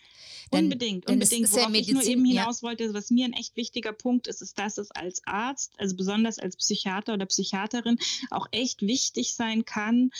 Denn, 0.53 0.65
unbedingt, 0.65 1.07
denn 1.07 1.15
unbedingt. 1.15 1.51
Worauf 1.51 1.63
ja 1.63 1.69
Medizin, 1.69 1.97
ich 1.97 2.05
nur 2.05 2.11
eben 2.11 2.25
hinaus 2.25 2.61
ja. 2.61 2.67
wollte, 2.67 2.93
was 2.93 3.09
mir 3.09 3.25
ein 3.25 3.33
echt 3.33 3.55
wichtiger 3.55 3.91
Punkt 3.91 4.27
ist, 4.27 4.41
ist, 4.41 4.57
dass 4.59 4.77
es 4.77 4.91
als 4.91 5.21
Arzt, 5.25 5.73
also 5.77 5.95
besonders 5.95 6.39
als 6.39 6.55
Psychiater 6.55 7.13
oder 7.13 7.25
Psychiaterin, 7.25 7.97
auch 8.29 8.47
echt 8.51 8.81
wichtig 8.81 9.33
sein 9.33 9.65
kann, 9.65 10.11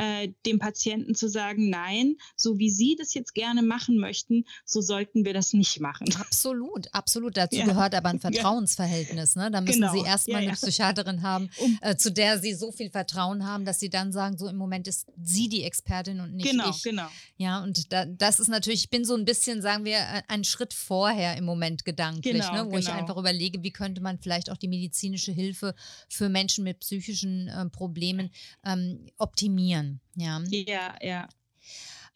äh, 0.00 0.32
dem 0.46 0.58
Patienten 0.58 1.14
zu 1.14 1.28
sagen, 1.28 1.68
nein, 1.68 2.16
so 2.34 2.58
wie 2.58 2.70
Sie 2.70 2.96
das 2.98 3.12
jetzt 3.12 3.34
gerne 3.34 3.62
machen 3.62 3.98
möchten, 3.98 4.46
so 4.64 4.80
sollten 4.80 5.26
wir 5.26 5.34
das 5.34 5.52
nicht 5.52 5.78
machen. 5.80 6.06
Absolut, 6.18 6.88
absolut. 6.92 7.36
Dazu 7.36 7.58
ja. 7.58 7.66
gehört 7.66 7.94
aber 7.94 8.08
ein 8.08 8.20
Vertrauensverhältnis. 8.20 9.36
Ne? 9.36 9.50
Da 9.50 9.60
müssen 9.60 9.82
genau. 9.82 9.92
Sie 9.92 10.00
erstmal 10.00 10.42
ja, 10.42 10.48
eine 10.48 10.56
Psychiaterin 10.56 11.20
haben, 11.20 11.50
um, 11.58 11.78
äh, 11.82 11.96
zu 11.96 12.10
der 12.10 12.38
Sie 12.38 12.54
so 12.54 12.72
viel 12.72 12.90
Vertrauen 12.90 13.46
haben, 13.46 13.66
dass 13.66 13.78
Sie 13.78 13.90
dann 13.90 14.10
sagen, 14.10 14.38
so 14.38 14.48
im 14.48 14.56
Moment 14.56 14.88
ist 14.88 15.06
sie 15.22 15.48
die 15.48 15.64
Expertin 15.64 16.20
und 16.20 16.34
nicht 16.34 16.50
genau, 16.50 16.70
ich. 16.70 16.82
Genau, 16.82 17.08
Ja, 17.36 17.62
und 17.62 17.92
da, 17.92 18.06
das 18.06 18.40
ist 18.40 18.48
natürlich, 18.48 18.84
ich 18.84 18.90
bin 18.90 19.04
so 19.04 19.14
ein 19.14 19.24
bisschen, 19.24 19.60
sagen 19.60 19.84
wir, 19.84 19.98
einen 20.28 20.44
Schritt 20.44 20.72
vorher 20.72 21.36
im 21.36 21.44
Moment 21.44 21.84
gedanklich, 21.84 22.46
genau, 22.46 22.64
ne? 22.64 22.72
wo 22.72 22.78
ich 22.78 22.86
genau. 22.86 22.98
einfach 22.98 23.16
überlege, 23.16 23.62
wie 23.62 23.70
könnte 23.70 24.00
man 24.00 24.18
vielleicht 24.18 24.50
auch 24.50 24.56
die 24.56 24.68
medizinische 24.68 25.32
Hilfe 25.32 25.74
für 26.08 26.28
Menschen 26.28 26.64
mit 26.64 26.80
psychischen 26.80 27.48
äh, 27.48 27.66
Problemen 27.66 28.30
ähm, 28.64 29.06
optimieren. 29.18 29.89
Ja, 30.14 30.42
ja. 30.50 30.94
ja. 31.00 31.28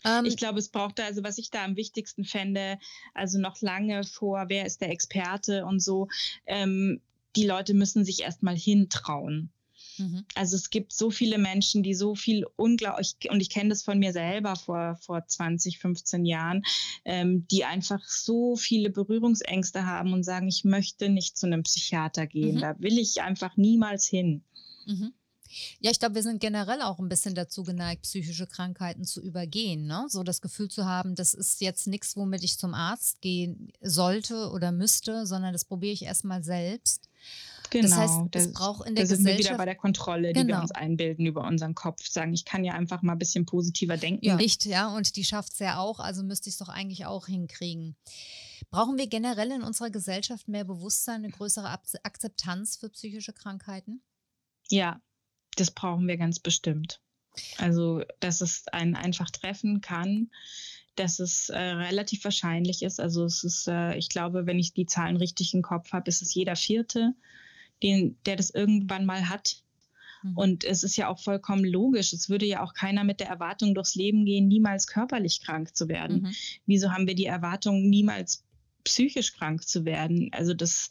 Ähm, 0.05 0.27
ich 0.27 0.37
glaube, 0.37 0.59
es 0.59 0.69
braucht 0.69 0.99
da, 0.99 1.05
also 1.05 1.23
was 1.23 1.39
ich 1.39 1.51
da 1.51 1.65
am 1.65 1.77
wichtigsten 1.77 2.25
fände, 2.25 2.79
also 3.15 3.39
noch 3.39 3.61
lange 3.63 4.05
vor, 4.05 4.45
wer 4.49 4.67
ist 4.67 4.81
der 4.81 4.91
Experte 4.91 5.65
und 5.65 5.81
so, 5.81 6.09
ähm, 6.47 7.01
die 7.37 7.47
Leute 7.47 7.75
müssen 7.75 8.05
sich 8.05 8.23
erstmal 8.23 8.57
hintrauen. 8.57 9.51
Mhm. 9.99 10.25
Also 10.35 10.57
es 10.57 10.71
gibt 10.71 10.93
so 10.93 11.11
viele 11.11 11.39
Menschen, 11.39 11.83
die 11.83 11.95
so 11.95 12.15
viel 12.15 12.47
unglaublich, 12.57 13.17
und 13.31 13.41
ich 13.41 13.51
kenne 13.51 13.71
das 13.71 13.83
von 13.83 13.99
mir 13.99 14.13
selber 14.13 14.57
vor, 14.57 14.97
vor 15.01 15.27
20, 15.27 15.79
15 15.79 16.25
Jahren, 16.25 16.63
ähm, 17.05 17.47
die 17.51 17.65
einfach 17.65 18.05
so 18.05 18.57
viele 18.57 18.91
Berührungsängste 18.91 19.87
haben 19.87 20.13
und 20.13 20.25
sagen, 20.25 20.49
ich 20.49 20.65
möchte 20.65 21.09
nicht 21.09 21.37
zu 21.37 21.47
einem 21.47 21.63
Psychiater 21.63 22.27
gehen, 22.27 22.57
mhm. 22.57 22.61
da 22.61 22.79
will 22.79 22.99
ich 22.99 23.23
einfach 23.23 23.57
niemals 23.57 24.07
hin. 24.07 24.43
Mhm. 24.87 25.13
Ja, 25.81 25.91
ich 25.91 25.99
glaube, 25.99 26.15
wir 26.15 26.23
sind 26.23 26.41
generell 26.41 26.83
auch 26.83 26.99
ein 26.99 27.09
bisschen 27.09 27.35
dazu 27.35 27.63
geneigt, 27.63 28.03
psychische 28.03 28.47
Krankheiten 28.47 29.05
zu 29.05 29.21
übergehen. 29.21 29.87
Ne? 29.87 30.07
So 30.09 30.23
das 30.23 30.41
Gefühl 30.41 30.69
zu 30.69 30.85
haben, 30.85 31.15
das 31.15 31.35
ist 31.35 31.61
jetzt 31.61 31.87
nichts, 31.87 32.17
womit 32.17 32.45
ich 32.45 32.59
zum 32.59 32.75
Arzt 32.75 33.21
gehen 33.21 33.73
sollte 33.81 34.51
oder 34.51 34.73
müsste, 34.73 35.27
sondern 35.27 35.53
das 35.53 35.65
probiere 35.65 35.93
ich 35.93 36.05
erstmal 36.05 36.43
selbst. 36.43 37.09
Genau, 37.71 37.89
das 37.89 37.97
heißt, 37.97 38.15
das, 38.31 38.47
es 38.47 38.53
braucht 38.53 38.87
in 38.87 38.95
der 38.95 39.05
da 39.05 39.09
sind 39.09 39.19
Gesellschaft 39.19 39.39
wir 39.39 39.49
wieder 39.51 39.59
bei 39.59 39.65
der 39.65 39.75
Kontrolle, 39.75 40.29
die 40.33 40.41
genau. 40.41 40.57
wir 40.57 40.63
uns 40.63 40.71
einbilden 40.71 41.27
über 41.27 41.45
unseren 41.45 41.75
Kopf. 41.75 42.07
Sagen, 42.07 42.33
ich 42.33 42.45
kann 42.45 42.65
ja 42.65 42.75
einfach 42.75 43.03
mal 43.03 43.13
ein 43.13 43.19
bisschen 43.19 43.47
positiver 43.47 43.97
denken. 43.97 44.25
Ja, 44.25 44.37
nicht, 44.37 44.65
ja, 44.65 44.95
und 44.95 45.17
die 45.17 45.25
schafft 45.25 45.55
es 45.55 45.59
ja 45.59 45.79
auch, 45.79 45.99
also 45.99 46.23
müsste 46.23 46.49
ich 46.49 46.55
es 46.55 46.59
doch 46.59 46.69
eigentlich 46.69 47.07
auch 47.07 47.27
hinkriegen. 47.27 47.97
Brauchen 48.71 48.99
wir 48.99 49.07
generell 49.07 49.51
in 49.51 49.63
unserer 49.63 49.91
Gesellschaft 49.91 50.49
mehr 50.49 50.65
Bewusstsein, 50.65 51.25
eine 51.25 51.31
größere 51.31 51.69
Akzeptanz 51.69 52.77
für 52.77 52.91
psychische 52.91 53.33
Krankheiten? 53.33 54.03
Ja, 54.69 55.01
das 55.55 55.71
brauchen 55.71 56.07
wir 56.09 56.17
ganz 56.17 56.39
bestimmt. 56.39 57.01
Also, 57.59 58.03
dass 58.21 58.41
es 58.41 58.69
einen 58.69 58.95
einfach 58.95 59.31
treffen 59.31 59.81
kann, 59.81 60.31
dass 60.97 61.19
es 61.19 61.49
äh, 61.49 61.59
relativ 61.59 62.25
wahrscheinlich 62.25 62.83
ist. 62.83 63.01
Also 63.01 63.25
es 63.25 63.45
ist, 63.45 63.67
äh, 63.69 63.97
ich 63.97 64.09
glaube, 64.09 64.47
wenn 64.47 64.59
ich 64.59 64.73
die 64.73 64.87
Zahlen 64.87 65.17
richtig 65.17 65.55
im 65.55 65.63
Kopf 65.63 65.93
habe, 65.93 66.09
ist 66.09 66.23
es 66.23 66.35
jeder 66.35 66.57
Vierte, 66.57 67.15
den, 67.83 68.17
der 68.27 68.37
das 68.37 68.51
irgendwann 68.51 69.05
mal 69.05 69.29
hat. 69.29 69.63
Mhm. 70.23 70.37
Und 70.37 70.65
es 70.65 70.85
ist 70.85 70.97
ja 70.97 71.09
auch 71.09 71.19
vollkommen 71.19 71.65
logisch. 71.65 72.13
Es 72.13 72.29
würde 72.29 72.47
ja 72.47 72.63
auch 72.63 72.75
keiner 72.75 73.05
mit 73.05 73.21
der 73.21 73.29
Erwartung 73.29 73.75
durchs 73.75 73.95
Leben 73.95 74.25
gehen, 74.25 74.49
niemals 74.49 74.87
körperlich 74.87 75.41
krank 75.43 75.75
zu 75.77 75.89
werden. 75.89 76.23
Mhm. 76.23 76.35
Wieso 76.67 76.93
haben 76.93 77.07
wir 77.07 77.15
die 77.15 77.27
Erwartung, 77.27 77.89
niemals 77.89 78.45
psychisch 78.85 79.35
krank 79.35 79.67
zu 79.67 79.85
werden? 79.85 80.31
Also 80.33 80.55
das, 80.55 80.91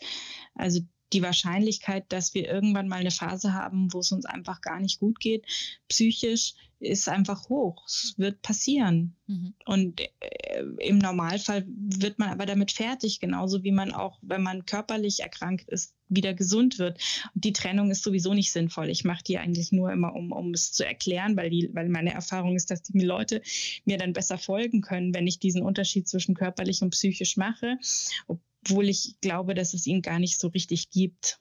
also 0.56 0.82
die 1.14 1.22
Wahrscheinlichkeit, 1.22 2.06
dass 2.10 2.34
wir 2.34 2.48
irgendwann 2.48 2.88
mal 2.88 3.00
eine 3.00 3.12
Phase 3.12 3.54
haben, 3.54 3.94
wo 3.94 4.00
es 4.00 4.12
uns 4.12 4.26
einfach 4.26 4.62
gar 4.62 4.80
nicht 4.80 5.00
gut 5.00 5.20
geht, 5.20 5.46
psychisch, 5.88 6.56
ist 6.84 7.10
einfach 7.10 7.50
hoch. 7.50 7.84
Es 7.88 8.16
wird 8.18 8.42
passieren. 8.42 9.16
Mhm. 9.28 9.54
Und 9.66 10.02
äh, 10.02 10.64
im 10.80 10.98
Normalfall 10.98 11.66
wird 11.68 12.20
man 12.20 12.30
aber 12.30 12.46
damit 12.46 12.72
fertig, 12.72 13.20
genauso 13.20 13.64
wie 13.64 13.72
man 13.72 13.94
auch, 13.94 14.20
wenn 14.22 14.44
man 14.44 14.66
körperlich 14.66 15.22
erkrankt 15.22 15.70
ist, 15.70 15.96
wieder 16.10 16.34
gesund 16.34 16.80
wird. 16.80 17.00
Und 17.34 17.44
die 17.44 17.54
Trennung 17.54 17.90
ist 17.90 18.04
sowieso 18.04 18.34
nicht 18.34 18.52
sinnvoll. 18.52 18.90
Ich 18.90 19.04
mache 19.04 19.24
die 19.24 19.38
eigentlich 19.38 19.72
nur 19.72 19.92
immer, 19.92 20.14
um, 20.14 20.32
um 20.32 20.54
es 20.54 20.72
zu 20.72 20.86
erklären, 20.86 21.38
weil, 21.38 21.50
die, 21.50 21.70
weil 21.74 21.90
meine 21.90 22.14
Erfahrung 22.14 22.56
ist, 22.56 22.70
dass 22.70 22.84
die 22.84 23.00
Leute 23.00 23.42
mir 23.86 23.98
dann 23.98 24.14
besser 24.14 24.38
folgen 24.38 24.82
können, 24.82 25.14
wenn 25.14 25.28
ich 25.28 25.40
diesen 25.40 25.64
Unterschied 25.64 26.08
zwischen 26.08 26.36
körperlich 26.36 26.82
und 26.82 26.92
psychisch 26.92 27.38
mache 27.38 27.78
obwohl 28.70 28.90
ich 28.90 29.16
glaube, 29.22 29.54
dass 29.54 29.74
es 29.74 29.88
ihn 29.88 30.02
gar 30.02 30.20
nicht 30.20 30.40
so 30.40 30.48
richtig 30.48 30.90
gibt. 30.90 31.40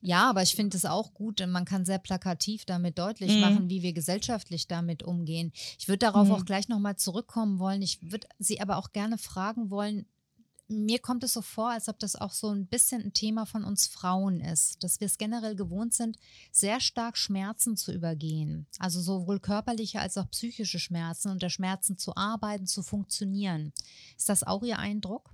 Ja, 0.00 0.28
aber 0.28 0.42
ich 0.42 0.56
finde 0.56 0.76
es 0.76 0.84
auch 0.84 1.14
gut, 1.14 1.44
man 1.46 1.64
kann 1.64 1.84
sehr 1.84 1.98
plakativ 1.98 2.64
damit 2.64 2.98
deutlich 2.98 3.34
mhm. 3.34 3.40
machen, 3.40 3.70
wie 3.70 3.82
wir 3.82 3.92
gesellschaftlich 3.92 4.66
damit 4.66 5.02
umgehen. 5.04 5.52
Ich 5.78 5.86
würde 5.88 5.98
darauf 5.98 6.28
mhm. 6.28 6.34
auch 6.34 6.44
gleich 6.44 6.68
nochmal 6.68 6.96
zurückkommen 6.96 7.58
wollen. 7.60 7.82
Ich 7.82 7.98
würde 8.10 8.26
Sie 8.38 8.60
aber 8.60 8.76
auch 8.76 8.92
gerne 8.92 9.18
fragen 9.18 9.70
wollen, 9.70 10.06
mir 10.72 10.98
kommt 10.98 11.22
es 11.22 11.34
so 11.34 11.42
vor, 11.42 11.70
als 11.70 11.88
ob 11.88 11.98
das 11.98 12.16
auch 12.16 12.32
so 12.32 12.50
ein 12.50 12.66
bisschen 12.66 13.02
ein 13.02 13.12
Thema 13.12 13.46
von 13.46 13.64
uns 13.64 13.86
Frauen 13.86 14.40
ist, 14.40 14.82
dass 14.82 15.00
wir 15.00 15.06
es 15.06 15.18
generell 15.18 15.54
gewohnt 15.54 15.92
sind, 15.92 16.16
sehr 16.50 16.80
stark 16.80 17.16
Schmerzen 17.16 17.76
zu 17.76 17.92
übergehen. 17.92 18.66
Also 18.78 19.00
sowohl 19.00 19.38
körperliche 19.38 20.00
als 20.00 20.16
auch 20.16 20.30
psychische 20.30 20.78
Schmerzen, 20.78 21.30
unter 21.30 21.50
Schmerzen 21.50 21.98
zu 21.98 22.16
arbeiten, 22.16 22.66
zu 22.66 22.82
funktionieren. 22.82 23.72
Ist 24.16 24.28
das 24.28 24.42
auch 24.42 24.62
Ihr 24.62 24.78
Eindruck? 24.78 25.30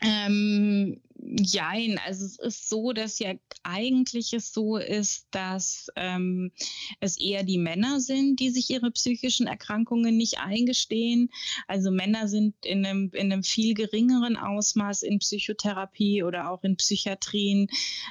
Ähm, 0.00 1.00
jein, 1.20 1.98
also 2.06 2.24
es 2.24 2.38
ist 2.38 2.68
so, 2.68 2.92
dass 2.92 3.18
ja 3.18 3.34
eigentlich 3.62 4.32
es 4.32 4.52
so 4.52 4.76
ist, 4.76 5.26
dass 5.30 5.88
ähm, 5.96 6.52
es 7.00 7.18
eher 7.18 7.42
die 7.42 7.58
Männer 7.58 8.00
sind, 8.00 8.38
die 8.40 8.50
sich 8.50 8.70
ihre 8.70 8.90
psychischen 8.90 9.46
Erkrankungen 9.46 10.16
nicht 10.16 10.38
eingestehen. 10.38 11.30
Also 11.66 11.90
Männer 11.90 12.28
sind 12.28 12.54
in 12.64 12.86
einem, 12.86 13.10
in 13.12 13.32
einem 13.32 13.42
viel 13.42 13.74
geringeren 13.74 14.36
Ausmaß 14.36 15.02
in 15.02 15.18
Psychotherapie 15.18 16.22
oder 16.22 16.50
auch 16.50 16.62
in 16.62 16.76
Psychiatrien. 16.76 17.68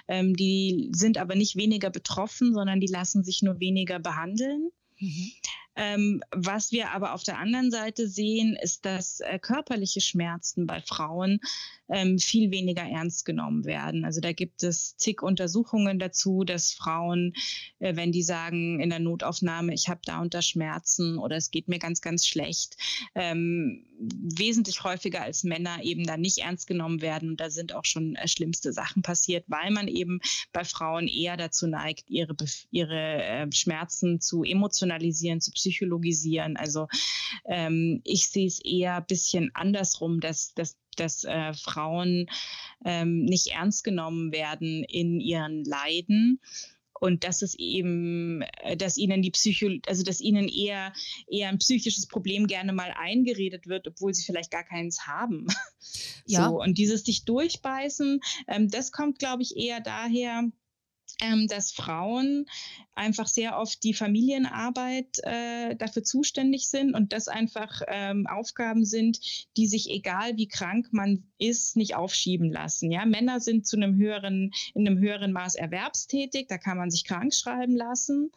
Ähm, 0.08 0.36
die 0.36 0.90
sind 0.92 1.18
aber 1.18 1.36
nicht 1.36 1.56
weniger 1.56 1.90
betroffen, 1.90 2.54
sondern 2.54 2.80
die 2.80 2.88
lassen 2.88 3.24
sich 3.24 3.42
nur 3.42 3.60
weniger 3.60 4.00
behandeln. 4.00 4.70
Mhm. 5.00 5.32
Ähm, 5.78 6.23
was 6.32 6.71
wir 6.71 6.91
aber 6.91 7.13
auf 7.13 7.23
der 7.23 7.38
anderen 7.38 7.69
Seite 7.69 8.07
sehen, 8.07 8.57
ist, 8.59 8.84
dass 8.86 9.19
äh, 9.19 9.38
körperliche 9.38 10.01
Schmerzen 10.01 10.65
bei 10.65 10.82
Frauen 10.82 11.39
ähm, 11.88 12.17
viel 12.17 12.51
weniger 12.51 12.82
ernst 12.82 13.25
genommen 13.25 13.63
werden. 13.63 14.03
Also 14.03 14.19
da 14.19 14.34
gibt 14.34 14.63
es 14.63 14.97
zig 14.97 15.21
Untersuchungen 15.21 15.99
dazu, 15.99 16.43
dass 16.43 16.73
Frauen, 16.73 17.34
äh, 17.80 17.95
wenn 17.95 18.11
die 18.11 18.23
sagen 18.23 18.80
in 18.80 18.89
der 18.89 18.99
Notaufnahme, 18.99 19.73
ich 19.73 19.88
habe 19.88 20.01
da 20.03 20.19
unter 20.19 20.41
Schmerzen 20.41 21.19
oder 21.19 21.38
es 21.38 21.51
geht 21.51 21.67
mir 21.67 21.80
ganz, 21.80 22.01
ganz 22.01 22.25
schlecht, 22.25 22.75
ähm, 23.13 23.86
wesentlich 23.99 24.84
häufiger 24.84 25.21
als 25.21 25.43
Männer 25.43 25.84
eben 25.84 26.05
da 26.05 26.17
nicht 26.17 26.39
ernst 26.39 26.67
genommen 26.67 27.01
werden. 27.01 27.30
Und 27.30 27.39
da 27.39 27.49
sind 27.49 27.73
auch 27.73 27.86
schon 27.86 28.15
äh, 28.15 28.28
schlimmste 28.28 28.73
Sachen 28.73 29.03
passiert, 29.03 29.45
weil 29.47 29.69
man 29.71 29.88
eben 29.88 30.19
bei 30.51 30.63
Frauen 30.63 31.07
eher 31.07 31.38
dazu 31.38 31.67
neigt, 31.67 32.09
ihre, 32.09 32.36
ihre 32.71 33.23
äh, 33.23 33.51
Schmerzen 33.51 34.19
zu 34.19 34.43
emotionalisieren, 34.43 35.39
zu 35.39 35.51
psychologisieren 35.51 35.66
psychologisieren. 35.68 36.57
Also 36.57 36.88
ähm, 37.45 38.01
ich 38.03 38.28
sehe 38.30 38.47
es 38.47 38.63
eher 38.63 38.97
ein 38.97 39.05
bisschen 39.05 39.51
andersrum, 39.53 40.20
dass, 40.20 40.53
dass 40.53 40.78
dass 40.95 41.26
äh, 41.26 41.53
Frauen 41.53 42.28
ähm, 42.84 43.26
nicht 43.26 43.47
ernst 43.49 43.84
genommen 43.84 44.32
werden 44.32 44.84
in 44.84 45.20
ihren 45.20 45.63
Leiden 45.63 46.39
und 46.99 47.24
dass 47.24 47.43
es 47.43 47.53
eben, 47.53 48.41
äh, 48.63 48.76
dass 48.76 48.97
ihnen 48.97 49.22
die 49.22 49.30
Psycho, 49.30 49.70
also 49.86 50.01
dass 50.03 50.22
ihnen 50.22 50.47
eher 50.47 50.93
eher 51.30 51.49
ein 51.49 51.59
psychisches 51.59 52.07
Problem 52.07 52.47
gerne 52.47 52.74
mal 52.74 52.91
eingeredet 52.97 53.68
wird, 53.68 53.88
obwohl 53.88 54.15
sie 54.15 54.26
vielleicht 54.26 54.49
gar 54.49 54.63
keins 54.63 55.05
haben. 55.05 55.45
Ja. 56.26 56.49
So 56.49 56.59
und 56.59 56.78
dieses 56.78 57.03
dich 57.03 57.26
durchbeißen, 57.26 58.20
ähm, 58.47 58.70
das 58.70 58.91
kommt, 58.91 59.20
glaube 59.20 59.43
ich, 59.43 59.55
eher 59.55 59.80
daher, 59.80 60.49
ähm, 61.22 61.47
dass 61.47 61.72
Frauen 61.72 62.45
einfach 62.95 63.28
sehr 63.28 63.58
oft 63.58 63.84
die 63.84 63.93
Familienarbeit 63.93 65.20
äh, 65.24 65.76
dafür 65.76 66.03
zuständig 66.03 66.70
sind 66.70 66.93
und 66.93 67.14
das 67.14 67.28
einfach 67.28 67.82
ähm, 67.88 68.28
Aufgaben 68.28 68.86
sind, 68.86 69.20
die 69.55 69.68
sich 69.68 69.89
egal 69.89 70.38
wie 70.38 70.47
krank 70.47 70.88
man 70.91 71.24
ist, 71.38 71.78
nicht 71.78 71.95
aufschieben 71.95 72.51
lassen. 72.51 72.91
Ja, 72.91 73.05
Männer 73.05 73.39
sind 73.39 73.68
zu 73.68 73.78
einem 73.78 73.95
höheren, 73.95 74.51
in 74.74 74.88
einem 74.88 74.99
höheren 74.99 75.32
Maß 75.32 75.55
erwerbstätig, 75.55 76.47
da 76.47 76.58
kann 76.58 76.78
man 76.78 76.91
sich 76.91 77.05
krank 77.05 77.34
schreiben 77.34 77.76
lassen 77.76 78.32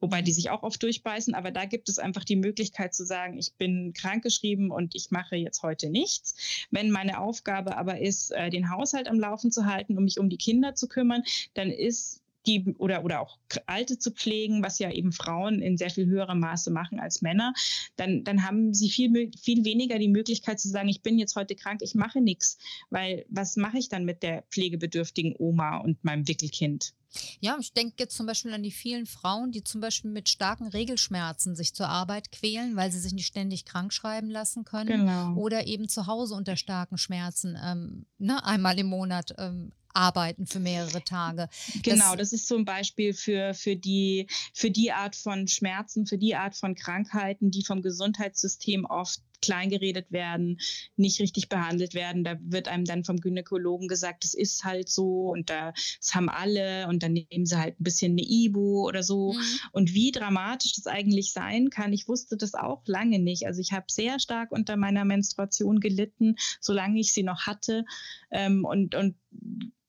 wobei 0.00 0.22
die 0.22 0.32
sich 0.32 0.50
auch 0.50 0.62
oft 0.62 0.82
durchbeißen, 0.82 1.34
aber 1.34 1.50
da 1.50 1.64
gibt 1.64 1.88
es 1.88 1.98
einfach 1.98 2.24
die 2.24 2.36
Möglichkeit 2.36 2.94
zu 2.94 3.04
sagen, 3.04 3.38
ich 3.38 3.54
bin 3.54 3.92
krankgeschrieben 3.92 4.70
und 4.70 4.94
ich 4.94 5.10
mache 5.10 5.36
jetzt 5.36 5.62
heute 5.62 5.90
nichts. 5.90 6.66
Wenn 6.70 6.90
meine 6.90 7.20
Aufgabe 7.20 7.76
aber 7.76 8.00
ist, 8.00 8.32
äh, 8.32 8.50
den 8.50 8.70
Haushalt 8.70 9.08
am 9.08 9.20
Laufen 9.20 9.50
zu 9.50 9.66
halten, 9.66 9.96
um 9.96 10.04
mich 10.04 10.18
um 10.18 10.28
die 10.28 10.38
Kinder 10.38 10.74
zu 10.74 10.88
kümmern, 10.88 11.22
dann 11.54 11.70
ist 11.70 12.22
die 12.46 12.74
oder, 12.78 13.04
oder 13.04 13.20
auch 13.20 13.38
Alte 13.66 13.98
zu 13.98 14.10
pflegen, 14.10 14.62
was 14.62 14.78
ja 14.78 14.90
eben 14.90 15.12
Frauen 15.12 15.60
in 15.60 15.76
sehr 15.76 15.90
viel 15.90 16.06
höherem 16.06 16.40
Maße 16.40 16.70
machen 16.70 17.00
als 17.00 17.22
Männer, 17.22 17.52
dann, 17.96 18.24
dann 18.24 18.44
haben 18.44 18.74
sie 18.74 18.90
viel, 18.90 19.30
viel 19.40 19.64
weniger 19.64 19.98
die 19.98 20.08
Möglichkeit 20.08 20.60
zu 20.60 20.68
sagen, 20.68 20.88
ich 20.88 21.02
bin 21.02 21.18
jetzt 21.18 21.36
heute 21.36 21.54
krank, 21.54 21.80
ich 21.82 21.94
mache 21.94 22.20
nichts. 22.20 22.58
Weil 22.90 23.24
was 23.28 23.56
mache 23.56 23.78
ich 23.78 23.88
dann 23.88 24.04
mit 24.04 24.22
der 24.22 24.42
pflegebedürftigen 24.50 25.34
Oma 25.38 25.78
und 25.78 26.02
meinem 26.04 26.26
Wickelkind? 26.28 26.94
Ja, 27.40 27.56
ich 27.60 27.72
denke 27.72 27.94
jetzt 27.98 28.16
zum 28.16 28.26
Beispiel 28.26 28.52
an 28.52 28.62
die 28.62 28.70
vielen 28.70 29.06
Frauen, 29.06 29.52
die 29.52 29.64
zum 29.64 29.80
Beispiel 29.80 30.10
mit 30.10 30.28
starken 30.28 30.66
Regelschmerzen 30.66 31.54
sich 31.54 31.74
zur 31.74 31.88
Arbeit 31.88 32.32
quälen, 32.32 32.76
weil 32.76 32.92
sie 32.92 32.98
sich 32.98 33.12
nicht 33.12 33.26
ständig 33.26 33.64
krank 33.64 33.92
schreiben 33.92 34.28
lassen 34.28 34.64
können. 34.64 35.06
Genau. 35.06 35.34
Oder 35.34 35.66
eben 35.66 35.88
zu 35.88 36.06
Hause 36.06 36.34
unter 36.34 36.56
starken 36.56 36.98
Schmerzen 36.98 37.58
ähm, 37.62 38.06
ne, 38.18 38.44
einmal 38.44 38.78
im 38.78 38.86
Monat 38.86 39.34
ähm, 39.38 39.72
arbeiten 39.96 40.46
für 40.46 40.60
mehrere 40.60 41.02
Tage. 41.02 41.48
Genau, 41.82 42.10
das, 42.10 42.30
das 42.30 42.32
ist 42.32 42.48
zum 42.48 42.64
Beispiel 42.64 43.14
für, 43.14 43.54
für, 43.54 43.76
die, 43.76 44.26
für 44.52 44.70
die 44.70 44.92
Art 44.92 45.16
von 45.16 45.48
Schmerzen, 45.48 46.06
für 46.06 46.18
die 46.18 46.34
Art 46.34 46.54
von 46.54 46.74
Krankheiten, 46.74 47.50
die 47.50 47.64
vom 47.64 47.82
Gesundheitssystem 47.82 48.84
oft 48.84 49.20
kleingeredet 49.40 50.10
werden, 50.10 50.58
nicht 50.96 51.20
richtig 51.20 51.48
behandelt 51.48 51.94
werden. 51.94 52.24
Da 52.24 52.36
wird 52.40 52.68
einem 52.68 52.84
dann 52.84 53.04
vom 53.04 53.18
Gynäkologen 53.18 53.88
gesagt, 53.88 54.24
es 54.24 54.34
ist 54.34 54.64
halt 54.64 54.88
so 54.88 55.28
und 55.30 55.50
da, 55.50 55.72
das 56.00 56.14
haben 56.14 56.28
alle 56.28 56.88
und 56.88 57.02
dann 57.02 57.12
nehmen 57.12 57.46
sie 57.46 57.58
halt 57.58 57.80
ein 57.80 57.84
bisschen 57.84 58.12
eine 58.12 58.22
Ibu 58.22 58.86
oder 58.86 59.02
so. 59.02 59.32
Mhm. 59.32 59.40
Und 59.72 59.94
wie 59.94 60.10
dramatisch 60.10 60.74
das 60.74 60.86
eigentlich 60.86 61.32
sein 61.32 61.70
kann, 61.70 61.92
ich 61.92 62.08
wusste 62.08 62.36
das 62.36 62.54
auch 62.54 62.82
lange 62.86 63.18
nicht. 63.18 63.46
Also 63.46 63.60
ich 63.60 63.72
habe 63.72 63.86
sehr 63.88 64.18
stark 64.18 64.52
unter 64.52 64.76
meiner 64.76 65.04
Menstruation 65.04 65.80
gelitten, 65.80 66.36
solange 66.60 67.00
ich 67.00 67.12
sie 67.12 67.22
noch 67.22 67.46
hatte. 67.46 67.84
Ähm, 68.30 68.64
und, 68.64 68.94
und 68.94 69.16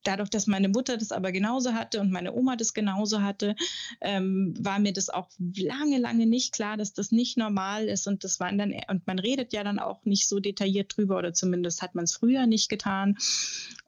dadurch, 0.07 0.29
dass 0.29 0.47
meine 0.47 0.69
Mutter 0.69 0.97
das 0.97 1.11
aber 1.11 1.31
genauso 1.31 1.73
hatte 1.73 1.99
und 1.99 2.11
meine 2.11 2.33
Oma 2.33 2.55
das 2.55 2.73
genauso 2.73 3.21
hatte, 3.21 3.55
ähm, 4.01 4.53
war 4.59 4.79
mir 4.79 4.93
das 4.93 5.09
auch 5.09 5.29
lange, 5.37 5.99
lange 5.99 6.25
nicht 6.25 6.53
klar, 6.53 6.77
dass 6.77 6.93
das 6.93 7.11
nicht 7.11 7.37
normal 7.37 7.87
ist. 7.87 8.07
Und 8.07 8.23
das 8.23 8.39
waren 8.39 8.57
dann, 8.57 8.73
und 8.89 9.05
man 9.05 9.19
redet 9.19 9.53
ja 9.53 9.63
dann 9.63 9.79
auch 9.79 10.05
nicht 10.05 10.27
so 10.27 10.39
detailliert 10.39 10.95
drüber, 10.95 11.17
oder 11.17 11.33
zumindest 11.33 11.81
hat 11.81 11.95
man 11.95 12.05
es 12.05 12.15
früher 12.15 12.47
nicht 12.47 12.69
getan. 12.69 13.17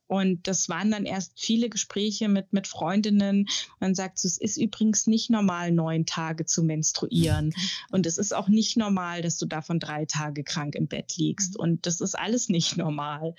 Und 0.08 0.48
das 0.48 0.70
waren 0.70 0.90
dann 0.90 1.06
erst 1.06 1.40
viele 1.40 1.70
Gespräche 1.70 2.30
mit, 2.30 2.52
mit 2.52 2.66
Freundinnen. 2.66 3.48
Man 3.80 3.94
sagt, 3.94 4.18
so, 4.18 4.28
es 4.28 4.40
ist 4.40 4.58
übrigens 4.58 5.06
nicht 5.06 5.30
normal, 5.30 5.72
neun 5.72 6.08
Tage 6.08 6.46
zu 6.46 6.64
menstruieren. 6.64 7.54
Und 7.92 8.08
es 8.08 8.18
ist 8.18 8.34
auch 8.34 8.48
nicht 8.48 8.76
normal, 8.76 9.22
dass 9.22 9.38
du 9.38 9.46
davon 9.46 9.80
drei 9.80 10.06
Tage 10.06 10.44
krank 10.44 10.74
im 10.74 10.88
Bett 10.88 11.16
liegst. 11.16 11.54
Mhm. 11.54 11.60
Und 11.60 11.86
das 11.86 12.02
ist 12.02 12.18
alles 12.18 12.50
nicht 12.50 12.76
normal. 12.76 13.36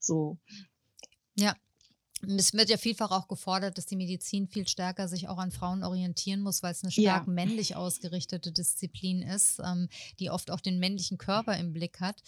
So. 0.00 0.38
Ja, 1.36 1.56
es 2.28 2.52
wird 2.54 2.70
ja 2.70 2.76
vielfach 2.76 3.10
auch 3.10 3.28
gefordert, 3.28 3.78
dass 3.78 3.86
die 3.86 3.96
Medizin 3.96 4.48
viel 4.48 4.66
stärker 4.66 5.08
sich 5.08 5.28
auch 5.28 5.38
an 5.38 5.50
Frauen 5.50 5.82
orientieren 5.82 6.40
muss, 6.40 6.62
weil 6.62 6.72
es 6.72 6.82
eine 6.82 6.92
stark 6.92 7.26
ja. 7.26 7.32
männlich 7.32 7.76
ausgerichtete 7.76 8.52
Disziplin 8.52 9.22
ist, 9.22 9.60
ähm, 9.64 9.88
die 10.18 10.30
oft 10.30 10.50
auch 10.50 10.60
den 10.60 10.78
männlichen 10.78 11.18
Körper 11.18 11.56
im 11.56 11.72
Blick 11.72 12.00
hat. 12.00 12.22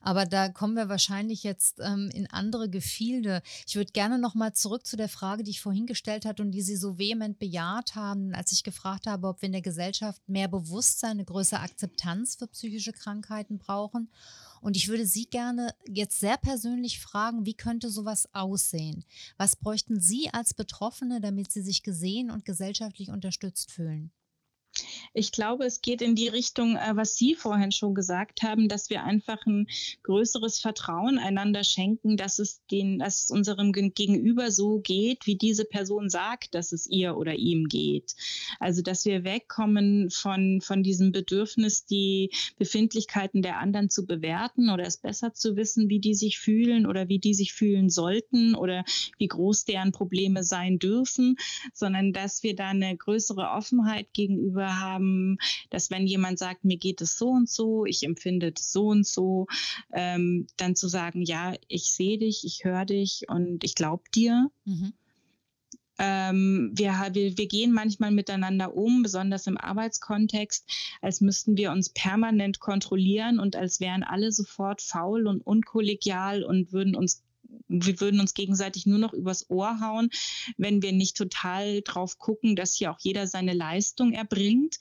Aber 0.00 0.26
da 0.26 0.48
kommen 0.48 0.74
wir 0.74 0.88
wahrscheinlich 0.88 1.42
jetzt 1.42 1.80
ähm, 1.80 2.10
in 2.12 2.28
andere 2.28 2.68
Gefilde. 2.68 3.42
Ich 3.66 3.76
würde 3.76 3.92
gerne 3.92 4.18
noch 4.18 4.34
mal 4.34 4.52
zurück 4.52 4.86
zu 4.86 4.96
der 4.96 5.08
Frage, 5.08 5.42
die 5.42 5.50
ich 5.50 5.60
vorhin 5.60 5.86
gestellt 5.86 6.24
hatte 6.24 6.42
und 6.42 6.52
die 6.52 6.62
Sie 6.62 6.76
so 6.76 6.98
vehement 6.98 7.38
bejaht 7.38 7.94
haben, 7.94 8.34
als 8.34 8.52
ich 8.52 8.64
gefragt 8.64 9.06
habe, 9.06 9.28
ob 9.28 9.42
wir 9.42 9.46
in 9.46 9.52
der 9.52 9.62
Gesellschaft 9.62 10.20
mehr 10.28 10.48
Bewusstsein, 10.48 11.12
eine 11.12 11.24
größere 11.24 11.60
Akzeptanz 11.60 12.36
für 12.36 12.46
psychische 12.46 12.92
Krankheiten 12.92 13.58
brauchen. 13.58 14.08
Und 14.60 14.76
ich 14.76 14.88
würde 14.88 15.06
Sie 15.06 15.26
gerne 15.26 15.74
jetzt 15.88 16.20
sehr 16.20 16.36
persönlich 16.36 17.00
fragen, 17.00 17.46
wie 17.46 17.54
könnte 17.54 17.90
sowas 17.90 18.28
aussehen? 18.34 19.04
Was 19.36 19.56
bräuchten 19.56 20.00
Sie 20.00 20.30
als 20.30 20.54
Betroffene, 20.54 21.20
damit 21.20 21.50
Sie 21.50 21.62
sich 21.62 21.82
gesehen 21.82 22.30
und 22.30 22.44
gesellschaftlich 22.44 23.10
unterstützt 23.10 23.72
fühlen? 23.72 24.12
Ich 25.14 25.32
glaube, 25.32 25.64
es 25.64 25.82
geht 25.82 26.02
in 26.02 26.14
die 26.14 26.28
Richtung, 26.28 26.76
äh, 26.76 26.92
was 26.94 27.16
Sie 27.16 27.34
vorhin 27.34 27.72
schon 27.72 27.94
gesagt 27.94 28.42
haben, 28.42 28.68
dass 28.68 28.90
wir 28.90 29.04
einfach 29.04 29.44
ein 29.46 29.66
größeres 30.02 30.60
Vertrauen 30.60 31.18
einander 31.18 31.64
schenken, 31.64 32.16
dass 32.16 32.38
es, 32.38 32.64
den, 32.70 32.98
dass 32.98 33.24
es 33.24 33.30
unserem 33.30 33.72
Gegenüber 33.72 34.50
so 34.50 34.80
geht, 34.80 35.26
wie 35.26 35.36
diese 35.36 35.64
Person 35.64 36.08
sagt, 36.10 36.54
dass 36.54 36.72
es 36.72 36.86
ihr 36.86 37.16
oder 37.16 37.34
ihm 37.34 37.66
geht. 37.68 38.14
Also, 38.58 38.82
dass 38.82 39.04
wir 39.04 39.24
wegkommen 39.24 40.10
von, 40.10 40.60
von 40.60 40.82
diesem 40.82 41.12
Bedürfnis, 41.12 41.84
die 41.84 42.30
Befindlichkeiten 42.58 43.42
der 43.42 43.58
anderen 43.58 43.90
zu 43.90 44.06
bewerten 44.06 44.70
oder 44.70 44.84
es 44.84 44.96
besser 44.96 45.34
zu 45.34 45.56
wissen, 45.56 45.88
wie 45.88 46.00
die 46.00 46.14
sich 46.14 46.38
fühlen 46.38 46.86
oder 46.86 47.08
wie 47.08 47.18
die 47.18 47.34
sich 47.34 47.52
fühlen 47.52 47.90
sollten 47.90 48.54
oder 48.54 48.84
wie 49.18 49.28
groß 49.28 49.64
deren 49.64 49.92
Probleme 49.92 50.44
sein 50.44 50.78
dürfen, 50.78 51.36
sondern 51.72 52.12
dass 52.12 52.42
wir 52.42 52.54
da 52.54 52.68
eine 52.68 52.96
größere 52.96 53.50
Offenheit 53.50 54.12
gegenüber 54.12 54.69
haben, 54.78 55.38
dass 55.70 55.90
wenn 55.90 56.06
jemand 56.06 56.38
sagt, 56.38 56.64
mir 56.64 56.76
geht 56.76 57.00
es 57.00 57.16
so 57.16 57.30
und 57.30 57.48
so, 57.48 57.84
ich 57.86 58.02
empfinde 58.02 58.52
es 58.54 58.72
so 58.72 58.88
und 58.88 59.06
so, 59.06 59.46
ähm, 59.92 60.46
dann 60.56 60.76
zu 60.76 60.88
sagen, 60.88 61.22
ja, 61.22 61.54
ich 61.68 61.92
sehe 61.92 62.18
dich, 62.18 62.44
ich 62.44 62.64
höre 62.64 62.84
dich 62.84 63.24
und 63.28 63.64
ich 63.64 63.74
glaube 63.74 64.04
dir. 64.14 64.50
Mhm. 64.64 64.92
ähm, 65.98 66.70
wir, 66.74 66.92
wir, 67.12 67.36
wir 67.36 67.46
gehen 67.46 67.72
manchmal 67.72 68.10
miteinander 68.10 68.74
um, 68.74 69.02
besonders 69.02 69.46
im 69.46 69.58
Arbeitskontext, 69.58 70.66
als 71.02 71.20
müssten 71.20 71.56
wir 71.56 71.72
uns 71.72 71.90
permanent 71.90 72.60
kontrollieren 72.60 73.38
und 73.38 73.56
als 73.56 73.80
wären 73.80 74.02
alle 74.02 74.32
sofort 74.32 74.80
faul 74.80 75.26
und 75.26 75.46
unkollegial 75.46 76.42
und 76.42 76.72
würden 76.72 76.94
uns 76.94 77.22
wir 77.68 78.00
würden 78.00 78.20
uns 78.20 78.34
gegenseitig 78.34 78.86
nur 78.86 78.98
noch 78.98 79.12
übers 79.12 79.48
Ohr 79.50 79.80
hauen, 79.80 80.10
wenn 80.56 80.82
wir 80.82 80.92
nicht 80.92 81.16
total 81.16 81.82
drauf 81.82 82.18
gucken, 82.18 82.56
dass 82.56 82.74
hier 82.74 82.90
auch 82.90 83.00
jeder 83.00 83.26
seine 83.26 83.54
Leistung 83.54 84.12
erbringt. 84.12 84.78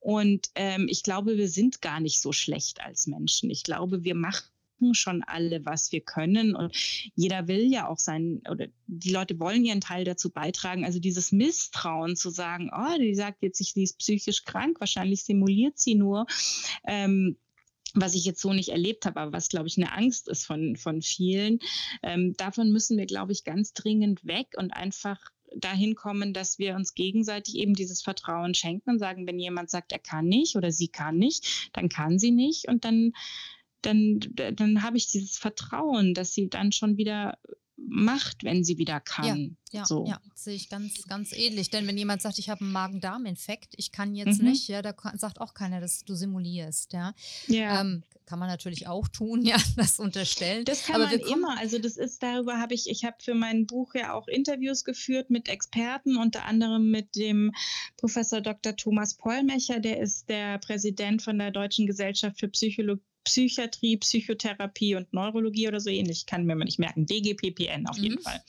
Und 0.00 0.48
ähm, 0.54 0.86
ich 0.88 1.02
glaube, 1.02 1.36
wir 1.36 1.48
sind 1.48 1.82
gar 1.82 2.00
nicht 2.00 2.20
so 2.20 2.32
schlecht 2.32 2.80
als 2.80 3.06
Menschen. 3.06 3.50
Ich 3.50 3.62
glaube, 3.62 4.04
wir 4.04 4.14
machen 4.14 4.44
schon 4.92 5.22
alle, 5.24 5.64
was 5.64 5.90
wir 5.92 6.00
können. 6.00 6.54
Und 6.54 6.74
jeder 7.14 7.48
will 7.48 7.70
ja 7.70 7.88
auch 7.88 7.98
sein, 7.98 8.42
oder 8.48 8.68
die 8.86 9.10
Leute 9.10 9.38
wollen 9.40 9.64
ihren 9.64 9.80
Teil 9.80 10.04
dazu 10.04 10.30
beitragen. 10.30 10.84
Also 10.84 11.00
dieses 11.00 11.32
Misstrauen 11.32 12.16
zu 12.16 12.30
sagen, 12.30 12.70
oh, 12.72 12.98
die 12.98 13.14
sagt 13.14 13.42
jetzt, 13.42 13.58
sie 13.58 13.82
ist 13.82 13.98
psychisch 13.98 14.44
krank, 14.44 14.78
wahrscheinlich 14.80 15.24
simuliert 15.24 15.78
sie 15.78 15.94
nur. 15.96 16.26
Ähm, 16.86 17.36
was 18.00 18.14
ich 18.14 18.24
jetzt 18.24 18.40
so 18.40 18.52
nicht 18.52 18.70
erlebt 18.70 19.06
habe, 19.06 19.20
aber 19.20 19.32
was, 19.32 19.48
glaube 19.48 19.68
ich, 19.68 19.76
eine 19.76 19.92
Angst 19.92 20.28
ist 20.28 20.46
von, 20.46 20.76
von 20.76 21.02
vielen. 21.02 21.58
Ähm, 22.02 22.34
davon 22.36 22.70
müssen 22.70 22.98
wir, 22.98 23.06
glaube 23.06 23.32
ich, 23.32 23.44
ganz 23.44 23.72
dringend 23.72 24.24
weg 24.24 24.48
und 24.56 24.72
einfach 24.72 25.18
dahin 25.56 25.94
kommen, 25.94 26.34
dass 26.34 26.58
wir 26.58 26.74
uns 26.74 26.94
gegenseitig 26.94 27.56
eben 27.56 27.74
dieses 27.74 28.02
Vertrauen 28.02 28.54
schenken 28.54 28.90
und 28.90 28.98
sagen, 28.98 29.26
wenn 29.26 29.38
jemand 29.38 29.70
sagt, 29.70 29.92
er 29.92 29.98
kann 29.98 30.26
nicht 30.26 30.56
oder 30.56 30.70
sie 30.70 30.88
kann 30.88 31.16
nicht, 31.16 31.70
dann 31.72 31.88
kann 31.88 32.18
sie 32.18 32.30
nicht 32.30 32.68
und 32.68 32.84
dann 32.84 33.12
dann, 33.82 34.18
dann 34.34 34.82
habe 34.82 34.96
ich 34.96 35.06
dieses 35.06 35.38
Vertrauen, 35.38 36.12
dass 36.12 36.32
sie 36.34 36.48
dann 36.48 36.72
schon 36.72 36.96
wieder 36.96 37.38
macht, 37.86 38.44
wenn 38.44 38.64
sie 38.64 38.78
wieder 38.78 39.00
kann. 39.00 39.56
Ja, 39.70 39.80
ja, 39.80 39.84
so. 39.86 40.06
ja 40.06 40.20
sehe 40.34 40.54
ich 40.54 40.68
ganz, 40.68 41.06
ganz 41.06 41.32
ähnlich. 41.32 41.70
Denn 41.70 41.86
wenn 41.86 41.96
jemand 41.96 42.22
sagt, 42.22 42.38
ich 42.38 42.48
habe 42.48 42.62
einen 42.62 42.72
Magen-Darm-Infekt, 42.72 43.74
ich 43.76 43.92
kann 43.92 44.14
jetzt 44.14 44.40
mhm. 44.40 44.48
nicht, 44.48 44.68
ja, 44.68 44.82
da 44.82 44.94
sagt 45.14 45.40
auch 45.40 45.54
keiner, 45.54 45.80
dass 45.80 46.04
du 46.04 46.14
simulierst, 46.14 46.92
ja. 46.92 47.14
ja. 47.46 47.80
Ähm, 47.80 48.02
kann 48.26 48.38
man 48.38 48.48
natürlich 48.48 48.86
auch 48.86 49.08
tun, 49.08 49.42
ja, 49.44 49.56
das 49.76 49.98
unterstellen. 49.98 50.64
Das 50.64 50.84
kann 50.84 51.00
Aber 51.00 51.06
man 51.06 51.20
immer. 51.20 51.58
Also 51.58 51.78
das 51.78 51.96
ist 51.96 52.22
darüber 52.22 52.58
habe 52.58 52.74
ich, 52.74 52.88
ich 52.88 53.04
habe 53.04 53.16
für 53.20 53.34
mein 53.34 53.66
Buch 53.66 53.94
ja 53.94 54.12
auch 54.12 54.28
Interviews 54.28 54.84
geführt 54.84 55.30
mit 55.30 55.48
Experten, 55.48 56.16
unter 56.16 56.44
anderem 56.44 56.90
mit 56.90 57.16
dem 57.16 57.52
Professor 57.96 58.40
Dr. 58.40 58.76
Thomas 58.76 59.14
Pollmecher, 59.14 59.80
der 59.80 60.00
ist 60.00 60.28
der 60.28 60.58
Präsident 60.58 61.22
von 61.22 61.38
der 61.38 61.50
Deutschen 61.50 61.86
Gesellschaft 61.86 62.38
für 62.38 62.48
Psychologie 62.48 63.02
Psychiatrie, 63.24 63.96
Psychotherapie 63.98 64.94
und 64.94 65.12
Neurologie 65.12 65.68
oder 65.68 65.80
so 65.80 65.90
ähnlich. 65.90 66.26
Kann 66.26 66.44
mir 66.44 66.56
mal 66.56 66.64
nicht 66.64 66.78
merken. 66.78 67.06
DGPPN 67.06 67.86
auf 67.86 67.98
jeden 67.98 68.16
mhm. 68.16 68.22
Fall. 68.22 68.42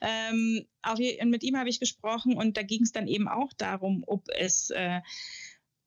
Ähm, 0.00 0.66
auf, 0.82 0.98
mit 0.98 1.42
ihm 1.42 1.56
habe 1.56 1.68
ich 1.68 1.80
gesprochen 1.80 2.36
und 2.36 2.56
da 2.56 2.62
ging 2.62 2.82
es 2.82 2.92
dann 2.92 3.08
eben 3.08 3.28
auch 3.28 3.52
darum, 3.52 4.04
ob 4.06 4.24
es 4.28 4.70
äh, 4.70 5.00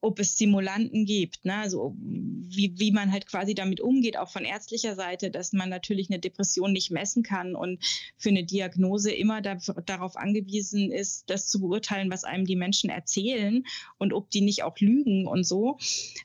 ob 0.02 0.18
es 0.18 0.36
Simulanten 0.36 1.04
gibt, 1.04 1.44
ne? 1.44 1.56
also 1.56 1.94
wie, 1.98 2.74
wie 2.78 2.90
man 2.90 3.12
halt 3.12 3.26
quasi 3.26 3.54
damit 3.54 3.80
umgeht, 3.80 4.16
auch 4.16 4.30
von 4.30 4.44
ärztlicher 4.44 4.94
Seite, 4.94 5.30
dass 5.30 5.52
man 5.52 5.68
natürlich 5.68 6.10
eine 6.10 6.18
Depression 6.18 6.72
nicht 6.72 6.90
messen 6.90 7.22
kann 7.22 7.54
und 7.54 7.78
für 8.16 8.30
eine 8.30 8.44
Diagnose 8.44 9.12
immer 9.12 9.42
da, 9.42 9.58
darauf 9.86 10.16
angewiesen 10.16 10.90
ist, 10.90 11.28
das 11.28 11.48
zu 11.48 11.60
beurteilen, 11.60 12.10
was 12.10 12.24
einem 12.24 12.46
die 12.46 12.56
Menschen 12.56 12.90
erzählen 12.90 13.64
und 13.98 14.12
ob 14.12 14.30
die 14.30 14.40
nicht 14.40 14.62
auch 14.62 14.78
lügen 14.78 15.26
und 15.26 15.44
so. 15.44 15.78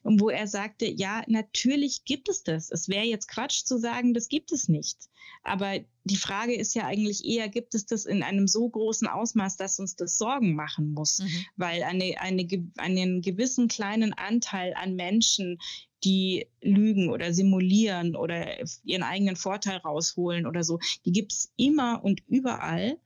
Und 0.04 0.22
wo 0.22 0.30
er 0.30 0.48
sagte, 0.48 0.86
ja, 0.86 1.24
natürlich 1.28 2.06
gibt 2.06 2.30
es 2.30 2.44
das. 2.44 2.72
Es 2.72 2.88
wäre 2.88 3.06
jetzt 3.06 3.28
Quatsch 3.28 3.64
zu 3.66 3.78
sagen, 3.78 4.14
das 4.14 4.30
gibt 4.30 4.52
es 4.52 4.70
nicht. 4.70 5.10
Aber 5.44 5.80
die 6.04 6.16
Frage 6.16 6.56
ist 6.56 6.76
ja 6.76 6.86
eigentlich 6.86 7.26
eher, 7.26 7.50
gibt 7.50 7.76
es 7.76 7.86
das 7.86 8.06
in 8.06 8.24
einem 8.24 8.48
so 8.48 8.68
großen 8.70 9.08
Ausmaß, 9.08 9.58
dass 9.58 9.80
uns 9.80 9.96
das 9.96 10.18
Sorgen 10.18 10.56
machen 10.56 10.92
muss? 10.92 11.20
Mhm. 11.20 11.46
Weil 11.56 11.84
eine, 11.84 12.16
eine, 12.20 12.48
einen 12.78 13.22
gewissen 13.22 13.68
kleinen 13.68 14.14
Anteil 14.14 14.74
an 14.76 14.96
Menschen, 14.96 15.60
die 16.04 16.48
lügen 16.62 17.10
oder 17.10 17.34
simulieren 17.34 18.16
oder 18.16 18.64
ihren 18.84 19.04
eigenen 19.04 19.36
Vorteil 19.36 19.78
rausholen 19.78 20.46
oder 20.46 20.64
so, 20.64 20.80
die 21.06 21.12
gibt 21.12 21.34
es 21.34 21.52
immer 21.58 22.04
und 22.04 22.22
überall. 22.28 22.98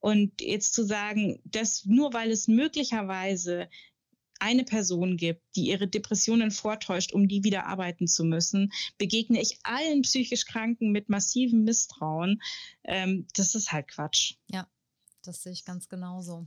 Und 0.00 0.42
jetzt 0.42 0.74
zu 0.74 0.84
sagen, 0.84 1.40
dass 1.44 1.86
nur 1.86 2.12
weil 2.12 2.30
es 2.30 2.46
möglicherweise 2.48 3.68
eine 4.44 4.64
Person 4.64 5.16
gibt, 5.16 5.42
die 5.56 5.68
ihre 5.68 5.88
Depressionen 5.88 6.50
vortäuscht, 6.50 7.14
um 7.14 7.28
die 7.28 7.44
wieder 7.44 7.64
arbeiten 7.64 8.06
zu 8.06 8.24
müssen, 8.24 8.72
begegne 8.98 9.40
ich 9.40 9.58
allen 9.62 10.02
psychisch 10.02 10.44
Kranken 10.44 10.92
mit 10.92 11.08
massivem 11.08 11.64
Misstrauen. 11.64 12.42
Ähm, 12.84 13.26
das 13.34 13.54
ist 13.54 13.72
halt 13.72 13.88
Quatsch. 13.88 14.34
Ja, 14.48 14.68
das 15.22 15.42
sehe 15.42 15.52
ich 15.52 15.64
ganz 15.64 15.88
genauso. 15.88 16.46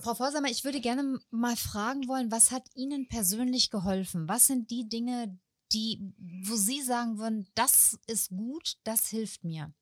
Frau 0.00 0.14
Vorsamer, 0.14 0.48
ich 0.48 0.64
würde 0.64 0.80
gerne 0.80 1.18
mal 1.30 1.56
fragen 1.56 2.08
wollen, 2.08 2.30
was 2.30 2.50
hat 2.50 2.66
Ihnen 2.74 3.06
persönlich 3.06 3.70
geholfen? 3.70 4.26
Was 4.26 4.46
sind 4.46 4.70
die 4.70 4.88
Dinge, 4.88 5.38
die, 5.72 6.00
wo 6.18 6.56
Sie 6.56 6.80
sagen 6.80 7.18
würden, 7.18 7.46
das 7.54 7.98
ist 8.06 8.30
gut, 8.30 8.78
das 8.84 9.08
hilft 9.08 9.44
mir? 9.44 9.74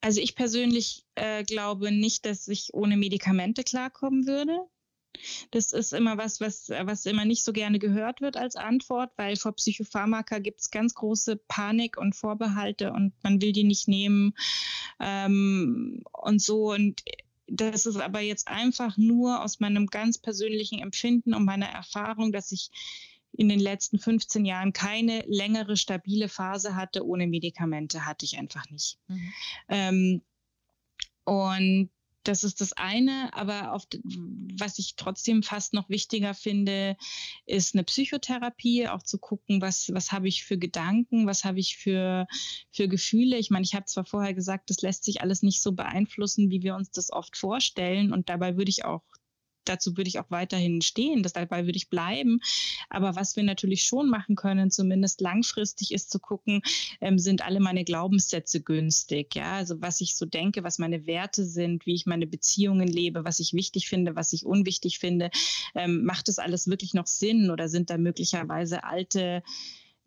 Also 0.00 0.20
ich 0.20 0.36
persönlich 0.36 1.06
äh, 1.16 1.42
glaube 1.42 1.90
nicht, 1.90 2.24
dass 2.24 2.46
ich 2.46 2.72
ohne 2.72 2.96
Medikamente 2.96 3.64
klarkommen 3.64 4.26
würde. 4.26 4.56
Das 5.50 5.72
ist 5.72 5.92
immer 5.92 6.18
was, 6.18 6.40
was, 6.40 6.68
was 6.68 7.06
immer 7.06 7.24
nicht 7.24 7.44
so 7.44 7.52
gerne 7.52 7.78
gehört 7.78 8.20
wird 8.20 8.36
als 8.36 8.56
Antwort, 8.56 9.10
weil 9.16 9.36
vor 9.36 9.52
Psychopharmaka 9.52 10.38
gibt 10.38 10.60
es 10.60 10.70
ganz 10.70 10.94
große 10.94 11.36
Panik 11.48 11.96
und 11.96 12.14
Vorbehalte 12.14 12.92
und 12.92 13.12
man 13.22 13.40
will 13.40 13.52
die 13.52 13.64
nicht 13.64 13.88
nehmen 13.88 14.34
ähm, 15.00 16.02
und 16.12 16.42
so. 16.42 16.72
Und 16.72 17.02
das 17.46 17.86
ist 17.86 17.96
aber 17.96 18.20
jetzt 18.20 18.48
einfach 18.48 18.96
nur 18.96 19.42
aus 19.42 19.60
meinem 19.60 19.86
ganz 19.86 20.18
persönlichen 20.18 20.80
Empfinden 20.80 21.34
und 21.34 21.44
meiner 21.44 21.68
Erfahrung, 21.68 22.32
dass 22.32 22.52
ich 22.52 22.70
in 23.32 23.48
den 23.48 23.60
letzten 23.60 23.98
15 23.98 24.44
Jahren 24.44 24.72
keine 24.72 25.22
längere 25.26 25.76
stabile 25.76 26.28
Phase 26.28 26.74
hatte 26.74 27.06
ohne 27.06 27.26
Medikamente, 27.26 28.06
hatte 28.06 28.24
ich 28.24 28.38
einfach 28.38 28.68
nicht. 28.70 28.98
Mhm. 29.06 29.32
Ähm, 29.68 30.22
und 31.24 31.90
das 32.28 32.44
ist 32.44 32.60
das 32.60 32.74
eine, 32.74 33.30
aber 33.32 33.72
auf, 33.72 33.86
was 34.58 34.78
ich 34.78 34.96
trotzdem 34.96 35.42
fast 35.42 35.72
noch 35.72 35.88
wichtiger 35.88 36.34
finde, 36.34 36.96
ist 37.46 37.74
eine 37.74 37.84
Psychotherapie, 37.84 38.86
auch 38.86 39.02
zu 39.02 39.18
gucken, 39.18 39.62
was, 39.62 39.90
was 39.94 40.12
habe 40.12 40.28
ich 40.28 40.44
für 40.44 40.58
Gedanken, 40.58 41.26
was 41.26 41.44
habe 41.44 41.58
ich 41.58 41.78
für, 41.78 42.26
für 42.70 42.86
Gefühle. 42.86 43.38
Ich 43.38 43.48
meine, 43.48 43.64
ich 43.64 43.74
habe 43.74 43.86
zwar 43.86 44.04
vorher 44.04 44.34
gesagt, 44.34 44.68
das 44.68 44.82
lässt 44.82 45.04
sich 45.04 45.22
alles 45.22 45.42
nicht 45.42 45.62
so 45.62 45.72
beeinflussen, 45.72 46.50
wie 46.50 46.62
wir 46.62 46.74
uns 46.74 46.90
das 46.90 47.10
oft 47.10 47.36
vorstellen 47.36 48.12
und 48.12 48.28
dabei 48.28 48.58
würde 48.58 48.70
ich 48.70 48.84
auch 48.84 49.02
dazu 49.68 49.96
würde 49.96 50.08
ich 50.08 50.18
auch 50.18 50.30
weiterhin 50.30 50.82
stehen, 50.82 51.22
das, 51.22 51.32
dabei 51.32 51.66
würde 51.66 51.76
ich 51.76 51.88
bleiben. 51.88 52.40
Aber 52.88 53.16
was 53.16 53.36
wir 53.36 53.42
natürlich 53.42 53.84
schon 53.84 54.08
machen 54.08 54.36
können, 54.36 54.70
zumindest 54.70 55.20
langfristig, 55.20 55.92
ist 55.92 56.10
zu 56.10 56.18
gucken, 56.18 56.62
ähm, 57.00 57.18
sind 57.18 57.44
alle 57.44 57.60
meine 57.60 57.84
Glaubenssätze 57.84 58.60
günstig? 58.60 59.34
Ja, 59.34 59.54
also 59.54 59.80
was 59.80 60.00
ich 60.00 60.16
so 60.16 60.26
denke, 60.26 60.64
was 60.64 60.78
meine 60.78 61.06
Werte 61.06 61.44
sind, 61.44 61.86
wie 61.86 61.94
ich 61.94 62.06
meine 62.06 62.26
Beziehungen 62.26 62.88
lebe, 62.88 63.24
was 63.24 63.40
ich 63.40 63.52
wichtig 63.52 63.88
finde, 63.88 64.16
was 64.16 64.32
ich 64.32 64.46
unwichtig 64.46 64.98
finde. 64.98 65.30
Ähm, 65.74 66.04
macht 66.04 66.28
das 66.28 66.38
alles 66.38 66.68
wirklich 66.68 66.94
noch 66.94 67.06
Sinn 67.06 67.50
oder 67.50 67.68
sind 67.68 67.90
da 67.90 67.98
möglicherweise 67.98 68.84
alte 68.84 69.42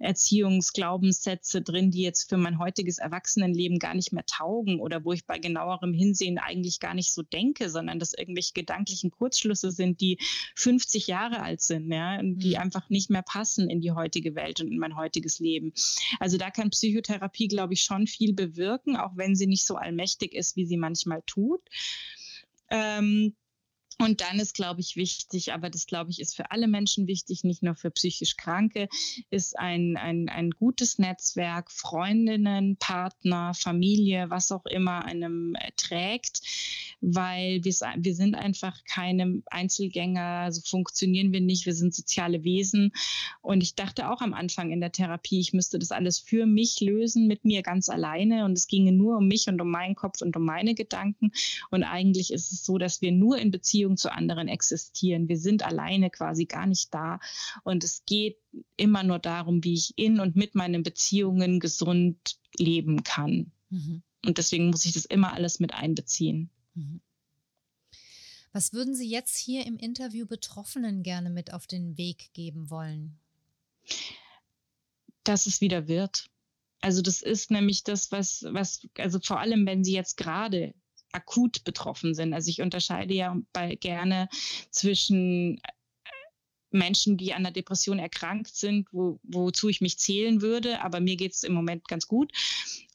Erziehungsglaubenssätze 0.02 1.62
drin, 1.62 1.92
die 1.92 2.02
jetzt 2.02 2.30
für 2.30 2.38
mein 2.38 2.60
heutiges 2.60 2.98
Erwachsenenleben 2.98 3.80
gar 3.80 3.94
nicht 3.94 4.12
mehr 4.12 4.26
taugen 4.26 4.80
oder 4.80 5.04
wo 5.06 5.14
ich 5.14 5.26
bei 5.26 5.40
genauerem 5.40 5.94
Hinsehen 5.94 6.38
eigentlich 6.38 6.80
gar 6.80 6.94
nicht 6.94 7.14
so 7.14 7.22
denke, 7.22 7.70
sondern 7.70 8.00
dass 8.00 8.14
irgendwelche 8.14 8.54
gedanklichen 8.54 9.12
Kurzschlüsse 9.12 9.72
sind, 9.72 10.02
die 10.02 10.18
50 10.56 11.08
Jahre 11.08 11.42
alt 11.42 11.62
sind, 11.62 11.92
ja, 11.92 12.20
die 12.22 12.56
mhm. 12.56 12.62
einfach 12.62 12.90
nicht 12.90 13.10
mehr 13.10 13.24
passen 13.24 13.70
in 13.70 13.82
die 13.82 13.92
heutige 13.92 14.36
Welt 14.36 14.62
und 14.62 14.68
in 14.68 14.78
mein 14.78 14.96
heutiges 14.96 15.40
Leben. 15.40 15.74
Also 16.20 16.38
da 16.38 16.50
kann 16.50 16.70
Psychotherapie, 16.70 17.48
glaube 17.48 17.74
ich, 17.74 17.84
schon 17.84 18.08
viel 18.08 18.34
bewirken, 18.34 18.98
auch 18.98 19.16
wenn 19.16 19.36
sie 19.36 19.48
nicht 19.48 19.66
so 19.66 19.76
allmächtig 19.76 20.34
ist, 20.34 20.56
wie 20.56 20.66
sie 20.66 20.78
manchmal 20.78 21.22
tut. 21.26 21.62
Ähm, 22.70 23.36
und 24.02 24.22
dann 24.22 24.40
ist, 24.40 24.56
glaube 24.56 24.82
ich, 24.82 24.96
wichtig, 24.96 25.54
aber 25.54 25.70
das, 25.70 25.86
glaube 25.86 26.10
ich, 26.10 26.20
ist 26.20 26.36
für 26.36 26.50
alle 26.50 26.68
Menschen 26.68 27.06
wichtig, 27.06 27.44
nicht 27.44 27.62
nur 27.62 27.76
für 27.76 27.92
psychisch 27.92 28.36
Kranke, 28.36 28.90
ist 29.30 29.58
ein, 29.60 29.96
ein, 29.96 30.28
ein 30.28 30.50
gutes 30.50 30.98
Netzwerk, 30.98 31.72
Freundinnen, 31.72 32.78
Partner, 32.78 33.54
Familie, 33.54 34.30
was 34.32 34.52
auch 34.52 34.66
immer 34.66 35.06
einem 35.06 35.56
äh, 35.56 35.72
trägt, 35.78 36.42
weil 37.02 37.64
wir, 37.64 37.74
wir 37.98 38.16
sind 38.16 38.36
einfach 38.36 38.84
keine 38.86 39.44
Einzelgänger, 39.48 40.52
so 40.52 40.62
funktionieren 40.62 41.32
wir 41.32 41.42
nicht, 41.42 41.66
wir 41.66 41.74
sind 41.76 41.94
soziale 41.94 42.44
Wesen. 42.44 42.94
Und 43.42 43.62
ich 43.62 43.76
dachte 43.76 44.10
auch 44.10 44.22
am 44.22 44.34
Anfang 44.34 44.72
in 44.72 44.82
der 44.82 44.92
Therapie, 44.92 45.40
ich 45.40 45.54
müsste 45.54 45.80
das 45.80 45.92
alles 45.92 46.20
für 46.20 46.46
mich 46.46 46.80
lösen, 46.82 47.28
mit 47.28 47.46
mir 47.46 47.62
ganz 47.62 47.90
alleine. 47.90 48.46
Und 48.46 48.54
es 48.54 48.68
ginge 48.68 48.92
nur 48.92 49.18
um 49.18 49.28
mich 49.28 49.48
und 49.48 49.62
um 49.62 49.70
meinen 49.70 49.96
Kopf 49.96 50.22
und 50.22 50.36
um 50.36 50.44
meine 50.44 50.76
Gedanken. 50.76 51.32
Und 51.70 51.84
eigentlich 51.84 52.32
ist 52.32 52.52
es 52.52 52.64
so, 52.64 52.78
dass 52.78 53.02
wir 53.02 53.12
nur 53.12 53.38
in 53.38 53.52
Beziehung 53.52 53.91
Beziehung 53.92 53.98
zu 53.98 54.12
anderen 54.12 54.48
existieren. 54.48 55.28
Wir 55.28 55.38
sind 55.38 55.64
alleine 55.64 56.10
quasi 56.10 56.46
gar 56.46 56.66
nicht 56.66 56.94
da. 56.94 57.20
Und 57.64 57.84
es 57.84 58.04
geht 58.06 58.38
immer 58.78 59.04
nur 59.04 59.20
darum, 59.20 59.64
wie 59.64 59.74
ich 59.74 59.94
in 59.98 60.20
und 60.20 60.36
mit 60.36 60.56
meinen 60.56 60.84
Beziehungen 60.84 61.60
gesund 61.60 62.38
leben 62.58 63.04
kann. 63.04 63.52
Mhm. 63.70 64.04
Und 64.26 64.38
deswegen 64.38 64.70
muss 64.70 64.86
ich 64.86 64.94
das 64.94 65.06
immer 65.06 65.34
alles 65.34 65.60
mit 65.60 65.74
einbeziehen. 65.74 66.50
Mhm. 66.76 67.02
Was 68.54 68.74
würden 68.74 68.96
Sie 68.96 69.10
jetzt 69.10 69.38
hier 69.38 69.66
im 69.66 69.78
Interview 69.78 70.26
Betroffenen 70.26 71.04
gerne 71.04 71.30
mit 71.30 71.54
auf 71.54 71.68
den 71.68 71.98
Weg 71.98 72.34
geben 72.34 72.70
wollen? 72.70 73.18
Dass 75.24 75.46
es 75.46 75.62
wieder 75.62 75.88
wird. 75.88 76.30
Also 76.82 77.02
das 77.02 77.22
ist 77.22 77.52
nämlich 77.52 77.84
das, 77.84 78.12
was, 78.12 78.44
was, 78.50 78.88
also 78.98 79.20
vor 79.20 79.40
allem, 79.40 79.66
wenn 79.66 79.84
Sie 79.84 79.94
jetzt 79.94 80.18
gerade 80.18 80.74
akut 81.14 81.64
betroffen 81.64 82.14
sind. 82.14 82.34
Also 82.34 82.50
ich 82.50 82.62
unterscheide 82.62 83.14
ja 83.14 83.38
bei, 83.54 83.76
gerne 83.76 84.30
zwischen 84.70 85.62
Menschen, 86.72 87.18
die 87.18 87.34
an 87.34 87.44
der 87.44 87.52
Depression 87.52 88.00
erkrankt 88.00 88.56
sind, 88.56 88.88
wo, 88.92 89.20
wozu 89.24 89.70
ich 89.70 89.82
mich 89.82 90.00
zählen 90.00 90.42
würde, 90.42 90.82
aber 90.82 91.00
mir 91.00 91.18
geht 91.18 91.34
es 91.34 91.44
im 91.44 91.54
Moment 91.54 91.88
ganz 91.88 92.08
gut. 92.08 92.32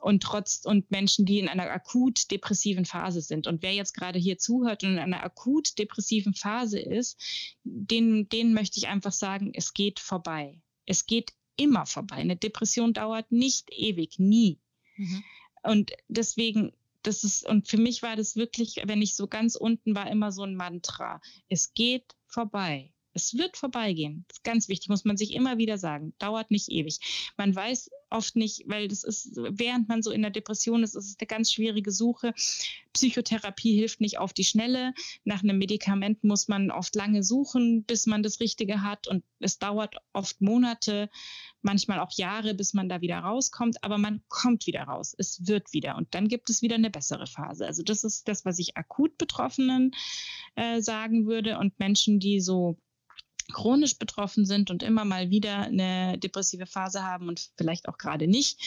Und 0.00 0.22
trotz 0.22 0.62
und 0.64 0.90
Menschen, 0.90 1.26
die 1.26 1.38
in 1.38 1.48
einer 1.48 1.70
akut 1.70 2.30
depressiven 2.30 2.84
Phase 2.84 3.20
sind. 3.20 3.46
Und 3.46 3.62
wer 3.62 3.74
jetzt 3.74 3.94
gerade 3.94 4.18
hier 4.18 4.38
zuhört 4.38 4.82
und 4.82 4.92
in 4.92 4.98
einer 4.98 5.22
akut 5.22 5.78
depressiven 5.78 6.34
Phase 6.34 6.78
ist, 6.78 7.20
denen, 7.64 8.28
denen 8.28 8.54
möchte 8.54 8.78
ich 8.78 8.88
einfach 8.88 9.12
sagen, 9.12 9.52
es 9.54 9.74
geht 9.74 10.00
vorbei. 10.00 10.60
Es 10.86 11.06
geht 11.06 11.32
immer 11.56 11.86
vorbei. 11.86 12.16
Eine 12.16 12.36
Depression 12.36 12.92
dauert 12.92 13.30
nicht 13.32 13.70
ewig, 13.72 14.18
nie. 14.18 14.58
Mhm. 14.96 15.24
Und 15.62 15.92
deswegen 16.08 16.72
das 17.06 17.24
ist, 17.24 17.46
und 17.48 17.68
für 17.68 17.78
mich 17.78 18.02
war 18.02 18.16
das 18.16 18.36
wirklich, 18.36 18.82
wenn 18.84 19.02
ich 19.02 19.14
so 19.14 19.28
ganz 19.28 19.56
unten 19.56 19.94
war, 19.94 20.10
immer 20.10 20.32
so 20.32 20.42
ein 20.42 20.56
Mantra. 20.56 21.20
Es 21.48 21.72
geht 21.74 22.14
vorbei. 22.26 22.92
Es 23.16 23.38
wird 23.38 23.56
vorbeigehen. 23.56 24.26
Das 24.28 24.36
ist 24.36 24.44
ganz 24.44 24.68
wichtig, 24.68 24.90
muss 24.90 25.06
man 25.06 25.16
sich 25.16 25.34
immer 25.34 25.56
wieder 25.56 25.78
sagen. 25.78 26.12
Dauert 26.18 26.50
nicht 26.50 26.68
ewig. 26.68 27.00
Man 27.38 27.56
weiß 27.56 27.90
oft 28.10 28.36
nicht, 28.36 28.64
weil 28.66 28.88
das 28.88 29.04
ist, 29.04 29.36
während 29.36 29.88
man 29.88 30.02
so 30.02 30.10
in 30.10 30.20
der 30.20 30.30
Depression 30.30 30.82
ist, 30.82 30.94
ist 30.94 31.06
es 31.06 31.16
eine 31.18 31.26
ganz 31.26 31.50
schwierige 31.50 31.90
Suche. 31.90 32.34
Psychotherapie 32.92 33.74
hilft 33.74 34.02
nicht 34.02 34.18
auf 34.18 34.34
die 34.34 34.44
Schnelle. 34.44 34.92
Nach 35.24 35.42
einem 35.42 35.56
Medikament 35.56 36.24
muss 36.24 36.46
man 36.46 36.70
oft 36.70 36.94
lange 36.94 37.22
suchen, 37.22 37.84
bis 37.84 38.04
man 38.04 38.22
das 38.22 38.38
Richtige 38.40 38.82
hat. 38.82 39.08
Und 39.08 39.24
es 39.40 39.58
dauert 39.58 39.96
oft 40.12 40.42
Monate, 40.42 41.08
manchmal 41.62 42.00
auch 42.00 42.12
Jahre, 42.12 42.52
bis 42.52 42.74
man 42.74 42.90
da 42.90 43.00
wieder 43.00 43.18
rauskommt. 43.18 43.82
Aber 43.82 43.96
man 43.96 44.22
kommt 44.28 44.66
wieder 44.66 44.82
raus. 44.82 45.14
Es 45.16 45.46
wird 45.46 45.72
wieder. 45.72 45.96
Und 45.96 46.14
dann 46.14 46.28
gibt 46.28 46.50
es 46.50 46.60
wieder 46.60 46.74
eine 46.74 46.90
bessere 46.90 47.26
Phase. 47.26 47.66
Also 47.66 47.82
das 47.82 48.04
ist 48.04 48.28
das, 48.28 48.44
was 48.44 48.58
ich 48.58 48.76
akut 48.76 49.16
Betroffenen 49.16 49.92
äh, 50.54 50.82
sagen 50.82 51.26
würde. 51.26 51.58
Und 51.58 51.78
Menschen, 51.78 52.20
die 52.20 52.40
so 52.40 52.76
chronisch 53.52 53.98
betroffen 53.98 54.44
sind 54.44 54.70
und 54.70 54.82
immer 54.82 55.04
mal 55.04 55.30
wieder 55.30 55.60
eine 55.60 56.18
depressive 56.18 56.66
Phase 56.66 57.04
haben 57.04 57.28
und 57.28 57.50
vielleicht 57.56 57.88
auch 57.88 57.98
gerade 57.98 58.26
nicht, 58.26 58.60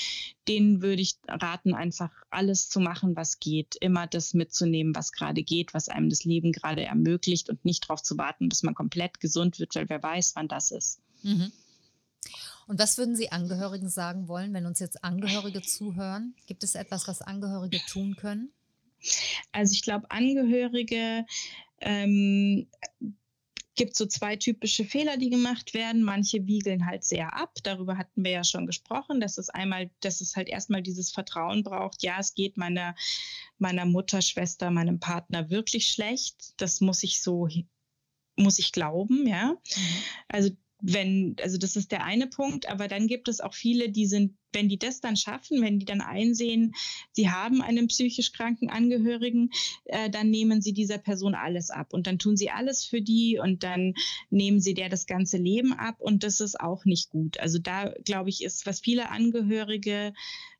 denen 0.48 0.82
würde 0.82 1.02
ich 1.02 1.18
raten, 1.28 1.74
einfach 1.74 2.12
alles 2.30 2.70
zu 2.70 2.80
machen, 2.80 3.16
was 3.16 3.40
geht, 3.40 3.76
immer 3.76 4.08
das 4.08 4.34
mitzunehmen, 4.34 4.96
was 4.96 5.12
gerade 5.12 5.44
geht, 5.44 5.74
was 5.74 5.90
einem 5.90 6.10
das 6.10 6.24
Leben 6.24 6.52
gerade 6.52 6.84
ermöglicht 6.84 7.50
und 7.50 7.64
nicht 7.66 7.86
darauf 7.86 8.02
zu 8.02 8.18
warten, 8.18 8.50
bis 8.50 8.64
man 8.64 8.74
komplett 8.74 9.20
gesund 9.20 9.60
wird, 9.60 9.76
weil 9.76 9.90
wer 9.90 10.02
weiß, 10.02 10.34
wann 10.36 10.48
das 10.48 10.72
ist. 10.72 11.00
Mhm. 11.24 11.52
Und 12.68 12.78
was 12.78 12.98
würden 12.98 13.16
Sie 13.16 13.32
Angehörigen 13.32 13.90
sagen 13.90 14.28
wollen, 14.28 14.54
wenn 14.54 14.68
uns 14.68 14.80
jetzt 14.80 15.04
Angehörige 15.04 15.62
zuhören? 15.62 16.36
Gibt 16.46 16.64
es 16.64 16.76
etwas, 16.76 17.08
was 17.08 17.22
Angehörige 17.22 17.80
tun 17.88 18.16
können? 18.16 18.52
Also 19.52 19.74
ich 19.74 19.82
glaube, 19.82 20.12
Angehörige 20.12 21.26
ähm, 21.82 22.68
gibt 23.80 23.96
so 23.96 24.06
zwei 24.06 24.36
typische 24.36 24.84
Fehler, 24.84 25.16
die 25.16 25.30
gemacht 25.30 25.74
werden. 25.74 26.04
Manche 26.04 26.46
wiegeln 26.46 26.86
halt 26.86 27.06
sehr 27.06 27.34
ab. 27.34 27.54
Darüber 27.64 27.98
hatten 27.98 28.26
wir 28.26 28.32
ja 28.32 28.44
schon 28.44 28.66
gesprochen, 28.68 29.22
dass 29.22 29.38
es 29.38 29.50
einmal, 29.50 29.90
dass 30.02 30.20
es 30.20 30.36
halt 30.36 30.50
erstmal 30.50 30.84
dieses 30.84 31.12
Vertrauen 31.12 31.64
braucht. 31.64 32.04
Ja, 32.04 32.18
es 32.20 32.36
geht 32.36 32.58
meiner, 32.58 32.94
meiner 33.58 33.86
Mutter, 33.86 34.22
Schwester, 34.22 34.70
meinem 34.70 35.00
Partner 35.00 35.50
wirklich 35.50 35.88
schlecht. 35.88 36.54
Das 36.58 36.82
muss 36.82 37.04
ich 37.04 37.22
so, 37.22 37.48
muss 38.36 38.60
ich 38.60 38.74
glauben, 38.74 39.26
ja. 39.26 39.54
Mhm. 39.54 40.04
Also 40.28 40.50
wenn, 40.82 41.36
also 41.42 41.58
das 41.58 41.76
ist 41.76 41.92
der 41.92 42.04
eine 42.04 42.28
Punkt, 42.28 42.70
aber 42.70 42.88
dann 42.88 43.08
gibt 43.08 43.28
es 43.28 43.42
auch 43.42 43.54
viele, 43.54 43.90
die 43.90 44.06
sind, 44.06 44.36
wenn 44.54 44.70
die 44.70 44.80
das 44.80 45.02
dann 45.02 45.18
schaffen, 45.18 45.62
wenn 45.62 45.78
die 45.78 45.86
dann 45.86 46.02
einsehen, 46.02 46.74
sie 47.12 47.30
haben 47.30 47.62
einen 47.62 47.88
psychisch 47.88 48.32
kranken 48.32 48.70
Angehörigen, 48.70 49.52
äh, 49.86 50.10
dann 50.10 50.30
nehmen 50.30 50.62
sie 50.62 50.74
dieser 50.74 50.98
Person 50.98 51.36
alles 51.36 51.70
ab 51.70 51.94
und 51.94 52.08
dann 52.08 52.18
tun 52.18 52.38
sie 52.38 52.50
alles 52.50 52.86
für 52.86 53.02
die 53.02 53.40
und 53.42 53.64
dann 53.64 53.94
nehmen 54.30 54.62
sie 54.62 54.74
der 54.74 54.90
das 54.90 55.06
ganze 55.06 55.38
Leben 55.38 55.74
ab 55.74 55.96
und 56.00 56.24
das 56.24 56.40
ist 56.40 56.60
auch 56.60 56.86
nicht 56.86 57.10
gut. 57.10 57.40
Also 57.40 57.60
da 57.60 57.94
glaube 58.06 58.30
ich 58.30 58.44
ist, 58.44 58.66
was 58.66 58.80
viele 58.80 59.10
Angehörige 59.10 60.14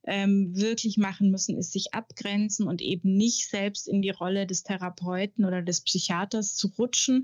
ähm, 0.06 0.56
wirklich 0.56 0.98
machen 0.98 1.32
müssen, 1.32 1.58
ist 1.58 1.72
sich 1.72 1.94
abgrenzen 1.94 2.68
und 2.68 2.82
eben 2.82 3.16
nicht 3.16 3.50
selbst 3.50 3.88
in 3.88 4.02
die 4.02 4.10
Rolle 4.10 4.46
des 4.46 4.64
Therapeuten 4.64 5.46
oder 5.46 5.62
des 5.62 5.82
Psychiaters 5.82 6.56
zu 6.56 6.70
rutschen, 6.78 7.24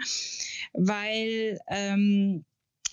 weil 0.73 1.59
ähm, 1.67 2.45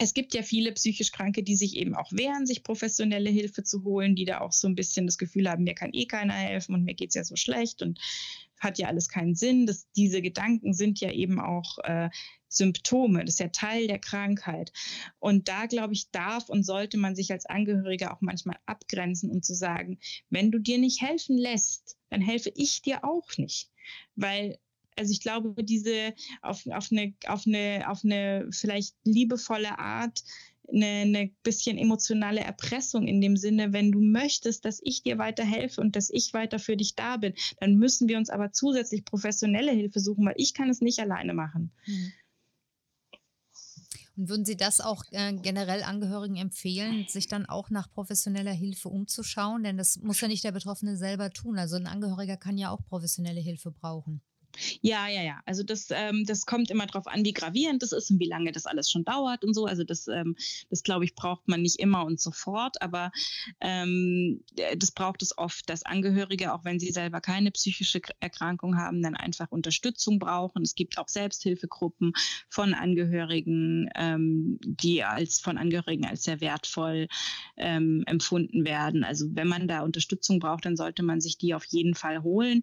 es 0.02 0.14
gibt 0.14 0.34
ja 0.34 0.42
viele 0.42 0.72
psychisch 0.72 1.12
Kranke, 1.12 1.42
die 1.44 1.54
sich 1.54 1.76
eben 1.76 1.94
auch 1.94 2.10
wehren, 2.12 2.44
sich 2.44 2.64
professionelle 2.64 3.30
Hilfe 3.30 3.62
zu 3.62 3.84
holen, 3.84 4.16
die 4.16 4.24
da 4.24 4.40
auch 4.40 4.52
so 4.52 4.66
ein 4.66 4.74
bisschen 4.74 5.06
das 5.06 5.16
Gefühl 5.16 5.48
haben, 5.48 5.62
mir 5.62 5.74
kann 5.74 5.92
eh 5.92 6.06
keiner 6.06 6.34
helfen 6.34 6.74
und 6.74 6.84
mir 6.84 6.94
geht 6.94 7.10
es 7.10 7.14
ja 7.14 7.24
so 7.24 7.36
schlecht 7.36 7.82
und 7.82 8.00
hat 8.58 8.78
ja 8.78 8.88
alles 8.88 9.08
keinen 9.08 9.34
Sinn. 9.34 9.66
Das, 9.66 9.90
diese 9.92 10.20
Gedanken 10.20 10.72
sind 10.74 11.00
ja 11.00 11.12
eben 11.12 11.40
auch 11.40 11.78
äh, 11.84 12.10
Symptome, 12.48 13.24
das 13.24 13.34
ist 13.34 13.40
ja 13.40 13.48
Teil 13.48 13.86
der 13.86 13.98
Krankheit. 13.98 14.72
Und 15.20 15.48
da, 15.48 15.66
glaube 15.66 15.94
ich, 15.94 16.10
darf 16.10 16.48
und 16.48 16.64
sollte 16.64 16.98
man 16.98 17.14
sich 17.14 17.30
als 17.30 17.46
Angehöriger 17.46 18.12
auch 18.12 18.20
manchmal 18.20 18.58
abgrenzen 18.66 19.30
und 19.30 19.44
zu 19.44 19.54
sagen, 19.54 19.98
wenn 20.30 20.50
du 20.50 20.58
dir 20.58 20.78
nicht 20.78 21.00
helfen 21.00 21.38
lässt, 21.38 21.96
dann 22.10 22.20
helfe 22.20 22.52
ich 22.54 22.82
dir 22.82 23.04
auch 23.04 23.28
nicht. 23.38 23.70
Weil 24.16 24.58
also 24.96 25.12
ich 25.12 25.20
glaube, 25.20 25.54
diese 25.64 26.14
auf, 26.42 26.66
auf, 26.66 26.88
eine, 26.90 27.14
auf, 27.26 27.46
eine, 27.46 27.84
auf 27.88 28.04
eine 28.04 28.48
vielleicht 28.50 28.96
liebevolle 29.04 29.78
Art, 29.78 30.22
eine, 30.72 30.86
eine 30.86 31.30
bisschen 31.42 31.78
emotionale 31.78 32.40
Erpressung 32.40 33.06
in 33.06 33.20
dem 33.20 33.36
Sinne, 33.36 33.72
wenn 33.72 33.92
du 33.92 34.00
möchtest, 34.00 34.64
dass 34.64 34.80
ich 34.82 35.02
dir 35.02 35.18
weiterhelfe 35.18 35.80
und 35.80 35.96
dass 35.96 36.10
ich 36.10 36.32
weiter 36.34 36.58
für 36.58 36.76
dich 36.76 36.94
da 36.94 37.16
bin, 37.16 37.34
dann 37.60 37.76
müssen 37.76 38.08
wir 38.08 38.18
uns 38.18 38.30
aber 38.30 38.52
zusätzlich 38.52 39.04
professionelle 39.04 39.72
Hilfe 39.72 40.00
suchen, 40.00 40.24
weil 40.24 40.34
ich 40.36 40.54
kann 40.54 40.70
es 40.70 40.80
nicht 40.80 40.98
alleine 41.00 41.34
machen. 41.34 41.72
Mhm. 41.86 42.12
Und 44.14 44.28
würden 44.28 44.44
Sie 44.44 44.56
das 44.56 44.80
auch 44.80 45.04
äh, 45.10 45.32
generell 45.32 45.82
Angehörigen 45.82 46.36
empfehlen, 46.36 47.06
sich 47.08 47.28
dann 47.28 47.46
auch 47.46 47.70
nach 47.70 47.90
professioneller 47.90 48.52
Hilfe 48.52 48.90
umzuschauen? 48.90 49.62
Denn 49.62 49.78
das 49.78 49.96
muss 50.00 50.20
ja 50.20 50.28
nicht 50.28 50.44
der 50.44 50.52
Betroffene 50.52 50.98
selber 50.98 51.30
tun. 51.30 51.58
Also 51.58 51.76
ein 51.76 51.86
Angehöriger 51.86 52.36
kann 52.36 52.58
ja 52.58 52.70
auch 52.70 52.84
professionelle 52.84 53.40
Hilfe 53.40 53.70
brauchen. 53.70 54.20
Ja, 54.80 55.08
ja, 55.08 55.22
ja. 55.22 55.40
Also 55.46 55.62
das, 55.62 55.88
ähm, 55.90 56.24
das 56.26 56.46
kommt 56.46 56.70
immer 56.70 56.86
darauf 56.86 57.06
an, 57.06 57.24
wie 57.24 57.32
gravierend 57.32 57.82
das 57.82 57.92
ist 57.92 58.10
und 58.10 58.20
wie 58.20 58.28
lange 58.28 58.52
das 58.52 58.66
alles 58.66 58.90
schon 58.90 59.04
dauert 59.04 59.44
und 59.44 59.54
so. 59.54 59.66
Also 59.66 59.84
das, 59.84 60.08
ähm, 60.08 60.36
das 60.70 60.82
glaube 60.82 61.04
ich, 61.04 61.14
braucht 61.14 61.48
man 61.48 61.62
nicht 61.62 61.78
immer 61.78 62.04
und 62.04 62.20
sofort, 62.20 62.80
aber 62.82 63.12
ähm, 63.60 64.42
das 64.76 64.90
braucht 64.90 65.22
es 65.22 65.36
oft, 65.36 65.68
dass 65.68 65.84
Angehörige, 65.84 66.52
auch 66.52 66.64
wenn 66.64 66.80
sie 66.80 66.90
selber 66.90 67.20
keine 67.20 67.50
psychische 67.50 68.00
Erkrankung 68.20 68.76
haben, 68.76 69.02
dann 69.02 69.16
einfach 69.16 69.50
Unterstützung 69.50 70.18
brauchen. 70.18 70.62
Es 70.62 70.74
gibt 70.74 70.98
auch 70.98 71.08
Selbsthilfegruppen 71.08 72.12
von 72.48 72.74
Angehörigen, 72.74 73.88
ähm, 73.94 74.58
die 74.62 75.04
als 75.04 75.40
von 75.40 75.58
Angehörigen 75.58 76.06
als 76.06 76.24
sehr 76.24 76.40
wertvoll 76.40 77.08
ähm, 77.56 78.02
empfunden 78.06 78.64
werden. 78.64 79.04
Also 79.04 79.26
wenn 79.34 79.48
man 79.48 79.68
da 79.68 79.80
Unterstützung 79.80 80.38
braucht, 80.38 80.64
dann 80.64 80.76
sollte 80.76 81.02
man 81.02 81.20
sich 81.20 81.38
die 81.38 81.54
auf 81.54 81.64
jeden 81.64 81.94
Fall 81.94 82.22
holen. 82.22 82.62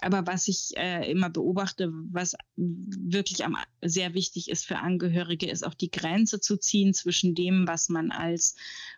Aber 0.00 0.26
was 0.26 0.48
ich 0.48 0.76
äh, 0.76 1.10
immer 1.10 1.23
immer 1.24 1.30
beobachte, 1.30 1.90
was 1.92 2.36
wirklich 2.56 3.44
am, 3.44 3.56
sehr 3.82 4.14
wichtig 4.14 4.50
ist 4.50 4.66
für 4.66 4.78
Angehörige, 4.78 5.50
ist 5.50 5.64
auch 5.64 5.74
die 5.74 5.90
Grenze 5.90 6.40
zu 6.40 6.56
ziehen 6.56 6.92
zwischen 6.92 7.34
dem, 7.34 7.66
was 7.66 7.88
man 7.88 8.10
als 8.10 8.56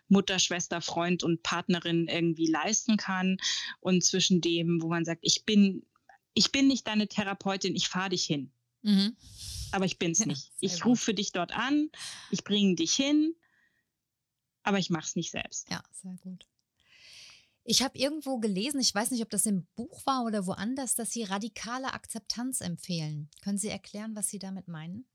Mutter, 0.09 0.39
Schwester, 0.39 0.81
Freund 0.81 1.23
und 1.23 1.43
Partnerin 1.43 2.07
irgendwie 2.07 2.47
leisten 2.47 2.97
kann 2.97 3.37
und 3.79 4.03
zwischen 4.03 4.41
dem, 4.41 4.81
wo 4.81 4.89
man 4.89 5.05
sagt, 5.05 5.19
ich 5.21 5.45
bin, 5.45 5.85
ich 6.33 6.51
bin 6.51 6.67
nicht 6.67 6.87
deine 6.87 7.07
Therapeutin, 7.07 7.75
ich 7.75 7.87
fahre 7.87 8.09
dich 8.09 8.25
hin. 8.25 8.51
Mhm. 8.81 9.15
Aber 9.71 9.85
ich 9.85 9.97
bin 9.99 10.11
es 10.11 10.25
nicht. 10.25 10.51
Ich 10.59 10.85
rufe 10.85 11.13
dich 11.13 11.31
dort 11.31 11.51
an, 11.51 11.89
ich 12.31 12.43
bringe 12.43 12.75
dich 12.75 12.93
hin, 12.93 13.35
aber 14.63 14.79
ich 14.79 14.89
mache 14.89 15.05
es 15.05 15.15
nicht 15.15 15.31
selbst. 15.31 15.69
Ja, 15.69 15.81
sehr 15.91 16.15
gut. 16.23 16.45
Ich 17.69 17.81
habe 17.83 17.97
irgendwo 17.97 18.37
gelesen, 18.37 18.79
ich 18.79 18.95
weiß 18.95 19.11
nicht, 19.11 19.21
ob 19.21 19.29
das 19.29 19.45
im 19.45 19.67
Buch 19.75 20.05
war 20.05 20.23
oder 20.23 20.47
woanders, 20.47 20.95
dass 20.95 21.11
Sie 21.11 21.23
radikale 21.23 21.91
Akzeptanz 21.91 22.61
empfehlen. 22.61 23.29
Können 23.41 23.57
Sie 23.57 23.67
erklären, 23.67 24.15
was 24.15 24.29
Sie 24.29 24.39
damit 24.39 24.69
meinen? 24.69 25.05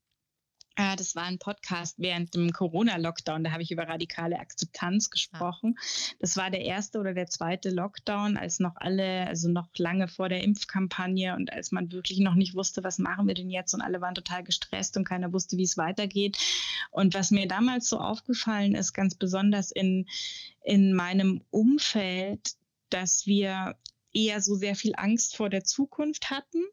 Ah, 0.75 0.95
das 0.95 1.15
war 1.15 1.25
ein 1.25 1.37
Podcast 1.37 1.99
während 1.99 2.33
dem 2.33 2.51
Corona-Lockdown. 2.51 3.43
Da 3.43 3.51
habe 3.51 3.61
ich 3.61 3.69
über 3.69 3.87
radikale 3.87 4.39
Akzeptanz 4.39 5.11
gesprochen. 5.11 5.75
Ah. 5.77 6.15
Das 6.19 6.35
war 6.35 6.49
der 6.49 6.61
erste 6.61 6.99
oder 6.99 7.13
der 7.13 7.27
zweite 7.27 7.69
Lockdown, 7.69 8.37
als 8.37 8.59
noch 8.59 8.75
alle, 8.77 9.27
also 9.27 9.49
noch 9.49 9.67
lange 9.77 10.07
vor 10.07 10.29
der 10.29 10.43
Impfkampagne 10.43 11.35
und 11.35 11.53
als 11.53 11.71
man 11.71 11.91
wirklich 11.91 12.19
noch 12.19 12.33
nicht 12.33 12.55
wusste, 12.55 12.83
was 12.83 12.97
machen 12.97 13.27
wir 13.27 13.35
denn 13.35 13.51
jetzt 13.51 13.75
und 13.75 13.81
alle 13.81 14.01
waren 14.01 14.15
total 14.15 14.43
gestresst 14.43 14.97
und 14.97 15.07
keiner 15.07 15.31
wusste, 15.31 15.57
wie 15.57 15.63
es 15.63 15.77
weitergeht. 15.77 16.39
Und 16.89 17.13
was 17.13 17.29
mir 17.29 17.47
damals 17.47 17.87
so 17.87 17.99
aufgefallen 17.99 18.73
ist, 18.73 18.93
ganz 18.93 19.13
besonders 19.13 19.71
in, 19.71 20.07
in 20.63 20.95
meinem 20.95 21.43
Umfeld, 21.51 22.55
dass 22.89 23.27
wir 23.27 23.75
eher 24.11 24.41
so 24.41 24.55
sehr 24.55 24.75
viel 24.75 24.93
Angst 24.95 25.35
vor 25.35 25.49
der 25.49 25.63
Zukunft 25.63 26.31
hatten, 26.31 26.63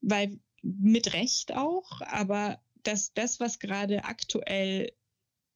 weil 0.00 0.38
mit 0.62 1.12
Recht 1.12 1.56
auch, 1.56 2.00
aber 2.02 2.60
dass 2.82 3.12
das, 3.12 3.40
was 3.40 3.58
gerade 3.58 4.04
aktuell 4.04 4.92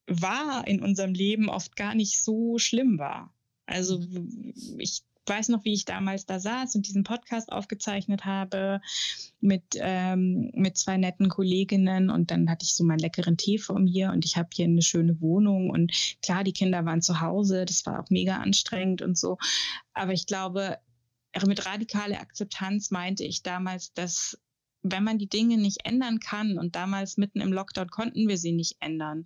war 0.06 0.66
in 0.66 0.82
unserem 0.82 1.14
Leben, 1.14 1.48
oft 1.48 1.76
gar 1.76 1.94
nicht 1.94 2.22
so 2.22 2.58
schlimm 2.58 2.98
war. 2.98 3.32
Also 3.66 4.00
mhm. 4.00 4.52
ich 4.78 5.02
weiß 5.26 5.48
noch, 5.48 5.64
wie 5.64 5.72
ich 5.72 5.84
damals 5.84 6.26
da 6.26 6.38
saß 6.38 6.74
und 6.74 6.86
diesen 6.86 7.02
Podcast 7.02 7.50
aufgezeichnet 7.50 8.24
habe 8.24 8.80
mit, 9.40 9.62
ähm, 9.76 10.50
mit 10.54 10.76
zwei 10.76 10.96
netten 10.98 11.28
Kolleginnen 11.28 12.10
und 12.10 12.30
dann 12.30 12.50
hatte 12.50 12.64
ich 12.64 12.74
so 12.74 12.84
meinen 12.84 12.98
leckeren 12.98 13.36
Tee 13.36 13.58
vor 13.58 13.78
mir 13.78 14.10
und 14.10 14.24
ich 14.24 14.36
habe 14.36 14.50
hier 14.52 14.66
eine 14.66 14.82
schöne 14.82 15.20
Wohnung 15.20 15.70
und 15.70 15.92
klar, 16.22 16.44
die 16.44 16.52
Kinder 16.52 16.84
waren 16.84 17.02
zu 17.02 17.20
Hause, 17.20 17.64
das 17.64 17.86
war 17.86 18.00
auch 18.00 18.10
mega 18.10 18.36
anstrengend 18.36 19.02
und 19.02 19.16
so. 19.16 19.38
Aber 19.94 20.12
ich 20.12 20.26
glaube, 20.26 20.78
mit 21.46 21.66
radikaler 21.66 22.20
Akzeptanz 22.20 22.90
meinte 22.90 23.24
ich 23.24 23.42
damals, 23.42 23.92
dass 23.94 24.38
wenn 24.84 25.02
man 25.02 25.18
die 25.18 25.28
Dinge 25.28 25.56
nicht 25.56 25.84
ändern 25.84 26.20
kann 26.20 26.58
und 26.58 26.76
damals 26.76 27.16
mitten 27.16 27.40
im 27.40 27.52
Lockdown 27.52 27.88
konnten 27.88 28.28
wir 28.28 28.38
sie 28.38 28.52
nicht 28.52 28.76
ändern, 28.80 29.24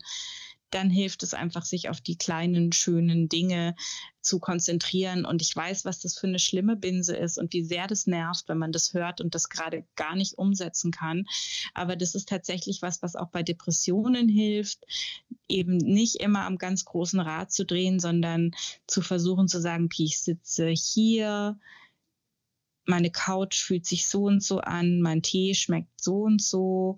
dann 0.71 0.91
hilft 0.91 1.23
es 1.23 1.35
einfach, 1.35 1.65
sich 1.65 1.89
auf 1.89 2.01
die 2.01 2.17
kleinen, 2.17 2.73
schönen 2.73 3.29
Dinge 3.29 3.75
zu 4.21 4.39
konzentrieren. 4.39 5.25
Und 5.25 5.41
ich 5.41 5.57
weiß, 5.57 5.87
was 5.87 6.01
das 6.01 6.19
für 6.19 6.27
eine 6.27 6.39
schlimme 6.39 6.77
Binse 6.77 7.17
ist 7.17 7.39
und 7.39 7.53
wie 7.55 7.65
sehr 7.65 7.87
das 7.87 8.07
nervt, 8.07 8.49
wenn 8.49 8.59
man 8.59 8.73
das 8.73 8.93
hört 8.93 9.21
und 9.21 9.35
das 9.35 9.49
gerade 9.49 9.87
gar 9.97 10.15
nicht 10.15 10.37
umsetzen 10.37 10.91
kann. 10.91 11.25
Aber 11.73 11.97
das 11.97 12.15
ist 12.15 12.29
tatsächlich 12.29 12.83
was, 12.83 13.03
was 13.03 13.17
auch 13.17 13.31
bei 13.31 13.43
Depressionen 13.43 14.29
hilft, 14.29 14.85
eben 15.49 15.79
nicht 15.79 16.17
immer 16.17 16.45
am 16.45 16.59
ganz 16.59 16.85
großen 16.85 17.21
Rad 17.21 17.51
zu 17.51 17.65
drehen, 17.65 17.99
sondern 17.99 18.53
zu 18.87 19.01
versuchen 19.01 19.49
zu 19.49 19.61
sagen, 19.61 19.89
ich 19.97 20.21
sitze 20.21 20.69
hier, 20.69 21.59
meine 22.89 23.11
Couch 23.11 23.63
fühlt 23.63 23.87
sich 23.87 24.07
so 24.07 24.25
und 24.25 24.43
so 24.43 24.61
an, 24.61 25.01
mein 25.01 25.23
Tee 25.23 25.55
schmeckt 25.55 26.01
so 26.01 26.23
und 26.23 26.43
so. 26.43 26.97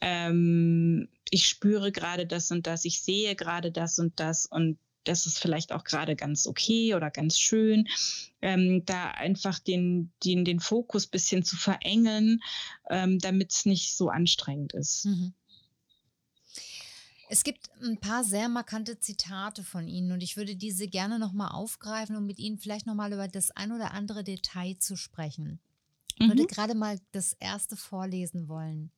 Ähm, 0.00 1.08
ich 1.30 1.46
spüre 1.46 1.92
gerade 1.92 2.26
das 2.26 2.50
und 2.50 2.66
das, 2.66 2.84
ich 2.84 3.02
sehe 3.02 3.36
gerade 3.36 3.70
das 3.70 3.98
und 3.98 4.18
das 4.18 4.46
und 4.46 4.78
das 5.04 5.26
ist 5.26 5.38
vielleicht 5.38 5.72
auch 5.72 5.84
gerade 5.84 6.14
ganz 6.16 6.46
okay 6.46 6.94
oder 6.94 7.10
ganz 7.10 7.38
schön, 7.38 7.88
ähm, 8.42 8.84
da 8.84 9.10
einfach 9.10 9.58
den, 9.58 10.12
den, 10.24 10.44
den 10.44 10.60
Fokus 10.60 11.06
bisschen 11.06 11.42
zu 11.42 11.56
verengen, 11.56 12.42
ähm, 12.90 13.18
damit 13.18 13.52
es 13.52 13.66
nicht 13.66 13.96
so 13.96 14.08
anstrengend 14.08 14.74
ist. 14.74 15.06
Mhm. 15.06 15.34
Es 17.32 17.44
gibt 17.44 17.70
ein 17.80 17.96
paar 17.96 18.24
sehr 18.24 18.48
markante 18.48 18.98
Zitate 18.98 19.62
von 19.62 19.86
Ihnen 19.86 20.10
und 20.10 20.20
ich 20.20 20.36
würde 20.36 20.56
diese 20.56 20.88
gerne 20.88 21.16
nochmal 21.20 21.52
aufgreifen, 21.52 22.16
um 22.16 22.26
mit 22.26 22.40
Ihnen 22.40 22.58
vielleicht 22.58 22.86
nochmal 22.86 23.12
über 23.12 23.28
das 23.28 23.52
ein 23.52 23.70
oder 23.70 23.92
andere 23.92 24.24
Detail 24.24 24.76
zu 24.80 24.96
sprechen. 24.96 25.60
Ich 26.18 26.26
würde 26.26 26.42
mhm. 26.42 26.48
gerade 26.48 26.74
mal 26.74 26.98
das 27.12 27.34
erste 27.34 27.76
vorlesen 27.76 28.48
wollen. 28.48 28.90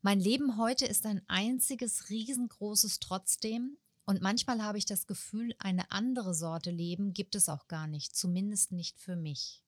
Mein 0.00 0.20
Leben 0.20 0.58
heute 0.58 0.86
ist 0.86 1.06
ein 1.06 1.22
einziges 1.26 2.08
riesengroßes 2.08 3.00
Trotzdem 3.00 3.76
und 4.04 4.22
manchmal 4.22 4.62
habe 4.62 4.78
ich 4.78 4.86
das 4.86 5.08
Gefühl, 5.08 5.52
eine 5.58 5.90
andere 5.90 6.34
Sorte 6.34 6.70
Leben 6.70 7.14
gibt 7.14 7.34
es 7.34 7.48
auch 7.48 7.66
gar 7.66 7.88
nicht, 7.88 8.14
zumindest 8.14 8.70
nicht 8.70 8.96
für 9.00 9.16
mich. 9.16 9.64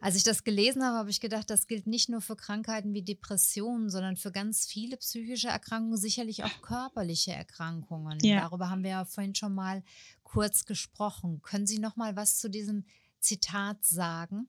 Als 0.00 0.16
ich 0.16 0.22
das 0.22 0.44
gelesen 0.44 0.84
habe, 0.84 0.98
habe 0.98 1.10
ich 1.10 1.20
gedacht, 1.20 1.50
das 1.50 1.66
gilt 1.66 1.86
nicht 1.86 2.08
nur 2.08 2.20
für 2.20 2.36
Krankheiten 2.36 2.94
wie 2.94 3.02
Depressionen, 3.02 3.90
sondern 3.90 4.16
für 4.16 4.32
ganz 4.32 4.66
viele 4.66 4.96
psychische 4.96 5.48
Erkrankungen, 5.48 5.96
sicherlich 5.96 6.44
auch 6.44 6.62
körperliche 6.62 7.32
Erkrankungen. 7.32 8.18
Ja. 8.22 8.40
Darüber 8.40 8.70
haben 8.70 8.82
wir 8.82 8.90
ja 8.90 9.04
vorhin 9.04 9.34
schon 9.34 9.54
mal 9.54 9.82
kurz 10.22 10.64
gesprochen. 10.64 11.40
Können 11.42 11.66
Sie 11.66 11.78
noch 11.78 11.96
mal 11.96 12.16
was 12.16 12.38
zu 12.38 12.50
diesem 12.50 12.84
Zitat 13.20 13.84
sagen? 13.84 14.48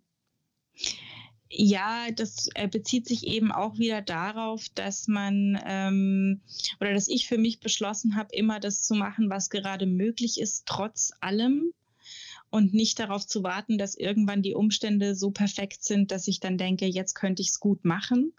Ja, 1.50 2.12
das 2.12 2.50
äh, 2.56 2.68
bezieht 2.68 3.08
sich 3.08 3.26
eben 3.26 3.52
auch 3.52 3.78
wieder 3.78 4.02
darauf, 4.02 4.68
dass 4.76 5.08
man 5.08 5.58
ähm, 5.66 6.42
oder 6.82 6.94
dass 6.94 7.08
ich 7.08 7.28
für 7.28 7.38
mich 7.38 7.62
beschlossen 7.62 8.16
habe, 8.16 8.36
immer 8.36 8.60
das 8.60 8.84
zu 8.84 8.96
machen, 8.96 9.30
was 9.30 9.50
gerade 9.50 9.86
möglich 9.86 10.42
ist, 10.42 10.66
trotz 10.66 11.14
allem 11.22 11.72
und 12.50 12.74
nicht 12.74 13.00
darauf 13.00 13.26
zu 13.26 13.44
warten, 13.44 13.78
dass 13.78 13.96
irgendwann 13.96 14.42
die 14.42 14.54
Umstände 14.54 15.16
so 15.16 15.32
perfekt 15.32 15.84
sind, 15.84 16.12
dass 16.12 16.28
ich 16.28 16.40
dann 16.40 16.58
denke, 16.58 16.86
jetzt 16.86 17.14
könnte 17.14 17.42
ich 17.42 17.50
es 17.50 17.60
gut 17.60 17.86
machen, 17.86 18.34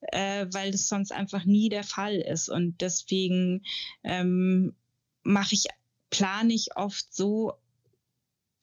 äh, 0.00 0.46
weil 0.52 0.70
das 0.70 0.88
sonst 0.88 1.12
einfach 1.12 1.44
nie 1.44 1.68
der 1.68 1.84
Fall 1.84 2.16
ist. 2.16 2.48
Und 2.48 2.80
deswegen 2.80 3.64
ähm, 4.04 4.74
mache 5.22 5.54
ich, 5.54 5.66
plane 6.10 6.52
ich 6.52 6.76
oft 6.76 7.12
so, 7.14 7.54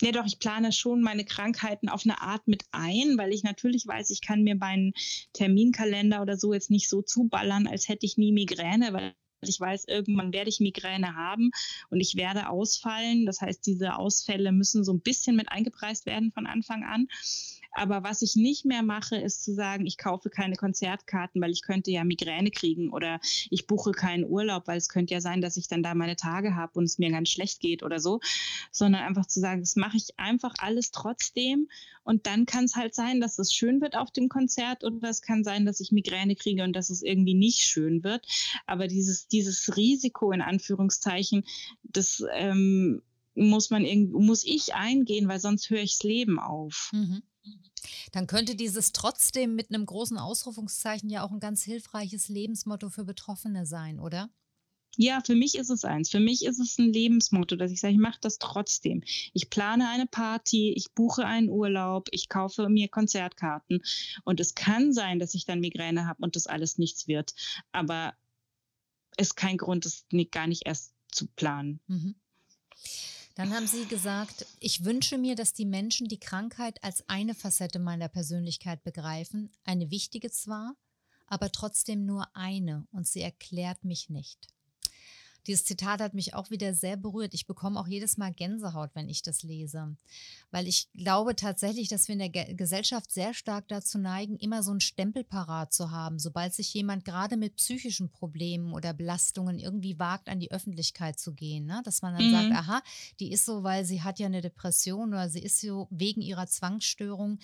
ja 0.01 0.11
doch, 0.11 0.25
ich 0.25 0.39
plane 0.39 0.71
schon 0.71 1.01
meine 1.01 1.25
Krankheiten 1.25 1.89
auf 1.89 2.03
eine 2.05 2.21
Art 2.21 2.47
mit 2.47 2.63
ein, 2.71 3.17
weil 3.17 3.33
ich 3.33 3.43
natürlich 3.43 3.87
weiß, 3.87 4.09
ich 4.09 4.21
kann 4.21 4.43
mir 4.43 4.55
meinen 4.55 4.93
Terminkalender 5.33 6.21
oder 6.21 6.37
so 6.37 6.53
jetzt 6.53 6.69
nicht 6.69 6.89
so 6.89 7.01
zuballern, 7.01 7.67
als 7.67 7.87
hätte 7.87 8.05
ich 8.05 8.17
nie 8.17 8.31
Migräne, 8.31 8.93
weil 8.93 9.15
ich 9.49 9.59
weiß, 9.59 9.85
irgendwann 9.87 10.33
werde 10.33 10.49
ich 10.49 10.59
Migräne 10.59 11.15
haben 11.15 11.51
und 11.89 11.99
ich 11.99 12.15
werde 12.15 12.49
ausfallen. 12.49 13.25
Das 13.25 13.41
heißt, 13.41 13.65
diese 13.65 13.95
Ausfälle 13.95 14.51
müssen 14.51 14.83
so 14.83 14.93
ein 14.93 15.01
bisschen 15.01 15.35
mit 15.35 15.49
eingepreist 15.49 16.05
werden 16.05 16.31
von 16.31 16.47
Anfang 16.47 16.83
an. 16.83 17.07
Aber 17.75 18.03
was 18.03 18.21
ich 18.21 18.35
nicht 18.35 18.65
mehr 18.65 18.83
mache, 18.83 19.17
ist 19.17 19.43
zu 19.43 19.53
sagen, 19.53 19.85
ich 19.85 19.97
kaufe 19.97 20.29
keine 20.29 20.55
Konzertkarten, 20.55 21.41
weil 21.41 21.51
ich 21.51 21.61
könnte 21.61 21.91
ja 21.91 22.03
Migräne 22.03 22.51
kriegen 22.51 22.91
oder 22.91 23.19
ich 23.49 23.67
buche 23.67 23.91
keinen 23.91 24.25
Urlaub, 24.25 24.67
weil 24.67 24.77
es 24.77 24.89
könnte 24.89 25.13
ja 25.13 25.21
sein, 25.21 25.41
dass 25.41 25.57
ich 25.57 25.67
dann 25.67 25.83
da 25.83 25.93
meine 25.93 26.15
Tage 26.15 26.55
habe 26.55 26.79
und 26.79 26.85
es 26.85 26.97
mir 26.97 27.11
ganz 27.11 27.29
schlecht 27.29 27.59
geht 27.59 27.83
oder 27.83 27.99
so, 27.99 28.19
sondern 28.71 29.03
einfach 29.03 29.25
zu 29.25 29.39
sagen, 29.39 29.61
das 29.61 29.75
mache 29.75 29.97
ich 29.97 30.17
einfach 30.17 30.53
alles 30.59 30.91
trotzdem 30.91 31.67
und 32.03 32.27
dann 32.27 32.45
kann 32.45 32.65
es 32.65 32.75
halt 32.75 32.95
sein, 32.95 33.19
dass 33.19 33.39
es 33.39 33.51
schön 33.51 33.81
wird 33.81 33.97
auf 33.97 34.11
dem 34.11 34.29
Konzert 34.29 34.83
oder 34.83 35.09
es 35.09 35.21
kann 35.21 35.43
sein, 35.43 35.65
dass 35.65 35.79
ich 35.79 35.91
Migräne 35.91 36.35
kriege 36.35 36.63
und 36.63 36.73
dass 36.73 36.89
es 36.89 37.01
irgendwie 37.01 37.33
nicht 37.33 37.61
schön 37.61 38.03
wird. 38.03 38.25
Aber 38.67 38.87
dieses, 38.87 39.27
dieses 39.27 39.75
Risiko 39.75 40.31
in 40.31 40.41
Anführungszeichen, 40.41 41.43
das 41.83 42.23
ähm, 42.33 43.01
muss 43.33 43.69
man 43.69 43.83
irgendwie, 43.83 44.23
muss 44.23 44.45
ich 44.45 44.75
eingehen, 44.75 45.27
weil 45.27 45.39
sonst 45.39 45.69
höre 45.69 45.81
ich 45.81 45.97
das 45.97 46.03
Leben 46.03 46.39
auf. 46.39 46.91
Mhm. 46.93 47.23
Dann 48.11 48.27
könnte 48.27 48.55
dieses 48.55 48.91
trotzdem 48.91 49.55
mit 49.55 49.69
einem 49.69 49.85
großen 49.85 50.17
Ausrufungszeichen 50.17 51.09
ja 51.09 51.23
auch 51.23 51.31
ein 51.31 51.39
ganz 51.39 51.63
hilfreiches 51.63 52.29
Lebensmotto 52.29 52.89
für 52.89 53.05
Betroffene 53.05 53.65
sein, 53.65 53.99
oder? 53.99 54.29
Ja, 54.97 55.21
für 55.25 55.35
mich 55.35 55.55
ist 55.55 55.69
es 55.69 55.83
eins. 55.83 56.09
Für 56.09 56.19
mich 56.19 56.45
ist 56.45 56.59
es 56.59 56.77
ein 56.77 56.91
Lebensmotto, 56.91 57.55
dass 57.55 57.71
ich 57.71 57.81
sage, 57.81 57.93
ich 57.93 57.99
mache 57.99 58.19
das 58.21 58.37
trotzdem. 58.39 59.03
Ich 59.33 59.49
plane 59.49 59.89
eine 59.89 60.07
Party, 60.07 60.73
ich 60.75 60.93
buche 60.93 61.25
einen 61.25 61.49
Urlaub, 61.49 62.07
ich 62.11 62.29
kaufe 62.29 62.69
mir 62.69 62.87
Konzertkarten. 62.87 63.81
Und 64.23 64.39
es 64.39 64.55
kann 64.55 64.93
sein, 64.93 65.19
dass 65.19 65.33
ich 65.33 65.45
dann 65.45 65.59
Migräne 65.59 66.07
habe 66.07 66.23
und 66.23 66.35
das 66.35 66.47
alles 66.47 66.77
nichts 66.77 67.07
wird. 67.07 67.33
Aber 67.71 68.13
es 69.17 69.27
ist 69.27 69.35
kein 69.35 69.57
Grund, 69.57 69.85
das 69.85 70.05
gar 70.31 70.47
nicht 70.47 70.65
erst 70.65 70.93
zu 71.11 71.27
planen. 71.27 71.79
Mhm. 71.87 72.15
Dann 73.35 73.53
haben 73.53 73.67
Sie 73.67 73.85
gesagt, 73.85 74.45
ich 74.61 74.85
wünsche 74.85 75.17
mir, 75.17 75.35
dass 75.35 75.53
die 75.53 75.65
Menschen 75.65 76.07
die 76.07 76.19
Krankheit 76.19 76.81
als 76.83 77.07
eine 77.09 77.35
Facette 77.35 77.79
meiner 77.79 78.07
Persönlichkeit 78.07 78.81
begreifen, 78.83 79.51
eine 79.65 79.91
wichtige 79.91 80.31
zwar, 80.31 80.75
aber 81.27 81.51
trotzdem 81.51 82.05
nur 82.05 82.33
eine 82.33 82.87
und 82.91 83.07
sie 83.07 83.21
erklärt 83.21 83.83
mich 83.83 84.09
nicht. 84.09 84.47
Dieses 85.47 85.65
Zitat 85.65 86.01
hat 86.01 86.13
mich 86.13 86.33
auch 86.33 86.49
wieder 86.49 86.73
sehr 86.73 86.97
berührt. 86.97 87.33
Ich 87.33 87.45
bekomme 87.45 87.79
auch 87.79 87.87
jedes 87.87 88.17
Mal 88.17 88.33
Gänsehaut, 88.33 88.91
wenn 88.93 89.09
ich 89.09 89.21
das 89.21 89.43
lese. 89.43 89.95
Weil 90.51 90.67
ich 90.67 90.89
glaube 90.93 91.35
tatsächlich, 91.35 91.87
dass 91.87 92.07
wir 92.07 92.13
in 92.13 92.19
der 92.19 92.29
Ge 92.29 92.53
Gesellschaft 92.55 93.11
sehr 93.11 93.33
stark 93.33 93.67
dazu 93.67 93.97
neigen, 93.97 94.37
immer 94.37 94.63
so 94.63 94.71
einen 94.71 94.79
Stempel 94.79 95.23
parat 95.23 95.73
zu 95.73 95.91
haben, 95.91 96.19
sobald 96.19 96.53
sich 96.53 96.73
jemand 96.73 97.05
gerade 97.05 97.37
mit 97.37 97.55
psychischen 97.57 98.09
Problemen 98.09 98.73
oder 98.73 98.93
Belastungen 98.93 99.59
irgendwie 99.59 99.99
wagt, 99.99 100.29
an 100.29 100.39
die 100.39 100.51
Öffentlichkeit 100.51 101.19
zu 101.19 101.33
gehen. 101.33 101.65
Ne? 101.65 101.81
Dass 101.83 102.01
man 102.01 102.15
dann 102.15 102.27
mhm. 102.27 102.31
sagt, 102.31 102.51
aha, 102.51 102.81
die 103.19 103.31
ist 103.31 103.45
so, 103.45 103.63
weil 103.63 103.85
sie 103.85 104.01
hat 104.01 104.19
ja 104.19 104.27
eine 104.27 104.41
Depression 104.41 105.09
oder 105.09 105.29
sie 105.29 105.41
ist 105.41 105.59
so 105.59 105.87
wegen 105.91 106.21
ihrer 106.21 106.47
Zwangsstörung. 106.47 107.39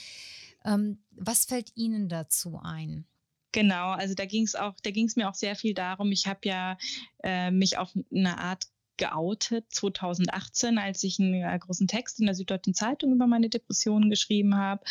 Ähm, 0.66 1.00
was 1.12 1.46
fällt 1.46 1.72
Ihnen 1.76 2.10
dazu 2.10 2.60
ein? 2.62 3.06
Genau, 3.52 3.92
also 3.92 4.14
da 4.14 4.26
ging 4.26 4.44
es 4.44 4.56
auch, 4.56 4.76
da 4.84 4.92
ging 4.92 5.08
es 5.08 5.16
mir 5.16 5.30
auch 5.30 5.36
sehr 5.36 5.56
viel 5.56 5.74
darum. 5.74 6.12
Ich 6.12 6.28
habe 6.28 6.40
ja 6.44 6.78
äh, 7.24 7.52
mich 7.52 7.78
auf 7.78 7.92
eine 8.12 8.38
Art 8.38 8.68
geoutet 9.02 9.66
2018, 9.70 10.78
als 10.78 11.04
ich 11.04 11.20
einen 11.20 11.60
großen 11.60 11.88
Text 11.88 12.20
in 12.20 12.28
der 12.28 12.36
Süddeutschen 12.36 12.76
Zeitung 12.76 13.12
über 13.14 13.26
meine 13.26 13.50
Depressionen 13.50 14.12
geschrieben 14.12 14.56
habe. 14.56 14.84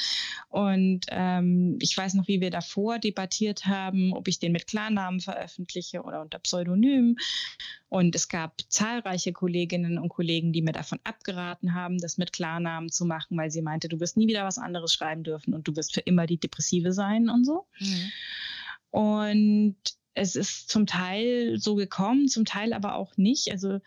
Und 0.49 1.07
ähm, 1.11 1.79
ich 1.81 1.97
weiß 1.97 2.15
noch, 2.15 2.27
wie 2.27 2.41
wir 2.41 2.51
davor 2.51 2.99
debattiert 2.99 3.67
haben, 3.67 4.13
ob 4.13 4.27
ich 4.27 4.41
den 4.41 4.51
mit 4.51 4.67
Klarnamen 4.67 5.21
veröffentliche 5.21 6.03
oder 6.03 6.23
unter 6.23 6.41
Pseudonym. 6.41 7.19
Und 7.89 8.17
es 8.17 8.29
gab 8.29 8.61
zahlreiche 8.69 9.33
Kolleginnen 9.33 9.97
und 9.97 10.09
Kollegen, 10.09 10.53
die 10.53 10.63
mir 10.63 10.73
davon 10.73 10.99
abgeraten 11.05 11.75
haben, 11.75 11.99
das 11.99 12.19
mit 12.19 12.33
Klarnamen 12.33 12.91
zu 12.91 13.05
machen, 13.05 13.37
weil 13.37 13.53
sie 13.53 13.63
meinte, 13.63 13.89
du 13.89 14.01
wirst 14.01 14.17
nie 14.17 14.27
wieder 14.27 14.45
was 14.45 14.59
anderes 14.59 14.93
schreiben 14.93 15.23
dürfen 15.23 15.55
und 15.55 15.69
du 15.69 15.77
wirst 15.77 15.95
für 15.95 16.01
immer 16.01 16.27
die 16.27 16.39
Depressive 16.39 16.93
sein 16.93 17.29
und 17.29 17.45
so. 17.45 17.67
Mhm. 17.79 18.11
Und 18.91 19.77
es 20.15 20.37
ist 20.37 20.69
zum 20.69 20.87
Teil 20.87 21.59
so 21.59 21.75
gekommen, 21.75 22.29
zum 22.29 22.45
Teil 22.45 22.73
aber 22.73 22.97
auch 22.97 23.17
nicht. 23.17 23.51
Also 23.51 23.79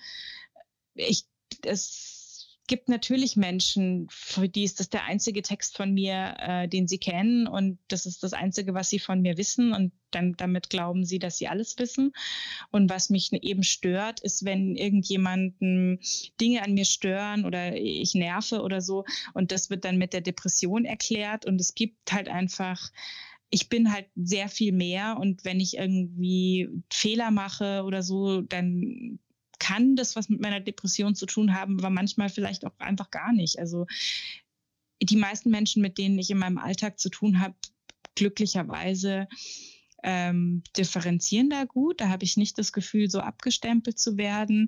ich, 0.96 1.26
es, 1.66 2.24
gibt 2.68 2.88
natürlich 2.88 3.36
Menschen, 3.36 4.08
für 4.10 4.48
die 4.48 4.64
ist 4.64 4.80
das 4.80 4.90
der 4.90 5.04
einzige 5.04 5.42
Text 5.42 5.76
von 5.76 5.94
mir, 5.94 6.36
äh, 6.40 6.68
den 6.68 6.88
sie 6.88 6.98
kennen 6.98 7.46
und 7.46 7.78
das 7.88 8.06
ist 8.06 8.24
das 8.24 8.34
Einzige, 8.34 8.74
was 8.74 8.90
sie 8.90 9.00
von 9.00 9.22
mir 9.22 9.38
wissen 9.38 9.74
und 9.74 9.92
dann 10.12 10.34
damit 10.38 10.70
glauben 10.70 11.06
sie, 11.06 11.20
dass 11.20 11.38
sie 11.38 11.48
alles 11.48 11.78
wissen. 11.78 12.14
Und 12.72 12.90
was 12.90 13.10
mich 13.10 13.34
eben 13.34 13.64
stört, 13.64 14.22
ist, 14.22 14.46
wenn 14.46 14.76
irgendjemanden 14.76 16.00
Dinge 16.40 16.64
an 16.64 16.74
mir 16.74 16.86
stören 16.86 17.46
oder 17.46 17.76
ich 17.76 18.16
nerve 18.16 18.62
oder 18.62 18.80
so 18.80 19.04
und 19.34 19.52
das 19.52 19.70
wird 19.70 19.84
dann 19.84 19.98
mit 19.98 20.14
der 20.14 20.22
Depression 20.22 20.86
erklärt 20.86 21.46
und 21.46 21.60
es 21.60 21.76
gibt 21.76 22.14
halt 22.14 22.30
einfach 22.30 22.92
ich 23.54 23.70
bin 23.70 23.94
halt 23.94 24.08
sehr 24.16 24.50
viel 24.50 24.72
mehr 24.72 25.18
und 25.20 25.46
wenn 25.46 25.60
ich 25.60 25.78
irgendwie 25.78 26.70
Fehler 26.92 27.30
mache 27.30 27.84
oder 27.84 28.02
so, 28.02 28.42
dann 28.42 29.20
kann 29.60 29.96
das 29.96 30.16
was 30.16 30.28
mit 30.28 30.42
meiner 30.42 30.60
Depression 30.60 31.14
zu 31.14 31.28
tun 31.28 31.54
haben, 31.54 31.78
aber 31.78 31.92
manchmal 31.92 32.30
vielleicht 32.30 32.66
auch 32.66 32.80
einfach 32.80 33.12
gar 33.12 33.32
nicht. 33.32 33.60
Also 33.60 33.86
die 35.00 35.18
meisten 35.18 35.52
Menschen, 35.52 35.84
mit 35.84 36.00
denen 36.00 36.18
ich 36.18 36.32
in 36.32 36.40
meinem 36.40 36.58
Alltag 36.58 37.00
zu 37.00 37.10
tun 37.10 37.42
habe, 37.42 37.54
glücklicherweise 38.16 39.28
ähm, 40.02 40.64
differenzieren 40.76 41.52
da 41.52 41.66
gut. 41.66 42.02
Da 42.02 42.10
habe 42.10 42.24
ich 42.24 42.38
nicht 42.38 42.58
das 42.58 42.74
Gefühl, 42.74 43.08
so 43.08 43.20
abgestempelt 43.20 44.00
zu 44.00 44.18
werden 44.18 44.68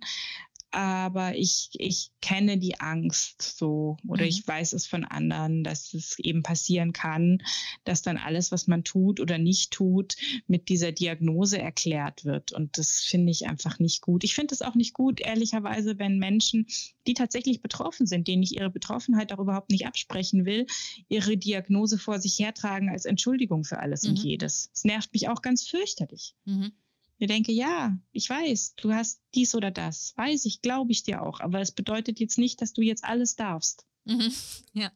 aber 0.71 1.35
ich, 1.35 1.69
ich 1.73 2.11
kenne 2.21 2.57
die 2.57 2.79
Angst 2.79 3.41
so 3.57 3.97
oder 4.07 4.23
mhm. 4.23 4.29
ich 4.29 4.47
weiß 4.47 4.73
es 4.73 4.85
von 4.85 5.05
anderen, 5.05 5.63
dass 5.63 5.93
es 5.93 6.19
eben 6.19 6.43
passieren 6.43 6.91
kann, 6.91 7.41
dass 7.85 8.01
dann 8.01 8.17
alles, 8.17 8.51
was 8.51 8.67
man 8.67 8.83
tut 8.83 9.19
oder 9.19 9.37
nicht 9.37 9.71
tut, 9.71 10.15
mit 10.47 10.67
dieser 10.69 10.91
Diagnose 10.91 11.59
erklärt 11.59 12.25
wird. 12.25 12.51
Und 12.51 12.77
das 12.77 13.01
finde 13.01 13.31
ich 13.31 13.47
einfach 13.47 13.79
nicht 13.79 14.01
gut. 14.01 14.23
Ich 14.23 14.35
finde 14.35 14.53
es 14.53 14.61
auch 14.61 14.75
nicht 14.75 14.93
gut, 14.93 15.21
ehrlicherweise, 15.21 15.97
wenn 15.97 16.19
Menschen, 16.19 16.67
die 17.07 17.13
tatsächlich 17.13 17.61
betroffen 17.61 18.05
sind, 18.05 18.27
denen 18.27 18.43
ich 18.43 18.57
ihre 18.57 18.69
Betroffenheit 18.69 19.31
auch 19.31 19.39
überhaupt 19.39 19.71
nicht 19.71 19.87
absprechen 19.87 20.45
will, 20.45 20.67
ihre 21.07 21.37
Diagnose 21.37 21.97
vor 21.97 22.19
sich 22.19 22.37
hertragen 22.39 22.89
als 22.89 23.05
Entschuldigung 23.05 23.63
für 23.63 23.79
alles 23.79 24.03
mhm. 24.03 24.09
und 24.09 24.15
jedes. 24.17 24.69
Es 24.73 24.83
nervt 24.83 25.13
mich 25.13 25.29
auch 25.29 25.41
ganz 25.41 25.67
fürchterlich. 25.67 26.35
Mhm. 26.45 26.73
Ich 27.17 27.27
denke, 27.27 27.51
ja, 27.51 27.97
ich 28.11 28.29
weiß, 28.29 28.75
du 28.75 28.93
hast 28.93 29.21
dies 29.33 29.55
oder 29.55 29.71
das. 29.71 30.13
Weiß 30.17 30.45
ich, 30.45 30.61
glaube 30.61 30.91
ich 30.91 31.03
dir 31.03 31.21
auch. 31.21 31.39
Aber 31.39 31.61
es 31.61 31.71
bedeutet 31.71 32.19
jetzt 32.19 32.37
nicht, 32.37 32.61
dass 32.61 32.73
du 32.73 32.81
jetzt 32.81 33.03
alles 33.03 33.35
darfst. 33.35 33.85
Mhm. 34.05 34.33
Ja. 34.73 34.91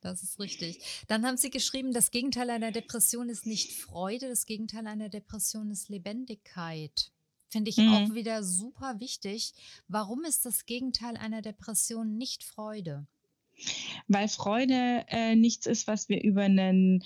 Das 0.00 0.24
ist 0.24 0.40
richtig. 0.40 0.82
Dann 1.06 1.24
haben 1.24 1.36
Sie 1.36 1.50
geschrieben, 1.50 1.92
das 1.92 2.10
Gegenteil 2.10 2.50
einer 2.50 2.72
Depression 2.72 3.28
ist 3.28 3.46
nicht 3.46 3.72
Freude, 3.72 4.28
das 4.28 4.46
Gegenteil 4.46 4.88
einer 4.88 5.08
Depression 5.08 5.70
ist 5.70 5.88
Lebendigkeit. 5.90 7.12
Finde 7.48 7.70
ich 7.70 7.76
mhm. 7.76 7.92
auch 7.92 8.14
wieder 8.14 8.42
super 8.42 8.98
wichtig. 8.98 9.54
Warum 9.86 10.24
ist 10.24 10.44
das 10.44 10.66
Gegenteil 10.66 11.16
einer 11.16 11.40
Depression 11.40 12.16
nicht 12.16 12.42
Freude? 12.42 13.06
Weil 14.08 14.26
Freude 14.28 15.04
äh, 15.08 15.36
nichts 15.36 15.66
ist, 15.66 15.86
was 15.86 16.08
wir 16.08 16.22
über 16.22 16.42
einen 16.42 17.04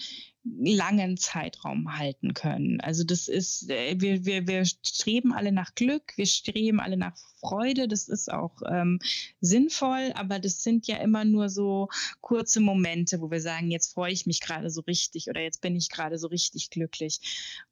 langen 0.58 1.16
Zeitraum 1.16 1.98
halten 1.98 2.34
können. 2.34 2.80
Also 2.80 3.04
das 3.04 3.28
ist, 3.28 3.70
äh, 3.70 3.96
wir, 3.98 4.24
wir, 4.24 4.46
wir 4.46 4.64
streben 4.64 5.32
alle 5.32 5.52
nach 5.52 5.74
Glück, 5.74 6.12
wir 6.16 6.26
streben 6.26 6.80
alle 6.80 6.96
nach 6.96 7.16
Freude, 7.40 7.86
das 7.86 8.08
ist 8.08 8.32
auch 8.32 8.62
ähm, 8.68 8.98
sinnvoll, 9.40 10.12
aber 10.14 10.38
das 10.38 10.62
sind 10.62 10.86
ja 10.86 10.96
immer 10.96 11.24
nur 11.24 11.48
so 11.48 11.88
kurze 12.20 12.60
Momente, 12.60 13.20
wo 13.20 13.30
wir 13.30 13.40
sagen, 13.40 13.70
jetzt 13.70 13.92
freue 13.92 14.12
ich 14.12 14.26
mich 14.26 14.40
gerade 14.40 14.70
so 14.70 14.80
richtig 14.82 15.28
oder 15.28 15.40
jetzt 15.40 15.60
bin 15.60 15.76
ich 15.76 15.90
gerade 15.90 16.18
so 16.18 16.28
richtig 16.28 16.70
glücklich. 16.70 17.20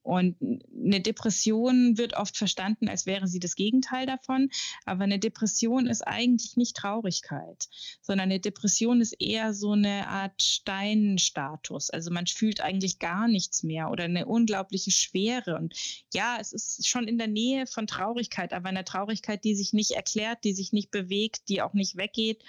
Und 0.01 0.37
eine 0.41 1.01
Depression 1.01 1.97
wird 1.97 2.15
oft 2.15 2.37
verstanden, 2.37 2.87
als 2.87 3.05
wäre 3.05 3.27
sie 3.27 3.39
das 3.39 3.55
Gegenteil 3.55 4.05
davon, 4.05 4.49
aber 4.85 5.03
eine 5.03 5.19
Depression 5.19 5.87
ist 5.87 6.05
eigentlich 6.07 6.57
nicht 6.57 6.77
Traurigkeit, 6.77 7.67
sondern 8.01 8.25
eine 8.29 8.39
Depression 8.39 9.01
ist 9.01 9.13
eher 9.19 9.53
so 9.53 9.71
eine 9.71 10.07
Art 10.07 10.41
Steinstatus. 10.41 11.89
Also 11.89 12.11
man 12.11 12.27
fühlt 12.27 12.61
eigentlich 12.65 12.99
gar 12.99 13.27
nichts 13.27 13.63
mehr 13.63 13.89
oder 13.89 14.03
eine 14.05 14.25
unglaubliche 14.25 14.91
Schwere. 14.91 15.55
Und 15.55 15.73
ja, 16.13 16.37
es 16.39 16.51
ist 16.51 16.87
schon 16.87 17.07
in 17.07 17.17
der 17.17 17.27
Nähe 17.27 17.67
von 17.67 17.87
Traurigkeit, 17.87 18.53
aber 18.53 18.69
eine 18.69 18.83
Traurigkeit, 18.83 19.43
die 19.43 19.55
sich 19.55 19.73
nicht 19.73 19.91
erklärt, 19.91 20.43
die 20.43 20.53
sich 20.53 20.73
nicht 20.73 20.91
bewegt, 20.91 21.47
die 21.49 21.61
auch 21.61 21.73
nicht 21.73 21.95
weggeht. 21.95 22.43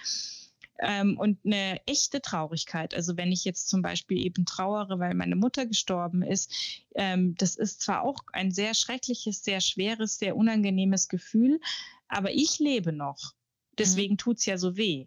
Ähm, 0.78 1.18
und 1.18 1.38
eine 1.44 1.80
echte 1.86 2.20
Traurigkeit. 2.20 2.94
Also 2.94 3.16
wenn 3.16 3.32
ich 3.32 3.44
jetzt 3.44 3.68
zum 3.68 3.80
Beispiel 3.80 4.24
eben 4.24 4.44
trauere, 4.44 4.98
weil 4.98 5.14
meine 5.14 5.36
Mutter 5.36 5.64
gestorben 5.64 6.22
ist, 6.22 6.52
ähm, 6.94 7.34
das 7.36 7.56
ist 7.56 7.80
zwar 7.80 8.02
auch 8.02 8.18
ein 8.32 8.50
sehr 8.50 8.74
schreckliches, 8.74 9.42
sehr 9.42 9.60
schweres, 9.60 10.18
sehr 10.18 10.36
unangenehmes 10.36 11.08
Gefühl, 11.08 11.60
aber 12.08 12.32
ich 12.32 12.58
lebe 12.58 12.92
noch. 12.92 13.32
Deswegen 13.78 14.14
mhm. 14.14 14.18
tut 14.18 14.38
es 14.38 14.46
ja 14.46 14.58
so 14.58 14.76
weh. 14.76 15.06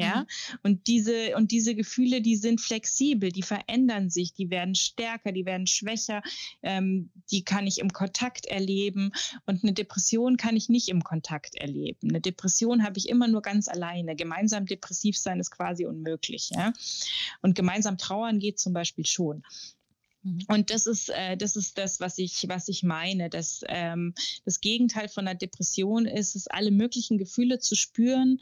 Ja, 0.00 0.20
mhm. 0.20 0.58
und 0.62 0.86
diese, 0.86 1.36
und 1.36 1.50
diese 1.50 1.74
Gefühle, 1.74 2.20
die 2.22 2.36
sind 2.36 2.60
flexibel, 2.60 3.30
die 3.30 3.42
verändern 3.42 4.10
sich, 4.10 4.32
die 4.32 4.50
werden 4.50 4.74
stärker, 4.74 5.32
die 5.32 5.44
werden 5.44 5.66
schwächer, 5.66 6.22
ähm, 6.62 7.10
die 7.30 7.44
kann 7.44 7.66
ich 7.66 7.78
im 7.78 7.92
Kontakt 7.92 8.46
erleben. 8.46 9.12
Und 9.46 9.62
eine 9.62 9.72
Depression 9.72 10.36
kann 10.36 10.56
ich 10.56 10.68
nicht 10.68 10.88
im 10.88 11.02
Kontakt 11.02 11.54
erleben. 11.54 12.08
Eine 12.08 12.20
Depression 12.20 12.82
habe 12.82 12.98
ich 12.98 13.08
immer 13.08 13.28
nur 13.28 13.42
ganz 13.42 13.68
alleine. 13.68 14.16
Gemeinsam 14.16 14.66
depressiv 14.66 15.16
sein 15.18 15.40
ist 15.40 15.50
quasi 15.50 15.86
unmöglich. 15.86 16.50
Ja? 16.54 16.72
Und 17.42 17.54
gemeinsam 17.54 17.98
trauern 17.98 18.38
geht 18.38 18.58
zum 18.58 18.72
Beispiel 18.72 19.06
schon. 19.06 19.42
Mhm. 20.22 20.44
Und 20.48 20.70
das 20.70 20.86
ist, 20.86 21.10
äh, 21.10 21.36
das 21.36 21.56
ist 21.56 21.78
das, 21.78 22.00
was 22.00 22.18
ich, 22.18 22.44
was 22.48 22.68
ich 22.68 22.82
meine. 22.82 23.30
Dass, 23.30 23.62
ähm, 23.68 24.14
das 24.44 24.60
Gegenteil 24.60 25.08
von 25.08 25.26
einer 25.26 25.38
Depression 25.38 26.06
ist 26.06 26.36
es, 26.36 26.46
alle 26.46 26.70
möglichen 26.70 27.18
Gefühle 27.18 27.58
zu 27.58 27.74
spüren, 27.74 28.40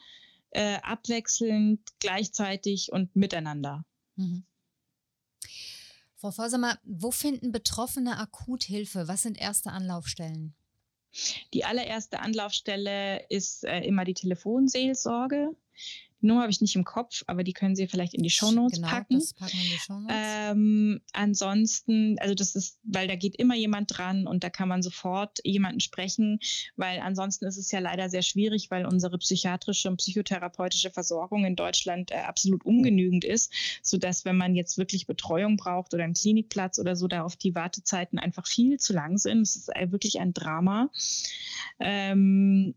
äh, 0.51 0.79
abwechselnd, 0.83 1.81
gleichzeitig 2.01 2.93
und 2.93 3.15
miteinander. 3.17 3.85
Mhm. 4.17 4.45
Frau 6.17 6.33
Forsamer, 6.33 6.79
wo 6.85 7.13
finden 7.13 7.53
Betroffene 7.53 8.19
akut 8.19 8.65
Hilfe? 8.65 9.07
Was 9.07 9.23
sind 9.23 9.39
erste 9.39 9.71
Anlaufstellen? 9.71 10.55
Die 11.55 11.65
allererste 11.65 12.21
Anlaufstelle 12.21 13.25
ist 13.29 13.65
äh, 13.65 13.81
immer 13.81 14.05
die 14.05 14.15
Telefonseelsorge. 14.15 15.57
Die 16.21 16.27
Nummer 16.27 16.43
habe 16.43 16.51
ich 16.51 16.61
nicht 16.61 16.75
im 16.75 16.85
Kopf, 16.85 17.23
aber 17.27 17.45
die 17.45 17.53
können 17.53 17.77
Sie 17.77 17.87
vielleicht 17.87 18.15
in 18.15 18.23
die 18.23 18.31
Shownotes 18.31 18.79
genau, 18.79 18.89
packen. 18.89 19.21
Das 19.21 19.35
packen 19.35 19.53
wir 19.53 19.65
in 19.65 19.71
die 19.71 19.79
Shownotes. 19.79 20.17
Ähm, 20.17 21.01
ansonsten, 21.13 22.19
also 22.19 22.35
das 22.35 22.57
ist, 22.57 22.79
weil 22.83 23.07
da 23.07 23.15
geht 23.15 23.37
immer 23.37 23.55
jemand 23.55 23.97
dran 23.97 24.27
und 24.27 24.43
da 24.43 24.51
kann 24.51 24.69
man 24.69 24.83
sofort 24.83 25.39
jemanden 25.45 25.79
sprechen, 25.81 26.41
weil 26.77 27.01
ansonsten 27.01 27.47
ist 27.47 27.57
es 27.57 27.71
ja 27.71 27.79
leider 27.79 28.11
sehr 28.11 28.23
schwierig, 28.23 28.71
weil 28.71 28.85
unsere 28.85 29.19
psychiatrische 29.19 29.89
und 29.89 29.99
psychotherapeutische 29.99 30.91
Versorgung 30.91 31.45
in 31.45 31.55
Deutschland 31.55 32.11
äh, 32.11 32.17
absolut 32.17 32.65
ungenügend 32.65 33.25
ist, 33.25 33.53
sodass 33.83 34.25
wenn 34.25 34.37
man 34.37 34.57
jetzt 34.57 34.77
wirklich 34.77 35.07
Betreuung 35.07 35.57
braucht 35.57 35.95
oder 35.95 36.03
einen 36.03 36.15
Klinikplatz 36.15 36.81
oder 36.81 36.97
so, 36.97 37.07
da 37.07 37.23
auf 37.23 37.37
die 37.37 37.55
Wartezeiten 37.55 38.19
einfach 38.19 38.47
viel 38.47 38.81
zu 38.81 38.93
lang 38.93 39.19
sind. 39.19 39.43
Es 39.43 39.55
ist 39.55 39.69
äh, 39.69 39.93
wirklich 39.93 40.19
ein 40.19 40.35
Drama. 40.35 40.91
Ähm, 41.79 42.75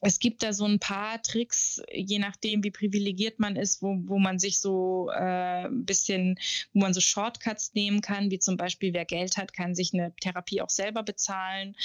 es 0.00 0.18
gibt 0.18 0.42
da 0.42 0.52
so 0.52 0.64
ein 0.64 0.78
paar 0.78 1.22
Tricks, 1.22 1.82
je 1.92 2.18
nachdem, 2.18 2.62
wie 2.64 2.70
privilegiert 2.70 3.38
man 3.38 3.56
ist, 3.56 3.82
wo, 3.82 3.96
wo 4.04 4.18
man 4.18 4.38
sich 4.38 4.60
so 4.60 5.10
äh, 5.10 5.66
ein 5.66 5.84
bisschen, 5.84 6.38
wo 6.72 6.80
man 6.80 6.94
so 6.94 7.00
Shortcuts 7.00 7.74
nehmen 7.74 8.00
kann, 8.00 8.30
wie 8.30 8.38
zum 8.38 8.56
Beispiel, 8.56 8.92
wer 8.92 9.04
Geld 9.04 9.36
hat, 9.36 9.52
kann 9.52 9.74
sich 9.74 9.94
eine 9.94 10.14
Therapie 10.20 10.60
auch 10.60 10.70
selber 10.70 11.02
bezahlen. 11.02 11.76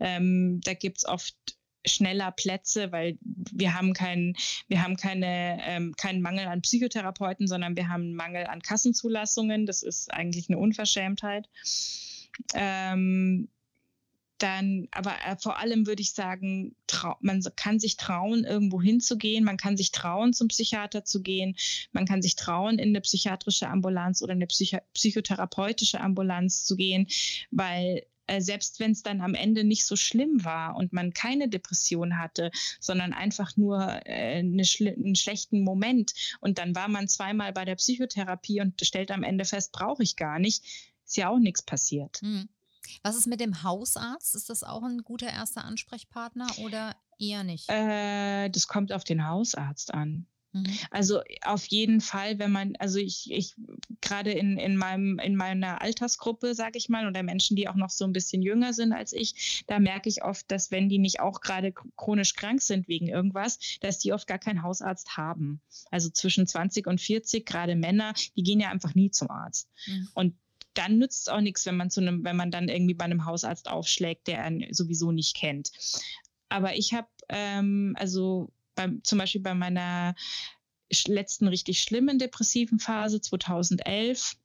Ähm, 0.00 0.60
da 0.64 0.74
gibt 0.74 0.98
es 0.98 1.04
oft 1.04 1.34
schneller 1.86 2.32
Plätze, 2.32 2.92
weil 2.92 3.18
wir 3.20 3.74
haben 3.74 3.92
keinen, 3.92 4.36
wir 4.66 4.82
haben 4.82 4.96
keine, 4.96 5.58
ähm, 5.62 5.94
keinen 5.96 6.22
Mangel 6.22 6.46
an 6.46 6.62
Psychotherapeuten, 6.62 7.46
sondern 7.46 7.76
wir 7.76 7.88
haben 7.88 8.02
einen 8.02 8.14
Mangel 8.14 8.46
an 8.46 8.62
Kassenzulassungen. 8.62 9.66
Das 9.66 9.82
ist 9.82 10.12
eigentlich 10.12 10.48
eine 10.48 10.58
Unverschämtheit. 10.58 11.48
Ähm, 12.54 13.48
dann, 14.38 14.88
aber 14.92 15.14
äh, 15.26 15.36
vor 15.36 15.58
allem 15.58 15.86
würde 15.86 16.02
ich 16.02 16.12
sagen, 16.12 16.74
man 17.20 17.42
kann 17.56 17.78
sich 17.78 17.96
trauen, 17.96 18.44
irgendwo 18.44 18.80
hinzugehen, 18.80 19.44
man 19.44 19.56
kann 19.56 19.76
sich 19.76 19.92
trauen, 19.92 20.32
zum 20.32 20.48
Psychiater 20.48 21.04
zu 21.04 21.22
gehen, 21.22 21.56
man 21.92 22.06
kann 22.06 22.22
sich 22.22 22.36
trauen, 22.36 22.78
in 22.78 22.90
eine 22.90 23.00
psychiatrische 23.00 23.68
Ambulanz 23.68 24.22
oder 24.22 24.32
eine 24.32 24.46
Psycho 24.46 24.78
psychotherapeutische 24.94 26.00
Ambulanz 26.00 26.64
zu 26.64 26.76
gehen, 26.76 27.08
weil 27.50 28.04
äh, 28.28 28.40
selbst 28.40 28.78
wenn 28.78 28.92
es 28.92 29.02
dann 29.02 29.20
am 29.20 29.34
Ende 29.34 29.64
nicht 29.64 29.84
so 29.84 29.96
schlimm 29.96 30.44
war 30.44 30.76
und 30.76 30.92
man 30.92 31.12
keine 31.12 31.48
Depression 31.48 32.18
hatte, 32.18 32.50
sondern 32.78 33.12
einfach 33.12 33.56
nur 33.56 33.80
äh, 34.04 34.38
eine 34.38 34.64
schl 34.64 34.88
einen 34.88 35.16
schlechten 35.16 35.62
Moment 35.62 36.12
und 36.40 36.58
dann 36.58 36.74
war 36.74 36.88
man 36.88 37.08
zweimal 37.08 37.52
bei 37.52 37.64
der 37.64 37.76
Psychotherapie 37.76 38.60
und 38.60 38.80
stellt 38.84 39.10
am 39.10 39.22
Ende 39.22 39.44
fest, 39.44 39.72
brauche 39.72 40.02
ich 40.02 40.16
gar 40.16 40.38
nicht, 40.38 40.64
ist 41.04 41.16
ja 41.16 41.30
auch 41.30 41.38
nichts 41.38 41.62
passiert. 41.62 42.20
Mhm. 42.22 42.48
Was 43.02 43.16
ist 43.16 43.26
mit 43.26 43.40
dem 43.40 43.62
Hausarzt? 43.62 44.34
Ist 44.34 44.50
das 44.50 44.62
auch 44.62 44.82
ein 44.82 44.98
guter 44.98 45.28
erster 45.28 45.64
Ansprechpartner 45.64 46.46
oder 46.58 46.96
eher 47.18 47.44
nicht? 47.44 47.68
Äh, 47.68 48.48
das 48.50 48.68
kommt 48.68 48.92
auf 48.92 49.04
den 49.04 49.26
Hausarzt 49.26 49.92
an. 49.94 50.26
Mhm. 50.52 50.66
Also 50.90 51.20
auf 51.42 51.66
jeden 51.66 52.00
Fall, 52.00 52.38
wenn 52.38 52.50
man, 52.50 52.74
also 52.78 52.98
ich, 52.98 53.30
ich 53.30 53.54
gerade 54.00 54.32
in, 54.32 54.56
in 54.56 54.76
meinem, 54.76 55.18
in 55.18 55.36
meiner 55.36 55.82
Altersgruppe, 55.82 56.54
sage 56.54 56.78
ich 56.78 56.88
mal, 56.88 57.06
oder 57.06 57.22
Menschen, 57.22 57.56
die 57.56 57.68
auch 57.68 57.74
noch 57.74 57.90
so 57.90 58.04
ein 58.04 58.12
bisschen 58.12 58.42
jünger 58.42 58.72
sind 58.72 58.92
als 58.92 59.12
ich, 59.12 59.64
da 59.66 59.78
merke 59.78 60.08
ich 60.08 60.22
oft, 60.22 60.50
dass 60.50 60.70
wenn 60.70 60.88
die 60.88 60.98
nicht 60.98 61.20
auch 61.20 61.40
gerade 61.40 61.72
chronisch 61.96 62.34
krank 62.34 62.62
sind 62.62 62.88
wegen 62.88 63.08
irgendwas, 63.08 63.58
dass 63.80 63.98
die 63.98 64.12
oft 64.12 64.26
gar 64.26 64.38
keinen 64.38 64.62
Hausarzt 64.62 65.16
haben. 65.16 65.60
Also 65.90 66.08
zwischen 66.08 66.46
20 66.46 66.86
und 66.86 67.00
40, 67.00 67.44
gerade 67.44 67.76
Männer, 67.76 68.14
die 68.36 68.42
gehen 68.42 68.60
ja 68.60 68.70
einfach 68.70 68.94
nie 68.94 69.10
zum 69.10 69.30
Arzt. 69.30 69.68
Mhm. 69.86 70.08
Und 70.14 70.34
dann 70.74 70.98
nützt 70.98 71.22
es 71.22 71.28
auch 71.28 71.40
nichts, 71.40 71.66
wenn 71.66 71.76
man 71.76 71.90
zu 71.90 72.00
einem, 72.00 72.24
wenn 72.24 72.36
man 72.36 72.50
dann 72.50 72.68
irgendwie 72.68 72.94
bei 72.94 73.04
einem 73.04 73.24
Hausarzt 73.24 73.68
aufschlägt, 73.68 74.26
der 74.26 74.44
einen 74.44 74.72
sowieso 74.72 75.12
nicht 75.12 75.36
kennt. 75.36 75.70
Aber 76.48 76.76
ich 76.76 76.94
habe 76.94 77.08
ähm, 77.28 77.94
also 77.98 78.50
beim, 78.74 79.02
zum 79.04 79.18
Beispiel 79.18 79.40
bei 79.40 79.54
meiner 79.54 80.14
letzten 81.06 81.48
richtig 81.48 81.80
schlimmen 81.80 82.18
depressiven 82.18 82.78
Phase 82.78 83.20
2011 83.20 84.36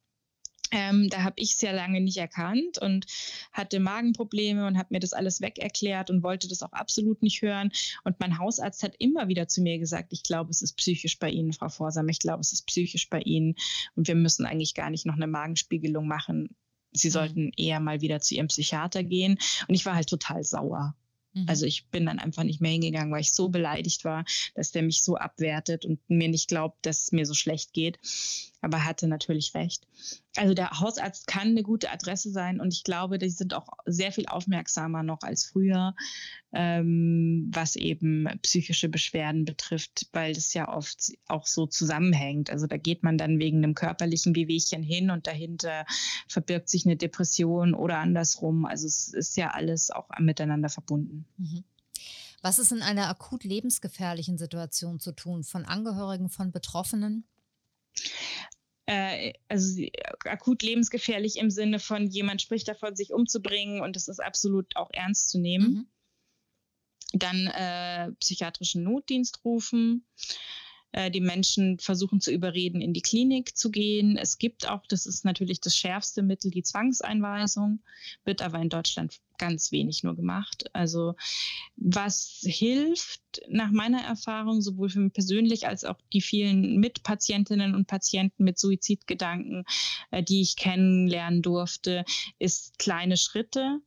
ähm, 0.70 1.08
da 1.08 1.22
habe 1.22 1.36
ich 1.36 1.56
sehr 1.56 1.72
lange 1.72 2.00
nicht 2.00 2.16
erkannt 2.16 2.78
und 2.78 3.06
hatte 3.52 3.80
Magenprobleme 3.80 4.66
und 4.66 4.78
habe 4.78 4.88
mir 4.90 5.00
das 5.00 5.12
alles 5.12 5.40
weg 5.40 5.58
erklärt 5.58 6.10
und 6.10 6.22
wollte 6.22 6.48
das 6.48 6.62
auch 6.62 6.72
absolut 6.72 7.22
nicht 7.22 7.42
hören. 7.42 7.70
Und 8.02 8.18
mein 8.18 8.38
Hausarzt 8.38 8.82
hat 8.82 8.94
immer 8.98 9.28
wieder 9.28 9.46
zu 9.46 9.62
mir 9.62 9.78
gesagt, 9.78 10.12
ich 10.12 10.22
glaube, 10.22 10.50
es 10.50 10.62
ist 10.62 10.76
psychisch 10.76 11.18
bei 11.18 11.30
Ihnen, 11.30 11.52
Frau 11.52 11.68
Vorsam, 11.68 12.08
ich 12.08 12.18
glaube, 12.18 12.40
es 12.40 12.52
ist 12.52 12.66
psychisch 12.66 13.08
bei 13.08 13.20
Ihnen 13.20 13.54
und 13.94 14.08
wir 14.08 14.14
müssen 14.14 14.46
eigentlich 14.46 14.74
gar 14.74 14.90
nicht 14.90 15.06
noch 15.06 15.14
eine 15.14 15.26
Magenspiegelung 15.26 16.06
machen. 16.06 16.56
Sie 16.92 17.08
mhm. 17.08 17.12
sollten 17.12 17.52
eher 17.56 17.80
mal 17.80 18.00
wieder 18.00 18.20
zu 18.20 18.34
Ihrem 18.34 18.48
Psychiater 18.48 19.02
gehen. 19.02 19.38
Und 19.68 19.74
ich 19.74 19.84
war 19.84 19.94
halt 19.94 20.08
total 20.08 20.44
sauer. 20.44 20.94
Mhm. 21.34 21.46
Also 21.48 21.66
ich 21.66 21.88
bin 21.88 22.06
dann 22.06 22.18
einfach 22.18 22.44
nicht 22.44 22.60
mehr 22.60 22.70
hingegangen, 22.70 23.12
weil 23.12 23.20
ich 23.20 23.32
so 23.32 23.48
beleidigt 23.48 24.04
war, 24.04 24.24
dass 24.54 24.70
der 24.70 24.82
mich 24.82 25.02
so 25.02 25.16
abwertet 25.16 25.84
und 25.84 25.98
mir 26.08 26.28
nicht 26.28 26.48
glaubt, 26.48 26.86
dass 26.86 27.04
es 27.04 27.12
mir 27.12 27.26
so 27.26 27.34
schlecht 27.34 27.72
geht. 27.72 27.98
Aber 28.64 28.78
er 28.78 28.84
hatte 28.86 29.06
natürlich 29.06 29.54
recht. 29.54 29.86
Also 30.36 30.54
der 30.54 30.80
Hausarzt 30.80 31.26
kann 31.26 31.48
eine 31.48 31.62
gute 31.62 31.90
Adresse 31.90 32.30
sein 32.30 32.60
und 32.60 32.72
ich 32.72 32.82
glaube, 32.82 33.18
die 33.18 33.30
sind 33.30 33.54
auch 33.54 33.68
sehr 33.86 34.10
viel 34.10 34.26
aufmerksamer 34.26 35.02
noch 35.02 35.20
als 35.22 35.44
früher, 35.44 35.94
ähm, 36.52 37.50
was 37.52 37.76
eben 37.76 38.26
psychische 38.42 38.88
Beschwerden 38.88 39.44
betrifft, 39.44 40.08
weil 40.12 40.32
das 40.34 40.54
ja 40.54 40.74
oft 40.74 41.12
auch 41.26 41.46
so 41.46 41.66
zusammenhängt. 41.66 42.50
Also 42.50 42.66
da 42.66 42.76
geht 42.76 43.02
man 43.02 43.18
dann 43.18 43.38
wegen 43.38 43.58
einem 43.58 43.74
körperlichen 43.74 44.34
Wehwehchen 44.34 44.82
hin 44.82 45.10
und 45.10 45.26
dahinter 45.26 45.84
verbirgt 46.26 46.68
sich 46.68 46.86
eine 46.86 46.96
Depression 46.96 47.74
oder 47.74 47.98
andersrum. 47.98 48.64
Also 48.64 48.86
es 48.86 49.08
ist 49.08 49.36
ja 49.36 49.50
alles 49.50 49.90
auch 49.90 50.08
miteinander 50.18 50.68
verbunden. 50.68 51.26
Mhm. 51.36 51.64
Was 52.42 52.58
ist 52.58 52.72
in 52.72 52.82
einer 52.82 53.08
akut 53.08 53.44
lebensgefährlichen 53.44 54.36
Situation 54.36 55.00
zu 55.00 55.12
tun 55.12 55.44
von 55.44 55.64
Angehörigen 55.64 56.28
von 56.28 56.52
Betroffenen? 56.52 57.24
Äh, 58.86 59.32
also 59.48 59.82
akut 60.24 60.62
lebensgefährlich 60.62 61.38
im 61.38 61.50
Sinne 61.50 61.78
von 61.78 62.06
jemand 62.06 62.42
spricht 62.42 62.68
davon, 62.68 62.96
sich 62.96 63.12
umzubringen 63.12 63.80
und 63.80 63.96
das 63.96 64.08
ist 64.08 64.20
absolut 64.20 64.76
auch 64.76 64.90
ernst 64.92 65.30
zu 65.30 65.38
nehmen. 65.38 65.72
Mhm. 65.72 65.86
Dann 67.18 67.46
äh, 67.46 68.12
psychiatrischen 68.20 68.82
Notdienst 68.82 69.44
rufen. 69.44 70.04
Äh, 70.94 71.10
die 71.10 71.20
Menschen 71.20 71.80
versuchen 71.80 72.20
zu 72.20 72.30
überreden, 72.30 72.80
in 72.80 72.92
die 72.92 73.02
Klinik 73.02 73.56
zu 73.56 73.72
gehen. 73.72 74.16
Es 74.16 74.38
gibt 74.38 74.68
auch, 74.68 74.86
das 74.86 75.06
ist 75.06 75.24
natürlich 75.24 75.60
das 75.60 75.76
schärfste 75.76 76.22
Mittel, 76.22 76.52
die 76.52 76.62
Zwangseinweisung, 76.62 77.80
wird 78.24 78.42
aber 78.42 78.60
in 78.60 78.68
Deutschland 78.68 79.20
ganz 79.36 79.72
wenig 79.72 80.04
nur 80.04 80.14
gemacht. 80.14 80.70
Also 80.72 81.16
was 81.74 82.42
hilft 82.44 83.42
nach 83.48 83.72
meiner 83.72 84.02
Erfahrung, 84.02 84.62
sowohl 84.62 84.88
für 84.88 85.00
mich 85.00 85.12
persönlich 85.12 85.66
als 85.66 85.84
auch 85.84 85.98
die 86.12 86.20
vielen 86.20 86.78
Mitpatientinnen 86.78 87.74
und 87.74 87.88
Patienten 87.88 88.44
mit 88.44 88.60
Suizidgedanken, 88.60 89.64
äh, 90.12 90.22
die 90.22 90.42
ich 90.42 90.54
kennenlernen 90.54 91.42
durfte, 91.42 92.04
ist 92.38 92.78
kleine 92.78 93.16
Schritte 93.16 93.80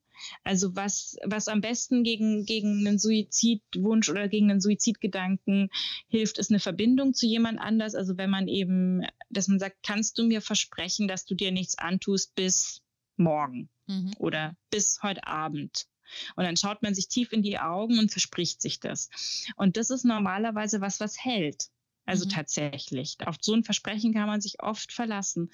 also 0.43 0.75
was, 0.75 1.17
was 1.23 1.47
am 1.47 1.61
besten 1.61 2.03
gegen, 2.03 2.45
gegen 2.45 2.85
einen 2.85 2.99
Suizidwunsch 2.99 4.09
oder 4.09 4.27
gegen 4.27 4.49
einen 4.51 4.61
Suizidgedanken 4.61 5.69
hilft, 6.07 6.37
ist 6.37 6.51
eine 6.51 6.59
Verbindung 6.59 7.13
zu 7.13 7.25
jemand 7.25 7.59
anders. 7.59 7.95
Also 7.95 8.17
wenn 8.17 8.29
man 8.29 8.47
eben, 8.47 9.05
dass 9.29 9.47
man 9.47 9.59
sagt, 9.59 9.77
kannst 9.83 10.17
du 10.17 10.25
mir 10.25 10.41
versprechen, 10.41 11.07
dass 11.07 11.25
du 11.25 11.35
dir 11.35 11.51
nichts 11.51 11.77
antust 11.77 12.35
bis 12.35 12.81
morgen 13.17 13.69
mhm. 13.87 14.13
oder 14.17 14.55
bis 14.69 15.01
heute 15.03 15.25
Abend. 15.25 15.87
Und 16.35 16.45
dann 16.45 16.57
schaut 16.57 16.83
man 16.83 16.95
sich 16.95 17.09
tief 17.09 17.33
in 17.33 17.43
die 17.43 17.59
Augen 17.59 17.99
und 17.99 18.11
verspricht 18.11 18.61
sich 18.61 18.79
das. 18.79 19.09
Und 19.55 19.77
das 19.77 19.89
ist 19.89 20.05
normalerweise 20.05 20.81
was, 20.81 20.99
was 20.99 21.23
hält. 21.23 21.69
Also 22.07 22.25
mhm. 22.25 22.29
tatsächlich. 22.29 23.17
Auf 23.25 23.35
so 23.41 23.53
ein 23.53 23.63
Versprechen 23.63 24.13
kann 24.13 24.27
man 24.27 24.41
sich 24.41 24.63
oft 24.63 24.93
verlassen. 24.93 25.51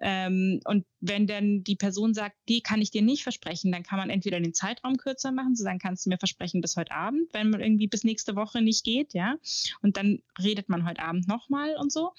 Ähm, 0.00 0.60
und 0.64 0.86
wenn 1.00 1.26
dann 1.26 1.62
die 1.62 1.76
Person 1.76 2.14
sagt, 2.14 2.36
die 2.48 2.62
kann 2.62 2.80
ich 2.80 2.90
dir 2.90 3.02
nicht 3.02 3.22
versprechen, 3.22 3.70
dann 3.70 3.82
kann 3.82 3.98
man 3.98 4.08
entweder 4.08 4.40
den 4.40 4.54
Zeitraum 4.54 4.96
kürzer 4.96 5.30
machen, 5.30 5.54
so 5.54 5.64
dann 5.64 5.78
kannst 5.78 6.06
du 6.06 6.10
mir 6.10 6.16
versprechen 6.16 6.62
bis 6.62 6.76
heute 6.76 6.92
Abend, 6.92 7.28
wenn 7.32 7.50
man 7.50 7.60
irgendwie 7.60 7.86
bis 7.86 8.02
nächste 8.02 8.34
Woche 8.34 8.62
nicht 8.62 8.82
geht, 8.82 9.12
ja. 9.12 9.36
Und 9.82 9.98
dann 9.98 10.22
redet 10.42 10.70
man 10.70 10.88
heute 10.88 11.02
Abend 11.02 11.28
nochmal 11.28 11.76
und 11.76 11.92
so. 11.92 12.12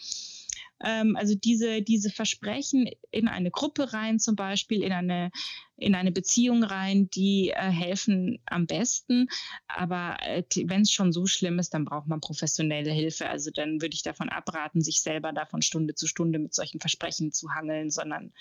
Ähm, 0.84 1.16
also 1.16 1.36
diese, 1.36 1.82
diese 1.82 2.10
Versprechen 2.10 2.90
in 3.12 3.28
eine 3.28 3.52
Gruppe 3.52 3.94
rein, 3.94 4.20
zum 4.20 4.36
Beispiel 4.36 4.84
in 4.84 4.92
eine, 4.92 5.32
in 5.78 5.96
eine 5.96 6.12
Beziehung 6.12 6.64
rein, 6.64 7.10
die 7.10 7.50
äh, 7.50 7.70
helfen 7.70 8.40
am 8.46 8.68
besten. 8.68 9.28
Aber 9.68 10.18
äh, 10.22 10.44
wenn 10.66 10.82
es 10.82 10.92
schon 10.92 11.12
so 11.12 11.26
schlimm 11.26 11.60
ist, 11.60 11.74
dann 11.74 11.86
braucht 11.86 12.08
man 12.08 12.22
professionelle 12.22 12.92
Hilfe. 12.92 13.30
Also 13.30 13.52
dann 13.52 13.82
würde 13.82 13.94
ich 13.94 14.04
davon 14.04 14.30
abraten, 14.30 14.82
sich 14.82 15.02
selber 15.02 15.34
davon 15.34 15.62
Stunde 15.62 15.96
zu 15.96 16.08
Stunde 16.08 16.40
mit 16.40 16.54
solchen 16.54 16.80
Versprechen 16.80 17.32
zu 17.32 17.52
hangeln, 17.52 17.90
sondern 17.90 18.34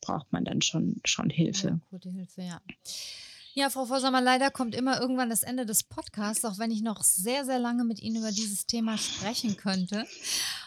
braucht 0.00 0.32
man 0.32 0.44
dann 0.44 0.62
schon, 0.62 1.00
schon 1.04 1.30
Hilfe. 1.30 1.68
Ja, 1.68 1.80
gute 1.90 2.10
Hilfe, 2.10 2.42
ja. 2.42 2.60
Ja, 3.54 3.68
Frau 3.68 3.84
Vorsammer, 3.84 4.22
leider 4.22 4.50
kommt 4.50 4.74
immer 4.74 4.98
irgendwann 4.98 5.28
das 5.28 5.42
Ende 5.42 5.66
des 5.66 5.82
Podcasts, 5.82 6.42
auch 6.46 6.58
wenn 6.58 6.70
ich 6.70 6.80
noch 6.80 7.02
sehr, 7.02 7.44
sehr 7.44 7.58
lange 7.58 7.84
mit 7.84 8.00
Ihnen 8.00 8.16
über 8.16 8.32
dieses 8.32 8.64
Thema 8.64 8.96
sprechen 8.96 9.58
könnte. 9.58 10.06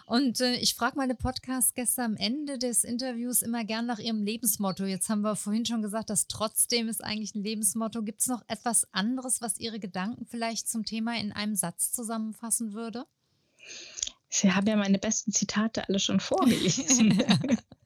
Und 0.05 0.39
äh, 0.39 0.53
ich 0.57 0.75
frage 0.75 0.95
meine 0.95 1.15
Podcast-Gäste 1.15 2.03
am 2.03 2.15
Ende 2.15 2.59
des 2.59 2.83
Interviews 2.83 3.41
immer 3.41 3.63
gern 3.63 3.87
nach 3.87 3.97
ihrem 3.97 4.21
Lebensmotto. 4.21 4.85
Jetzt 4.85 5.09
haben 5.09 5.21
wir 5.21 5.35
vorhin 5.35 5.65
schon 5.65 5.81
gesagt, 5.81 6.11
dass 6.11 6.27
trotzdem 6.27 6.87
ist 6.87 7.03
eigentlich 7.03 7.33
ein 7.33 7.43
Lebensmotto. 7.43 8.03
Gibt 8.03 8.21
es 8.21 8.27
noch 8.27 8.43
etwas 8.47 8.87
anderes, 8.93 9.41
was 9.41 9.59
Ihre 9.59 9.79
Gedanken 9.79 10.27
vielleicht 10.27 10.69
zum 10.69 10.85
Thema 10.85 11.17
in 11.17 11.31
einem 11.31 11.55
Satz 11.55 11.91
zusammenfassen 11.91 12.73
würde? 12.73 13.07
Sie 14.29 14.51
haben 14.51 14.67
ja 14.67 14.75
meine 14.75 14.99
besten 14.99 15.31
Zitate 15.31 15.89
alle 15.89 15.97
schon 15.97 16.19
vorgelesen. 16.19 17.17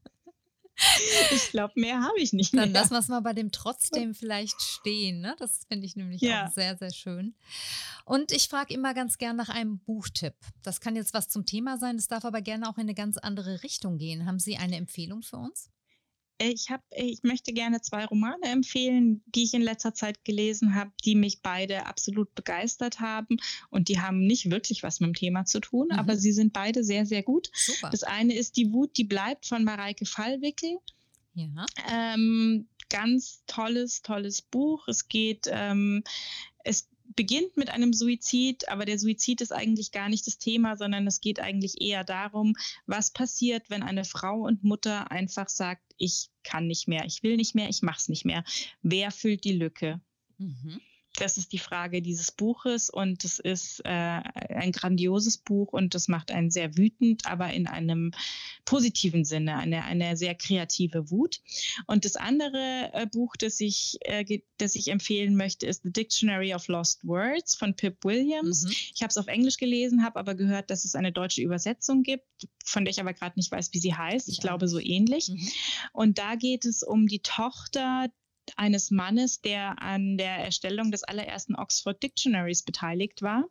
ich 1.31 1.49
glaube, 1.51 1.73
mehr 1.75 2.01
habe 2.01 2.19
ich 2.19 2.33
nicht 2.33 2.53
mehr. 2.53 2.63
Dann 2.65 2.73
lassen 2.73 2.91
wir 2.91 2.99
es 2.99 3.07
mal 3.07 3.21
bei 3.21 3.33
dem 3.33 3.51
trotzdem 3.51 4.13
vielleicht 4.13 4.61
stehen. 4.61 5.19
Ne? 5.21 5.35
Das 5.39 5.65
finde 5.67 5.85
ich 5.85 5.95
nämlich 5.95 6.21
ja. 6.21 6.47
auch 6.47 6.51
sehr, 6.51 6.77
sehr 6.77 6.91
schön. 6.91 7.35
Und 8.05 8.31
ich 8.31 8.47
frage 8.47 8.73
immer 8.73 8.93
ganz 8.93 9.17
gern 9.17 9.35
nach 9.35 9.49
einem 9.49 9.79
Buchtipp. 9.79 10.35
Das 10.63 10.81
kann 10.81 10.95
jetzt 10.95 11.13
was 11.13 11.29
zum 11.29 11.45
Thema 11.45 11.77
sein, 11.77 11.97
das 11.97 12.07
darf 12.07 12.25
aber 12.25 12.41
gerne 12.41 12.69
auch 12.69 12.77
in 12.77 12.83
eine 12.83 12.95
ganz 12.95 13.17
andere 13.17 13.63
Richtung 13.63 13.97
gehen. 13.97 14.25
Haben 14.25 14.39
Sie 14.39 14.57
eine 14.57 14.77
Empfehlung 14.77 15.21
für 15.21 15.37
uns? 15.37 15.69
Ich, 16.41 16.69
hab, 16.69 16.81
ich 16.91 17.23
möchte 17.23 17.51
gerne 17.51 17.81
zwei 17.81 18.05
Romane 18.05 18.45
empfehlen, 18.45 19.21
die 19.27 19.43
ich 19.43 19.53
in 19.53 19.61
letzter 19.61 19.93
Zeit 19.93 20.23
gelesen 20.23 20.73
habe, 20.73 20.91
die 21.03 21.15
mich 21.15 21.41
beide 21.41 21.85
absolut 21.85 22.33
begeistert 22.33 23.01
haben. 23.01 23.37
Und 23.69 23.89
die 23.89 23.99
haben 23.99 24.25
nicht 24.25 24.49
wirklich 24.49 24.81
was 24.81 25.01
mit 25.01 25.09
dem 25.09 25.13
Thema 25.15 25.45
zu 25.45 25.59
tun, 25.59 25.89
mhm. 25.91 25.99
aber 25.99 26.15
sie 26.15 26.31
sind 26.31 26.53
beide 26.53 26.83
sehr, 26.83 27.05
sehr 27.05 27.23
gut. 27.23 27.49
Super. 27.53 27.89
Das 27.89 28.03
eine 28.03 28.35
ist 28.35 28.55
Die 28.55 28.71
Wut, 28.71 28.97
die 28.97 29.03
bleibt 29.03 29.45
von 29.45 29.63
Mareike 29.63 30.05
Fallwickel. 30.05 30.77
Ja. 31.33 31.65
Ähm, 31.91 32.67
ganz 32.89 33.43
tolles, 33.45 34.01
tolles 34.01 34.41
Buch. 34.41 34.87
Es 34.87 35.07
geht, 35.07 35.47
ähm, 35.49 36.03
es 36.63 36.89
beginnt 37.15 37.57
mit 37.57 37.69
einem 37.69 37.93
Suizid, 37.93 38.69
aber 38.69 38.85
der 38.85 38.99
Suizid 38.99 39.41
ist 39.41 39.51
eigentlich 39.51 39.91
gar 39.91 40.09
nicht 40.09 40.27
das 40.27 40.37
Thema, 40.37 40.77
sondern 40.77 41.07
es 41.07 41.21
geht 41.21 41.39
eigentlich 41.39 41.81
eher 41.81 42.03
darum, 42.03 42.55
was 42.85 43.11
passiert, 43.11 43.69
wenn 43.69 43.83
eine 43.83 44.05
Frau 44.05 44.41
und 44.41 44.63
Mutter 44.63 45.11
einfach 45.11 45.49
sagt, 45.49 45.83
ich 45.97 46.29
kann 46.43 46.67
nicht 46.67 46.87
mehr, 46.87 47.05
ich 47.05 47.23
will 47.23 47.35
nicht 47.35 47.55
mehr, 47.55 47.69
ich 47.69 47.81
mach's 47.81 48.09
nicht 48.09 48.25
mehr. 48.25 48.43
Wer 48.81 49.11
füllt 49.11 49.43
die 49.43 49.53
Lücke? 49.53 50.01
Mhm. 50.37 50.79
Das 51.19 51.37
ist 51.37 51.51
die 51.51 51.59
Frage 51.59 52.01
dieses 52.01 52.31
Buches 52.31 52.89
und 52.89 53.25
es 53.25 53.39
ist 53.39 53.81
äh, 53.83 53.89
ein 53.89 54.71
grandioses 54.71 55.37
Buch 55.37 55.73
und 55.73 55.93
das 55.93 56.07
macht 56.07 56.31
einen 56.31 56.49
sehr 56.49 56.77
wütend, 56.77 57.25
aber 57.25 57.51
in 57.51 57.67
einem 57.67 58.11
positiven 58.63 59.25
Sinne, 59.25 59.57
eine, 59.57 59.83
eine 59.83 60.15
sehr 60.15 60.33
kreative 60.33 61.11
Wut. 61.11 61.41
Und 61.87 62.05
das 62.05 62.15
andere 62.15 62.89
äh, 62.93 63.05
Buch, 63.05 63.35
das 63.35 63.59
ich, 63.59 63.97
äh, 64.01 64.39
das 64.57 64.75
ich 64.75 64.87
empfehlen 64.87 65.35
möchte, 65.35 65.65
ist 65.65 65.83
The 65.83 65.91
Dictionary 65.91 66.53
of 66.53 66.67
Lost 66.67 67.05
Words 67.05 67.55
von 67.55 67.75
Pip 67.75 67.97
Williams. 68.05 68.63
Mhm. 68.63 68.71
Ich 68.95 69.01
habe 69.01 69.09
es 69.09 69.17
auf 69.17 69.27
Englisch 69.27 69.57
gelesen, 69.57 70.03
habe 70.03 70.19
aber 70.19 70.35
gehört, 70.35 70.69
dass 70.69 70.85
es 70.85 70.95
eine 70.95 71.11
deutsche 71.11 71.41
Übersetzung 71.41 72.03
gibt, 72.03 72.25
von 72.63 72.85
der 72.85 72.91
ich 72.91 73.01
aber 73.01 73.13
gerade 73.13 73.37
nicht 73.37 73.51
weiß, 73.51 73.73
wie 73.73 73.79
sie 73.79 73.93
heißt. 73.93 74.29
Ich 74.29 74.37
ja. 74.37 74.41
glaube 74.41 74.69
so 74.69 74.79
ähnlich. 74.79 75.29
Mhm. 75.29 75.49
Und 75.91 76.17
da 76.17 76.35
geht 76.35 76.63
es 76.63 76.81
um 76.83 77.07
die 77.07 77.19
Tochter 77.19 78.09
eines 78.57 78.91
Mannes, 78.91 79.41
der 79.41 79.81
an 79.81 80.17
der 80.17 80.37
Erstellung 80.37 80.91
des 80.91 81.03
allerersten 81.03 81.55
Oxford 81.55 82.01
Dictionaries 82.01 82.63
beteiligt 82.63 83.21
war. 83.21 83.45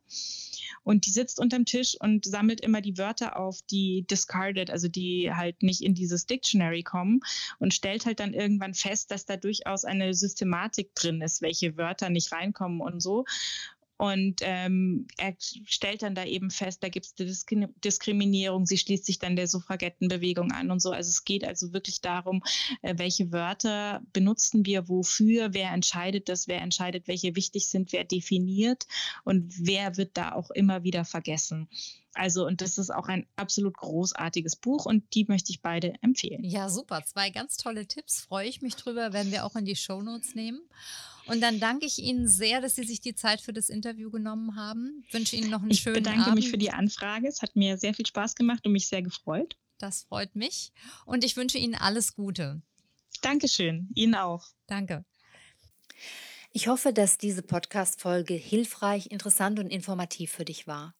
Und 0.82 1.06
die 1.06 1.10
sitzt 1.10 1.40
unterm 1.40 1.64
Tisch 1.64 1.96
und 2.00 2.24
sammelt 2.24 2.60
immer 2.60 2.80
die 2.80 2.98
Wörter 2.98 3.38
auf, 3.38 3.60
die 3.70 4.06
discarded, 4.10 4.70
also 4.70 4.88
die 4.88 5.32
halt 5.32 5.62
nicht 5.62 5.82
in 5.82 5.94
dieses 5.94 6.26
Dictionary 6.26 6.82
kommen 6.82 7.20
und 7.58 7.74
stellt 7.74 8.06
halt 8.06 8.20
dann 8.20 8.34
irgendwann 8.34 8.74
fest, 8.74 9.10
dass 9.10 9.26
da 9.26 9.36
durchaus 9.36 9.84
eine 9.84 10.14
Systematik 10.14 10.94
drin 10.94 11.20
ist, 11.20 11.42
welche 11.42 11.76
Wörter 11.76 12.10
nicht 12.10 12.32
reinkommen 12.32 12.80
und 12.80 13.00
so. 13.00 13.24
Und 13.98 14.42
ähm, 14.42 15.08
er 15.16 15.34
stellt 15.38 16.02
dann 16.02 16.14
da 16.14 16.24
eben 16.24 16.50
fest, 16.50 16.84
da 16.84 16.88
gibt 16.88 17.06
es 17.20 17.44
Diskriminierung, 17.84 18.64
sie 18.64 18.78
schließt 18.78 19.04
sich 19.04 19.18
dann 19.18 19.34
der 19.34 19.48
Suffragettenbewegung 19.48 20.52
an 20.52 20.70
und 20.70 20.80
so. 20.80 20.92
Also 20.92 21.08
es 21.08 21.24
geht 21.24 21.44
also 21.44 21.72
wirklich 21.72 22.00
darum, 22.00 22.44
äh, 22.82 22.94
welche 22.96 23.32
Wörter 23.32 24.00
benutzen 24.12 24.64
wir 24.64 24.88
wofür, 24.88 25.52
wer 25.52 25.72
entscheidet 25.72 26.28
das, 26.28 26.46
wer 26.46 26.62
entscheidet, 26.62 27.08
welche 27.08 27.34
wichtig 27.34 27.66
sind, 27.66 27.92
wer 27.92 28.04
definiert 28.04 28.86
und 29.24 29.52
wer 29.58 29.96
wird 29.96 30.16
da 30.16 30.32
auch 30.32 30.52
immer 30.52 30.84
wieder 30.84 31.04
vergessen. 31.04 31.68
Also, 32.14 32.46
und 32.46 32.60
das 32.60 32.78
ist 32.78 32.90
auch 32.90 33.08
ein 33.08 33.26
absolut 33.36 33.76
großartiges 33.76 34.56
Buch 34.56 34.86
und 34.86 35.04
die 35.14 35.24
möchte 35.28 35.52
ich 35.52 35.62
beide 35.62 35.94
empfehlen. 36.02 36.42
Ja, 36.42 36.68
super. 36.68 37.04
Zwei 37.04 37.30
ganz 37.30 37.56
tolle 37.56 37.86
Tipps. 37.86 38.22
Freue 38.22 38.48
ich 38.48 38.62
mich 38.62 38.76
drüber, 38.76 39.12
werden 39.12 39.30
wir 39.30 39.44
auch 39.44 39.54
in 39.56 39.64
die 39.64 39.76
Shownotes 39.76 40.34
nehmen. 40.34 40.60
Und 41.26 41.42
dann 41.42 41.60
danke 41.60 41.86
ich 41.86 41.98
Ihnen 41.98 42.26
sehr, 42.26 42.60
dass 42.60 42.74
Sie 42.74 42.84
sich 42.84 43.00
die 43.00 43.14
Zeit 43.14 43.40
für 43.40 43.52
das 43.52 43.68
Interview 43.68 44.10
genommen 44.10 44.56
haben. 44.56 45.04
Ich 45.06 45.14
wünsche 45.14 45.36
Ihnen 45.36 45.50
noch 45.50 45.60
einen 45.60 45.70
ich 45.70 45.80
schönen 45.80 45.96
Abend. 45.96 46.06
Ich 46.08 46.14
bedanke 46.14 46.34
mich 46.34 46.50
für 46.50 46.58
die 46.58 46.70
Anfrage. 46.70 47.28
Es 47.28 47.42
hat 47.42 47.54
mir 47.54 47.76
sehr 47.76 47.92
viel 47.92 48.06
Spaß 48.06 48.34
gemacht 48.34 48.66
und 48.66 48.72
mich 48.72 48.88
sehr 48.88 49.02
gefreut. 49.02 49.56
Das 49.78 50.04
freut 50.04 50.34
mich. 50.34 50.72
Und 51.04 51.24
ich 51.24 51.36
wünsche 51.36 51.58
Ihnen 51.58 51.74
alles 51.74 52.14
Gute. 52.14 52.62
Dankeschön. 53.20 53.90
Ihnen 53.94 54.14
auch. 54.14 54.46
Danke. 54.66 55.04
Ich 56.52 56.66
hoffe, 56.66 56.92
dass 56.92 57.18
diese 57.18 57.42
Podcast-Folge 57.42 58.34
hilfreich, 58.34 59.10
interessant 59.10 59.58
und 59.58 59.68
informativ 59.68 60.32
für 60.32 60.44
dich 60.44 60.66
war. 60.66 60.94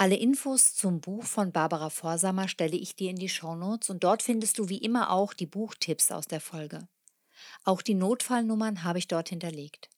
Alle 0.00 0.16
Infos 0.16 0.74
zum 0.74 1.02
Buch 1.02 1.24
von 1.24 1.52
Barbara 1.52 1.90
Vorsamer 1.90 2.48
stelle 2.48 2.78
ich 2.78 2.96
dir 2.96 3.10
in 3.10 3.16
die 3.16 3.28
Shownotes 3.28 3.90
und 3.90 4.02
dort 4.02 4.22
findest 4.22 4.58
du 4.58 4.70
wie 4.70 4.78
immer 4.78 5.10
auch 5.10 5.34
die 5.34 5.44
Buchtipps 5.44 6.10
aus 6.10 6.26
der 6.26 6.40
Folge. 6.40 6.88
Auch 7.64 7.82
die 7.82 7.92
Notfallnummern 7.92 8.82
habe 8.82 8.98
ich 8.98 9.08
dort 9.08 9.28
hinterlegt. 9.28 9.90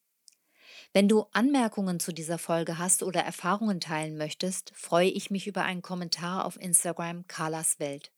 Wenn 0.92 1.06
du 1.06 1.26
Anmerkungen 1.30 2.00
zu 2.00 2.12
dieser 2.12 2.38
Folge 2.38 2.78
hast 2.78 3.04
oder 3.04 3.20
Erfahrungen 3.20 3.78
teilen 3.78 4.16
möchtest, 4.16 4.72
freue 4.74 5.08
ich 5.08 5.30
mich 5.30 5.46
über 5.46 5.62
einen 5.62 5.82
Kommentar 5.82 6.46
auf 6.46 6.60
Instagram 6.60 7.28
Carlas 7.28 7.78
Welt. 7.78 8.10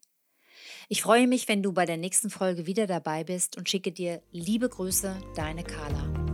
Ich 0.88 1.02
freue 1.02 1.26
mich, 1.26 1.48
wenn 1.48 1.62
du 1.62 1.74
bei 1.74 1.84
der 1.84 1.98
nächsten 1.98 2.30
Folge 2.30 2.64
wieder 2.64 2.86
dabei 2.86 3.24
bist 3.24 3.58
und 3.58 3.68
schicke 3.68 3.92
dir 3.92 4.22
liebe 4.32 4.70
Grüße, 4.70 5.20
deine 5.36 5.64
Carla. 5.64 6.33